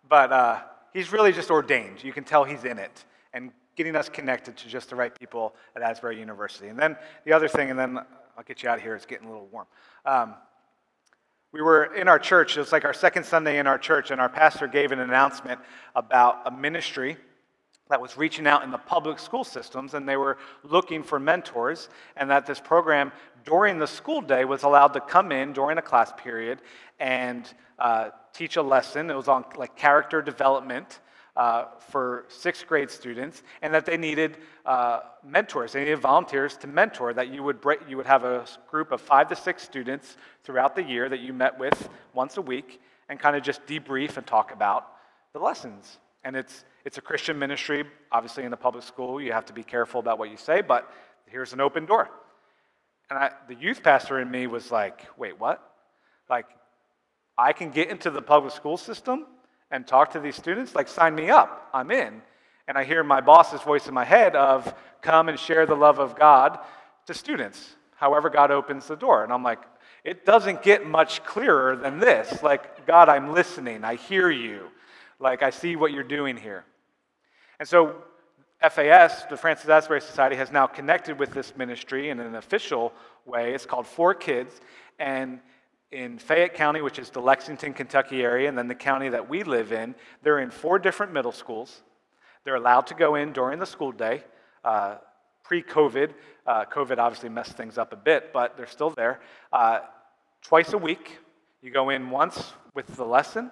but 0.10 0.32
uh, 0.32 0.60
he's 0.94 1.12
really 1.12 1.32
just 1.32 1.50
ordained. 1.50 2.04
You 2.04 2.14
can 2.14 2.24
tell 2.24 2.44
he's 2.44 2.66
in 2.66 2.78
it, 2.78 3.06
and 3.34 3.52
getting 3.76 3.96
us 3.96 4.10
connected 4.10 4.58
to 4.58 4.68
just 4.68 4.90
the 4.90 4.96
right 4.96 5.18
people 5.18 5.56
at 5.76 5.82
Asbury 5.82 6.20
University. 6.20 6.68
And 6.68 6.78
then 6.78 6.98
the 7.26 7.34
other 7.34 7.48
thing, 7.48 7.70
and 7.70 7.80
then 7.80 7.98
I'll 7.98 8.44
get 8.46 8.64
you 8.64 8.70
out 8.70 8.78
of 8.78 8.84
here. 8.84 8.96
It's 8.96 9.06
getting 9.06 9.28
a 9.28 9.32
little 9.32 9.48
warm. 9.48 9.68
Um, 10.06 10.36
we 11.52 11.62
were 11.62 11.96
in 11.96 12.08
our 12.08 12.20
church. 12.20 12.56
It 12.56 12.60
was 12.60 12.72
like 12.72 12.86
our 12.86 12.94
second 12.94 13.26
Sunday 13.26 13.60
in 13.60 13.68
our 13.68 13.78
church, 13.78 14.12
and 14.12 14.22
our 14.22 14.30
pastor 14.30 14.68
gave 14.68 14.92
an 14.92 15.00
announcement 15.00 15.60
about 15.96 16.42
a 16.46 16.52
ministry 16.52 17.18
that 17.90 18.00
was 18.00 18.18
reaching 18.18 18.48
out 18.48 18.64
in 18.64 18.72
the 18.72 18.78
public 18.78 19.20
school 19.20 19.44
systems, 19.44 19.94
and 19.96 20.08
they 20.08 20.16
were 20.16 20.38
looking 20.64 21.04
for 21.04 21.20
mentors, 21.20 21.90
and 22.16 22.30
that 22.30 22.46
this 22.46 22.60
program 22.60 23.12
during 23.46 23.80
the 23.80 23.88
school 23.88 24.22
day 24.22 24.46
was 24.46 24.64
allowed 24.64 24.94
to 24.94 25.02
come 25.02 25.32
in 25.32 25.54
during 25.54 25.78
a 25.78 25.82
class 25.82 26.12
period 26.16 26.62
and 27.00 27.52
uh, 27.80 28.10
teach 28.34 28.56
a 28.56 28.62
lesson. 28.62 29.10
It 29.10 29.16
was 29.16 29.28
on 29.28 29.46
like 29.58 29.76
character 29.76 30.22
development 30.22 31.00
uh, 31.36 31.66
for 31.90 32.26
sixth 32.28 32.68
grade 32.68 32.92
students, 32.92 33.42
and 33.62 33.74
that 33.74 33.86
they 33.86 33.98
needed 33.98 34.38
uh, 34.66 35.00
mentors. 35.26 35.74
They 35.74 35.80
needed 35.80 36.00
volunteers 36.00 36.58
to 36.58 36.68
mentor. 36.68 37.14
That 37.14 37.30
you 37.30 37.42
would 37.44 37.62
break, 37.62 37.80
you 37.88 37.98
would 37.98 38.06
have 38.06 38.24
a 38.24 38.46
group 38.70 38.92
of 38.92 39.02
five 39.02 39.30
to 39.30 39.36
six 39.36 39.64
students 39.64 40.18
throughout 40.44 40.76
the 40.76 40.84
year 40.84 41.08
that 41.10 41.20
you 41.20 41.34
met 41.34 41.58
with 41.58 41.90
once 42.14 42.38
a 42.38 42.42
week, 42.42 42.82
and 43.08 43.20
kind 43.20 43.36
of 43.36 43.44
just 43.44 43.66
debrief 43.66 44.18
and 44.18 44.28
talk 44.28 44.52
about 44.52 44.88
the 45.34 45.40
lessons. 45.40 46.00
And 46.24 46.36
it's 46.36 46.66
it's 46.84 46.98
a 46.98 47.02
Christian 47.02 47.40
ministry. 47.40 47.86
Obviously, 48.12 48.44
in 48.44 48.52
the 48.52 48.58
public 48.58 48.84
school, 48.84 49.22
you 49.22 49.32
have 49.32 49.46
to 49.46 49.54
be 49.54 49.64
careful 49.64 50.00
about 50.00 50.20
what 50.20 50.30
you 50.30 50.38
say, 50.38 50.62
but 50.62 50.92
here's 51.26 51.54
an 51.54 51.62
open 51.62 51.86
door. 51.86 52.10
And 53.12 53.20
I, 53.20 53.32
the 53.50 53.56
youth 53.56 53.84
pastor 53.84 54.22
in 54.22 54.32
me 54.32 54.48
was 54.48 54.72
like, 54.72 55.06
wait, 55.18 55.38
what? 55.38 55.62
Like, 56.30 56.46
I 57.38 57.52
can 57.52 57.70
get 57.70 57.90
into 57.90 58.10
the 58.10 58.22
public 58.22 58.54
school 58.54 58.78
system 58.78 59.26
and 59.70 59.86
talk 59.86 60.12
to 60.14 60.22
these 60.22 60.38
students, 60.38 60.76
like 60.76 60.88
sign 60.88 61.14
me 61.14 61.30
up, 61.30 61.70
I'm 61.74 61.92
in. 61.92 62.22
And 62.70 62.78
I 62.78 62.86
hear 62.86 63.04
my 63.04 63.20
boss's 63.20 63.60
voice 63.64 63.90
in 63.90 63.94
my 63.94 64.06
head 64.06 64.38
of 64.38 64.74
come 65.02 65.28
and 65.28 65.38
share 65.38 65.66
the 65.66 65.76
love 65.76 66.00
of 66.00 66.18
God 66.18 66.58
to 67.08 67.14
students, 67.14 67.76
however 67.98 68.30
God 68.30 68.50
opens 68.50 68.88
the 68.88 68.96
door. 68.96 69.26
And 69.26 69.34
I'm 69.34 69.44
like, 69.44 69.60
it 70.06 70.26
doesn't 70.26 70.64
get 70.64 70.88
much 70.88 71.22
clearer 71.26 71.76
than 71.76 72.00
this. 72.00 72.42
Like, 72.42 72.88
God, 72.88 73.10
I'm 73.10 73.34
listening, 73.34 73.84
I 73.84 73.96
hear 73.96 74.30
you, 74.30 74.70
like, 75.20 75.44
I 75.44 75.50
see 75.50 75.76
what 75.76 75.92
you're 75.92 76.04
doing 76.04 76.38
here. 76.38 76.64
And 77.60 77.68
so, 77.68 77.94
FAS, 78.62 79.26
the 79.30 79.38
Francis 79.38 79.70
Asbury 79.70 80.02
Society, 80.02 80.36
has 80.36 80.52
now 80.52 80.68
connected 80.68 81.18
with 81.18 81.34
this 81.34 81.56
ministry 81.58 82.10
in 82.10 82.20
an 82.20 82.36
official 82.36 82.94
way. 83.26 83.54
It's 83.54 83.66
called 83.66 83.88
For 83.88 84.14
Kids, 84.14 84.62
and 85.00 85.40
in 85.92 86.20
Fayette 86.20 86.54
County, 86.54 86.82
which 86.82 87.00
is 87.00 87.10
the 87.10 87.22
Lexington, 87.22 87.74
Kentucky 87.74 88.22
area, 88.22 88.48
and 88.48 88.58
then 88.58 88.68
the 88.68 88.76
county 88.76 89.10
that 89.10 89.28
we 89.28 89.44
live 89.44 89.72
in, 89.72 89.96
they're 90.22 90.40
in 90.40 90.52
four 90.52 90.80
different 90.80 91.12
middle 91.12 91.32
schools. 91.32 91.82
They're 92.44 92.56
allowed 92.56 92.88
to 92.88 92.94
go 92.94 93.16
in 93.16 93.34
during 93.34 93.60
the 93.60 93.66
school 93.66 93.92
day. 93.92 94.24
Uh, 94.64 94.98
Pre 95.44 95.64
COVID, 95.64 96.14
uh, 96.48 96.66
COVID 96.66 96.98
obviously 96.98 97.28
messed 97.28 97.58
things 97.58 97.78
up 97.78 97.92
a 97.92 97.98
bit, 97.98 98.32
but 98.32 98.56
they're 98.56 98.68
still 98.68 98.92
there. 98.92 99.20
Uh, 99.52 99.80
twice 100.42 100.72
a 100.72 100.78
week, 100.78 101.18
you 101.62 101.72
go 101.72 101.90
in 101.90 102.10
once 102.10 102.54
with 102.74 102.88
the 102.96 103.04
lesson, 103.04 103.52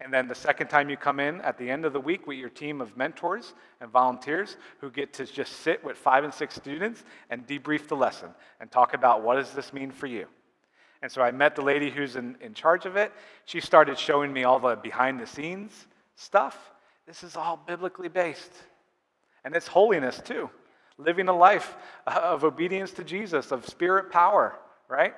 and 0.00 0.12
then 0.12 0.28
the 0.28 0.34
second 0.34 0.68
time 0.68 0.88
you 0.88 0.96
come 0.96 1.20
in 1.20 1.40
at 1.42 1.58
the 1.58 1.68
end 1.70 1.84
of 1.84 1.92
the 1.92 2.00
week 2.00 2.26
with 2.26 2.38
your 2.38 2.48
team 2.48 2.80
of 2.80 2.96
mentors 2.96 3.52
and 3.80 3.90
volunteers 3.90 4.56
who 4.80 4.90
get 4.90 5.12
to 5.14 5.26
just 5.26 5.60
sit 5.60 5.84
with 5.84 5.96
five 5.96 6.24
and 6.24 6.32
six 6.32 6.54
students 6.54 7.04
and 7.28 7.46
debrief 7.46 7.86
the 7.86 7.96
lesson 7.96 8.30
and 8.60 8.70
talk 8.70 8.94
about 8.94 9.22
what 9.22 9.34
does 9.34 9.50
this 9.50 9.72
mean 9.72 9.90
for 9.90 10.06
you. 10.06 10.26
And 11.02 11.12
so 11.12 11.22
I 11.22 11.30
met 11.30 11.54
the 11.54 11.62
lady 11.62 11.90
who's 11.90 12.16
in, 12.16 12.36
in 12.40 12.54
charge 12.54 12.86
of 12.86 12.96
it. 12.96 13.12
She 13.44 13.60
started 13.60 13.98
showing 13.98 14.32
me 14.32 14.44
all 14.44 14.58
the 14.58 14.76
behind 14.76 15.20
the 15.20 15.26
scenes 15.26 15.86
stuff. 16.16 16.72
This 17.06 17.22
is 17.22 17.36
all 17.36 17.58
biblically 17.66 18.08
based. 18.08 18.52
And 19.44 19.54
it's 19.54 19.66
holiness 19.66 20.20
too. 20.24 20.50
Living 20.96 21.28
a 21.28 21.36
life 21.36 21.76
of 22.06 22.44
obedience 22.44 22.90
to 22.92 23.04
Jesus, 23.04 23.52
of 23.52 23.66
spirit 23.66 24.10
power, 24.10 24.58
right? 24.88 25.14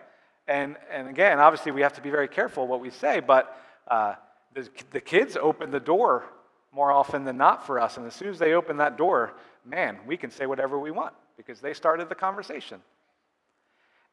And, 0.48 0.76
and 0.90 1.08
again, 1.08 1.38
obviously, 1.38 1.70
we 1.70 1.82
have 1.82 1.92
to 1.94 2.00
be 2.00 2.10
very 2.10 2.28
careful 2.28 2.66
what 2.66 2.80
we 2.80 2.90
say, 2.90 3.20
but 3.20 3.56
uh, 3.88 4.14
the, 4.54 4.68
the 4.90 5.00
kids 5.00 5.36
open 5.36 5.70
the 5.70 5.80
door 5.80 6.24
more 6.72 6.90
often 6.90 7.24
than 7.24 7.36
not 7.36 7.66
for 7.66 7.80
us. 7.80 7.96
And 7.96 8.06
as 8.06 8.14
soon 8.14 8.28
as 8.28 8.38
they 8.38 8.54
open 8.54 8.78
that 8.78 8.96
door, 8.96 9.34
man, 9.64 9.98
we 10.06 10.16
can 10.16 10.30
say 10.30 10.46
whatever 10.46 10.78
we 10.78 10.90
want 10.90 11.14
because 11.36 11.60
they 11.60 11.74
started 11.74 12.08
the 12.08 12.14
conversation. 12.14 12.80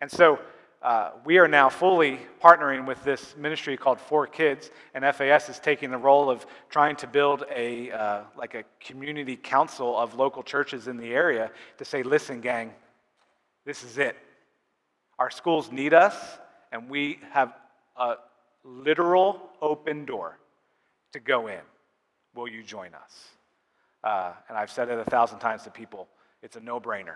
And 0.02 0.12
so, 0.12 0.40
uh, 0.82 1.12
we 1.26 1.38
are 1.40 1.48
now 1.48 1.68
fully 1.68 2.18
partnering 2.42 2.86
with 2.86 3.04
this 3.04 3.36
ministry 3.36 3.76
called 3.76 4.00
Four 4.00 4.28
Kids, 4.28 4.72
and 4.94 5.04
FAS 5.14 5.50
is 5.50 5.60
taking 5.60 5.92
the 5.92 5.98
role 5.98 6.30
of 6.30 6.46
trying 6.70 6.96
to 6.98 7.08
build 7.08 7.44
a 7.54 7.92
uh, 7.92 8.22
like 8.38 8.56
a 8.56 8.64
community 8.80 9.36
council 9.36 9.98
of 9.98 10.16
local 10.16 10.42
churches 10.42 10.88
in 10.88 10.96
the 10.96 11.12
area 11.12 11.52
to 11.80 11.84
say, 11.84 12.02
"Listen, 12.02 12.40
gang, 12.40 12.74
this 13.66 13.84
is 13.84 13.98
it. 13.98 14.16
Our 15.18 15.30
schools 15.30 15.70
need 15.70 15.94
us, 15.94 16.16
and 16.72 16.90
we 16.90 17.20
have 17.32 17.54
a 17.98 18.16
literal 18.64 19.50
open 19.62 20.06
door 20.06 20.38
to 21.14 21.20
go 21.20 21.48
in. 21.48 21.62
Will 22.36 22.48
you 22.48 22.64
join 22.64 22.94
us?" 22.94 23.30
Uh, 24.04 24.34
and 24.48 24.58
I've 24.58 24.72
said 24.72 24.90
it 24.90 24.98
a 24.98 25.06
thousand 25.06 25.40
times 25.40 25.64
to 25.64 25.72
people. 25.72 26.08
It's 26.42 26.56
a 26.56 26.62
no-brainer. 26.62 27.16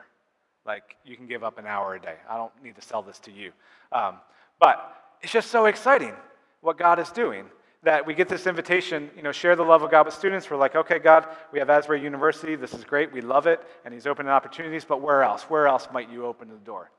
Like, 0.66 0.96
you 1.04 1.16
can 1.16 1.28
give 1.28 1.44
up 1.44 1.58
an 1.58 1.66
hour 1.66 1.96
a 1.96 2.00
day. 2.00 2.16
I 2.30 2.38
don't 2.38 2.52
need 2.64 2.76
to 2.76 2.82
sell 2.82 3.02
this 3.02 3.20
to 3.20 3.32
you. 3.32 3.52
Um, 3.92 4.18
but 4.60 4.96
it's 5.22 5.32
just 5.32 5.52
so 5.52 5.66
exciting 5.66 6.14
what 6.62 6.78
God 6.78 7.00
is 7.00 7.10
doing 7.10 7.46
that 7.84 8.06
we 8.06 8.14
get 8.14 8.30
this 8.30 8.48
invitation, 8.48 9.10
you 9.16 9.22
know, 9.22 9.34
share 9.34 9.58
the 9.58 9.64
love 9.64 9.84
of 9.84 9.92
God 9.92 10.06
with 10.06 10.16
students. 10.16 10.50
We're 10.50 10.58
like, 10.58 10.76
okay, 10.76 11.00
God, 11.00 11.28
we 11.52 11.60
have 11.60 11.70
Asbury 11.70 12.02
University. 12.02 12.56
This 12.56 12.74
is 12.74 12.86
great. 12.86 13.12
We 13.12 13.20
love 13.20 13.46
it. 13.46 13.62
And 13.84 13.94
He's 13.94 14.08
opening 14.08 14.32
opportunities, 14.32 14.86
but 14.86 15.02
where 15.02 15.24
else? 15.24 15.44
Where 15.44 15.68
else 15.68 15.90
might 15.92 16.10
you 16.10 16.26
open 16.26 16.48
the 16.48 16.56
door? 16.56 16.92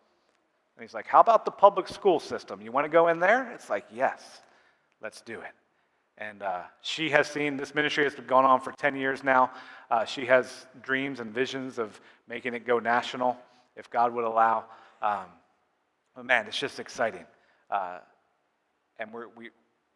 And 0.76 0.82
He's 0.82 0.94
like, 0.94 1.06
how 1.06 1.20
about 1.20 1.44
the 1.44 1.50
public 1.50 1.88
school 1.88 2.20
system? 2.20 2.60
You 2.60 2.72
want 2.72 2.84
to 2.84 2.90
go 2.90 3.08
in 3.08 3.18
there? 3.18 3.50
It's 3.52 3.70
like, 3.70 3.86
yes, 3.92 4.42
let's 5.00 5.20
do 5.20 5.40
it. 5.40 5.52
And 6.16 6.42
uh, 6.42 6.62
she 6.80 7.10
has 7.10 7.28
seen 7.28 7.56
this 7.56 7.74
ministry 7.74 8.04
has 8.04 8.14
been 8.14 8.26
going 8.26 8.46
on 8.46 8.60
for 8.60 8.72
10 8.72 8.94
years 8.96 9.24
now. 9.24 9.50
Uh, 9.90 10.04
she 10.04 10.26
has 10.26 10.66
dreams 10.82 11.20
and 11.20 11.32
visions 11.32 11.78
of 11.78 12.00
making 12.28 12.54
it 12.54 12.66
go 12.66 12.78
national 12.78 13.36
if 13.76 13.90
God 13.90 14.14
would 14.14 14.24
allow. 14.24 14.64
Um, 15.02 15.24
but 16.14 16.24
man, 16.24 16.46
it's 16.46 16.58
just 16.58 16.78
exciting. 16.78 17.24
Uh, 17.70 17.98
and 18.98 19.12
we're 19.12 19.28
we 19.36 19.50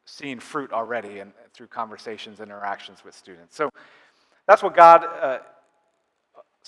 seeing 0.09 0.41
fruit 0.41 0.73
already 0.73 1.21
and 1.21 1.33
through 1.53 1.67
conversations, 1.67 2.41
and 2.41 2.51
interactions 2.51 3.05
with 3.05 3.15
students. 3.15 3.55
So 3.55 3.71
that's 4.47 4.63
what 4.63 4.75
God, 4.75 5.05
uh, 5.05 5.39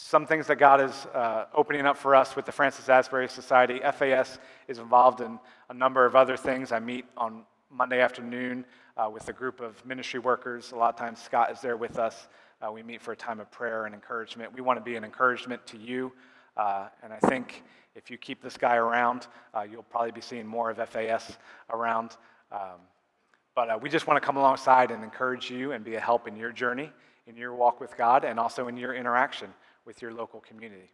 some 0.01 0.26
things 0.26 0.46
that 0.46 0.57
God 0.57 0.80
is 0.80 1.07
uh, 1.14 1.44
opening 1.55 1.84
up 1.86 1.96
for 1.96 2.14
us 2.14 2.34
with 2.34 2.46
the 2.46 2.53
Francis 2.53 2.88
Asbury 2.88 3.28
Society. 3.28 3.80
FAS 3.92 4.38
is 4.66 4.78
involved 4.78 5.20
in 5.20 5.38
a 5.68 5.74
number 5.74 6.07
of 6.07 6.16
other 6.16 6.36
things. 6.36 6.72
I 6.72 6.80
meet 6.80 7.05
on 7.16 7.44
Monday 7.70 8.01
afternoon 8.01 8.64
uh, 8.96 9.11
with 9.12 9.28
a 9.28 9.32
group 9.32 9.61
of 9.61 9.84
ministry 9.84 10.18
workers. 10.18 10.72
A 10.72 10.76
lot 10.76 10.88
of 10.88 10.96
times 10.96 11.20
Scott 11.20 11.53
is 11.53 11.61
there 11.61 11.76
with 11.76 11.98
us. 11.98 12.28
Uh, 12.61 12.72
we 12.72 12.82
meet 12.82 13.01
for 13.03 13.12
a 13.12 13.16
time 13.16 13.40
of 13.40 13.51
prayer 13.51 13.84
and 13.84 13.94
encouragement. 13.94 14.53
We 14.55 14.62
want 14.62 14.78
to 14.78 14.84
be 14.84 14.96
an 14.96 15.05
encouragement 15.05 15.66
to 15.68 15.78
you. 15.78 16.12
Uh, 16.57 16.88
and 17.03 17.12
I 17.12 17.18
think 17.18 17.62
if 17.94 18.11
you 18.11 18.16
keep 18.16 18.42
this 18.42 18.57
guy 18.57 18.76
around, 18.76 19.26
uh, 19.55 19.66
you'll 19.70 19.82
probably 19.82 20.12
be 20.12 20.22
seeing 20.22 20.46
more 20.46 20.70
of 20.70 20.88
FAS 20.88 21.36
around. 21.70 22.16
Um, 22.51 22.80
but 23.55 23.70
uh, 23.70 23.78
we 23.80 23.90
just 23.90 24.07
want 24.07 24.20
to 24.20 24.26
come 24.26 24.36
alongside 24.36 24.90
and 24.90 25.05
encourage 25.05 25.51
you 25.51 25.72
and 25.72 25.84
be 25.84 25.94
a 25.94 26.01
help 26.01 26.26
in 26.26 26.36
your 26.36 26.53
journey, 26.53 26.90
in 27.26 27.36
your 27.36 27.55
walk 27.55 27.80
with 27.80 27.96
God, 27.96 28.24
and 28.24 28.40
also 28.40 28.66
in 28.68 28.76
your 28.76 28.94
interaction 28.94 29.53
with 29.91 30.01
your 30.01 30.12
local 30.12 30.38
community. 30.38 30.88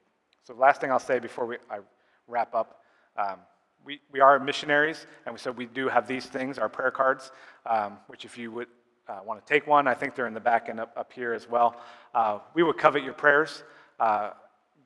So, 0.45 0.55
the 0.55 0.59
last 0.59 0.81
thing 0.81 0.91
I'll 0.91 0.99
say 0.99 1.19
before 1.19 1.45
we, 1.45 1.57
I 1.71 1.81
wrap 2.29 2.55
up 2.55 2.81
um, 3.19 3.41
we, 3.85 4.01
we 4.11 4.21
are 4.21 4.39
missionaries, 4.39 5.07
and 5.27 5.39
so 5.39 5.53
we 5.53 5.67
do 5.67 5.87
have 5.89 6.09
these 6.09 6.25
things, 6.25 6.57
our 6.57 6.71
prayer 6.71 6.91
cards, 6.91 7.31
um, 7.67 7.99
which 8.07 8.25
if 8.25 8.39
you 8.39 8.51
would 8.53 8.69
uh, 9.07 9.19
want 9.23 9.45
to 9.45 9.53
take 9.53 9.67
one, 9.67 9.87
I 9.87 9.93
think 9.93 10.15
they're 10.15 10.27
in 10.27 10.33
the 10.33 10.41
back 10.41 10.71
and 10.71 10.81
up, 10.81 10.95
up 10.97 11.13
here 11.13 11.35
as 11.35 11.47
well. 11.47 11.79
Uh, 12.15 12.39
we 12.55 12.63
would 12.63 12.79
covet 12.79 13.05
your 13.05 13.13
prayers. 13.13 13.65
Uh, 14.01 14.31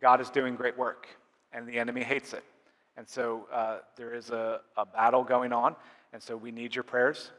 God 0.01 0.21
is 0.21 0.29
doing 0.29 0.57
great 0.57 0.77
work, 0.77 1.07
and 1.53 1.65
the 1.65 1.79
enemy 1.79 2.03
hates 2.03 2.33
it. 2.33 2.43
And 2.97 3.09
so 3.09 3.47
uh, 3.53 3.79
there 3.95 4.13
is 4.13 4.31
a, 4.31 4.61
a, 4.77 4.85
battle 4.85 5.23
going 5.23 5.53
on, 5.53 5.77
and 6.13 6.21
so 6.21 6.37
we 6.37 6.51
need 6.51 6.75
your 6.75 6.83
prayers. 6.83 7.31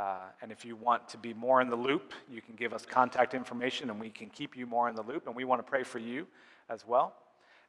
Uh, 0.00 0.16
and 0.40 0.50
if 0.50 0.64
you 0.64 0.76
want 0.76 1.06
to 1.06 1.18
be 1.18 1.34
more 1.34 1.60
in 1.60 1.68
the 1.68 1.76
loop, 1.76 2.14
you 2.30 2.40
can 2.40 2.54
give 2.54 2.72
us 2.72 2.86
contact 2.86 3.34
information, 3.34 3.90
and 3.90 4.00
we 4.00 4.08
can 4.08 4.30
keep 4.30 4.56
you 4.56 4.66
more 4.66 4.88
in 4.88 4.94
the 4.94 5.02
loop. 5.02 5.26
And 5.26 5.36
we 5.36 5.44
want 5.44 5.58
to 5.58 5.62
pray 5.62 5.82
for 5.82 5.98
you 5.98 6.26
as 6.70 6.86
well. 6.86 7.12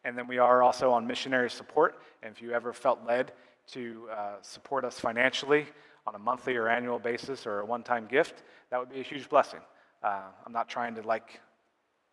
And 0.06 0.18
then 0.18 0.28
we 0.28 0.38
are 0.38 0.64
also 0.64 0.92
on 0.92 1.06
missionary 1.06 1.50
support. 1.50 2.00
And 2.24 2.34
if 2.34 2.42
you 2.42 2.54
ever 2.54 2.72
felt 2.72 3.06
led 3.06 3.34
to 3.74 4.08
uh, 4.10 4.36
support 4.42 4.86
us 4.86 4.98
financially 4.98 5.66
on 6.08 6.16
a 6.16 6.20
monthly 6.20 6.56
or 6.56 6.70
annual 6.70 7.00
basis 7.00 7.46
or 7.46 7.60
a 7.60 7.66
one 7.66 7.84
time 7.84 8.08
gift, 8.10 8.44
that 8.70 8.80
would 8.80 8.90
be 8.90 9.02
a 9.02 9.04
huge 9.04 9.28
blessing. 9.28 9.60
Uh, 10.02 10.22
I'm 10.46 10.54
not 10.54 10.70
trying 10.70 10.96
to 10.96 11.02
like 11.02 11.42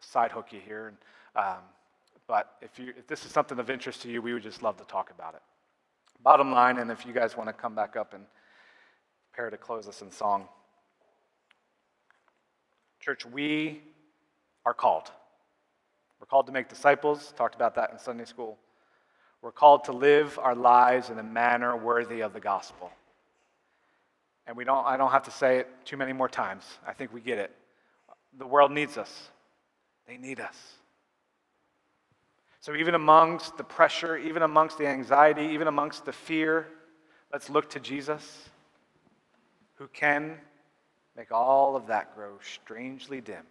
side 0.00 0.32
hook 0.32 0.48
you 0.52 0.58
here. 0.58 0.94
Um, 1.36 1.62
but 2.26 2.56
if, 2.60 2.76
you, 2.80 2.92
if 2.98 3.06
this 3.06 3.24
is 3.24 3.30
something 3.30 3.60
of 3.60 3.70
interest 3.70 4.02
to 4.02 4.10
you, 4.10 4.20
we 4.20 4.34
would 4.34 4.42
just 4.42 4.64
love 4.64 4.78
to 4.78 4.84
talk 4.84 5.12
about 5.16 5.34
it. 5.34 5.42
Bottom 6.24 6.50
line, 6.50 6.78
and 6.78 6.90
if 6.90 7.06
you 7.06 7.12
guys 7.12 7.36
want 7.36 7.48
to 7.48 7.52
come 7.52 7.76
back 7.76 7.94
up 7.94 8.14
and 8.14 8.24
prepare 9.32 9.50
to 9.50 9.56
close 9.56 9.88
us 9.88 10.02
in 10.02 10.10
song. 10.10 10.48
Church, 13.00 13.24
we 13.26 13.80
are 14.64 14.74
called. 14.74 15.10
We're 16.20 16.26
called 16.26 16.46
to 16.46 16.52
make 16.52 16.68
disciples, 16.68 17.32
talked 17.36 17.54
about 17.54 17.74
that 17.76 17.92
in 17.92 17.98
Sunday 17.98 18.24
school. 18.24 18.58
We're 19.40 19.52
called 19.52 19.84
to 19.84 19.92
live 19.92 20.38
our 20.38 20.54
lives 20.54 21.10
in 21.10 21.18
a 21.18 21.22
manner 21.22 21.76
worthy 21.76 22.20
of 22.20 22.32
the 22.32 22.40
gospel. 22.40 22.90
And 24.46 24.56
we 24.56 24.64
don't, 24.64 24.84
I 24.84 24.96
don't 24.96 25.12
have 25.12 25.24
to 25.24 25.30
say 25.30 25.58
it 25.58 25.68
too 25.84 25.96
many 25.96 26.12
more 26.12 26.28
times. 26.28 26.64
I 26.86 26.92
think 26.92 27.12
we 27.12 27.20
get 27.20 27.38
it. 27.38 27.54
The 28.38 28.46
world 28.46 28.72
needs 28.72 28.98
us, 28.98 29.30
they 30.06 30.16
need 30.16 30.40
us. 30.40 30.56
So, 32.60 32.74
even 32.74 32.94
amongst 32.94 33.56
the 33.56 33.64
pressure, 33.64 34.16
even 34.16 34.42
amongst 34.42 34.78
the 34.78 34.86
anxiety, 34.88 35.52
even 35.52 35.68
amongst 35.68 36.04
the 36.04 36.12
fear, 36.12 36.66
let's 37.32 37.48
look 37.48 37.70
to 37.70 37.80
Jesus, 37.80 38.50
who 39.78 39.86
can 39.88 40.36
make 41.16 41.32
all 41.32 41.76
of 41.76 41.86
that 41.86 42.14
grow 42.14 42.32
strangely 42.42 43.20
dim. 43.20 43.44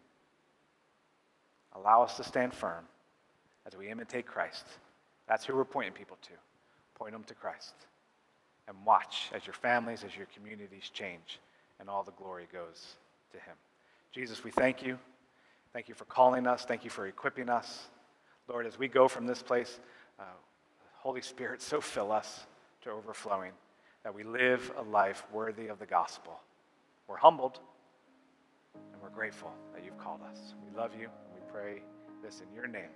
Allow 1.75 2.03
us 2.03 2.17
to 2.17 2.23
stand 2.23 2.53
firm 2.53 2.85
as 3.65 3.77
we 3.77 3.89
imitate 3.89 4.25
Christ. 4.25 4.65
That's 5.27 5.45
who 5.45 5.55
we're 5.55 5.65
pointing 5.65 5.93
people 5.93 6.17
to. 6.23 6.31
Point 6.95 7.13
them 7.13 7.23
to 7.25 7.33
Christ. 7.33 7.73
And 8.67 8.77
watch 8.85 9.29
as 9.33 9.45
your 9.45 9.53
families, 9.53 10.03
as 10.03 10.15
your 10.15 10.27
communities 10.33 10.89
change, 10.93 11.39
and 11.79 11.89
all 11.89 12.03
the 12.03 12.11
glory 12.11 12.47
goes 12.51 12.97
to 13.31 13.37
Him. 13.37 13.55
Jesus, 14.11 14.43
we 14.43 14.51
thank 14.51 14.85
you. 14.85 14.97
Thank 15.73 15.87
you 15.87 15.95
for 15.95 16.05
calling 16.05 16.47
us. 16.47 16.65
Thank 16.65 16.83
you 16.83 16.89
for 16.89 17.07
equipping 17.07 17.49
us. 17.49 17.87
Lord, 18.47 18.65
as 18.65 18.79
we 18.79 18.87
go 18.87 19.07
from 19.07 19.27
this 19.27 19.41
place, 19.41 19.79
uh, 20.19 20.23
Holy 20.99 21.21
Spirit, 21.21 21.61
so 21.61 21.79
fill 21.79 22.11
us 22.11 22.45
to 22.81 22.91
overflowing 22.91 23.51
that 24.07 24.15
we 24.15 24.23
live 24.23 24.71
a 24.77 24.83
life 24.83 25.25
worthy 25.33 25.67
of 25.67 25.79
the 25.79 25.85
gospel. 25.85 26.39
We're 27.09 27.17
humbled 27.17 27.59
and 28.73 29.01
we're 29.01 29.09
grateful 29.09 29.51
that 29.73 29.83
you've 29.83 29.97
called 29.97 30.21
us. 30.31 30.53
We 30.63 30.73
love 30.77 30.91
you 30.97 31.09
and 31.09 31.35
we 31.35 31.41
pray 31.51 31.81
this 32.23 32.39
in 32.39 32.55
your 32.55 32.67
name. 32.67 32.87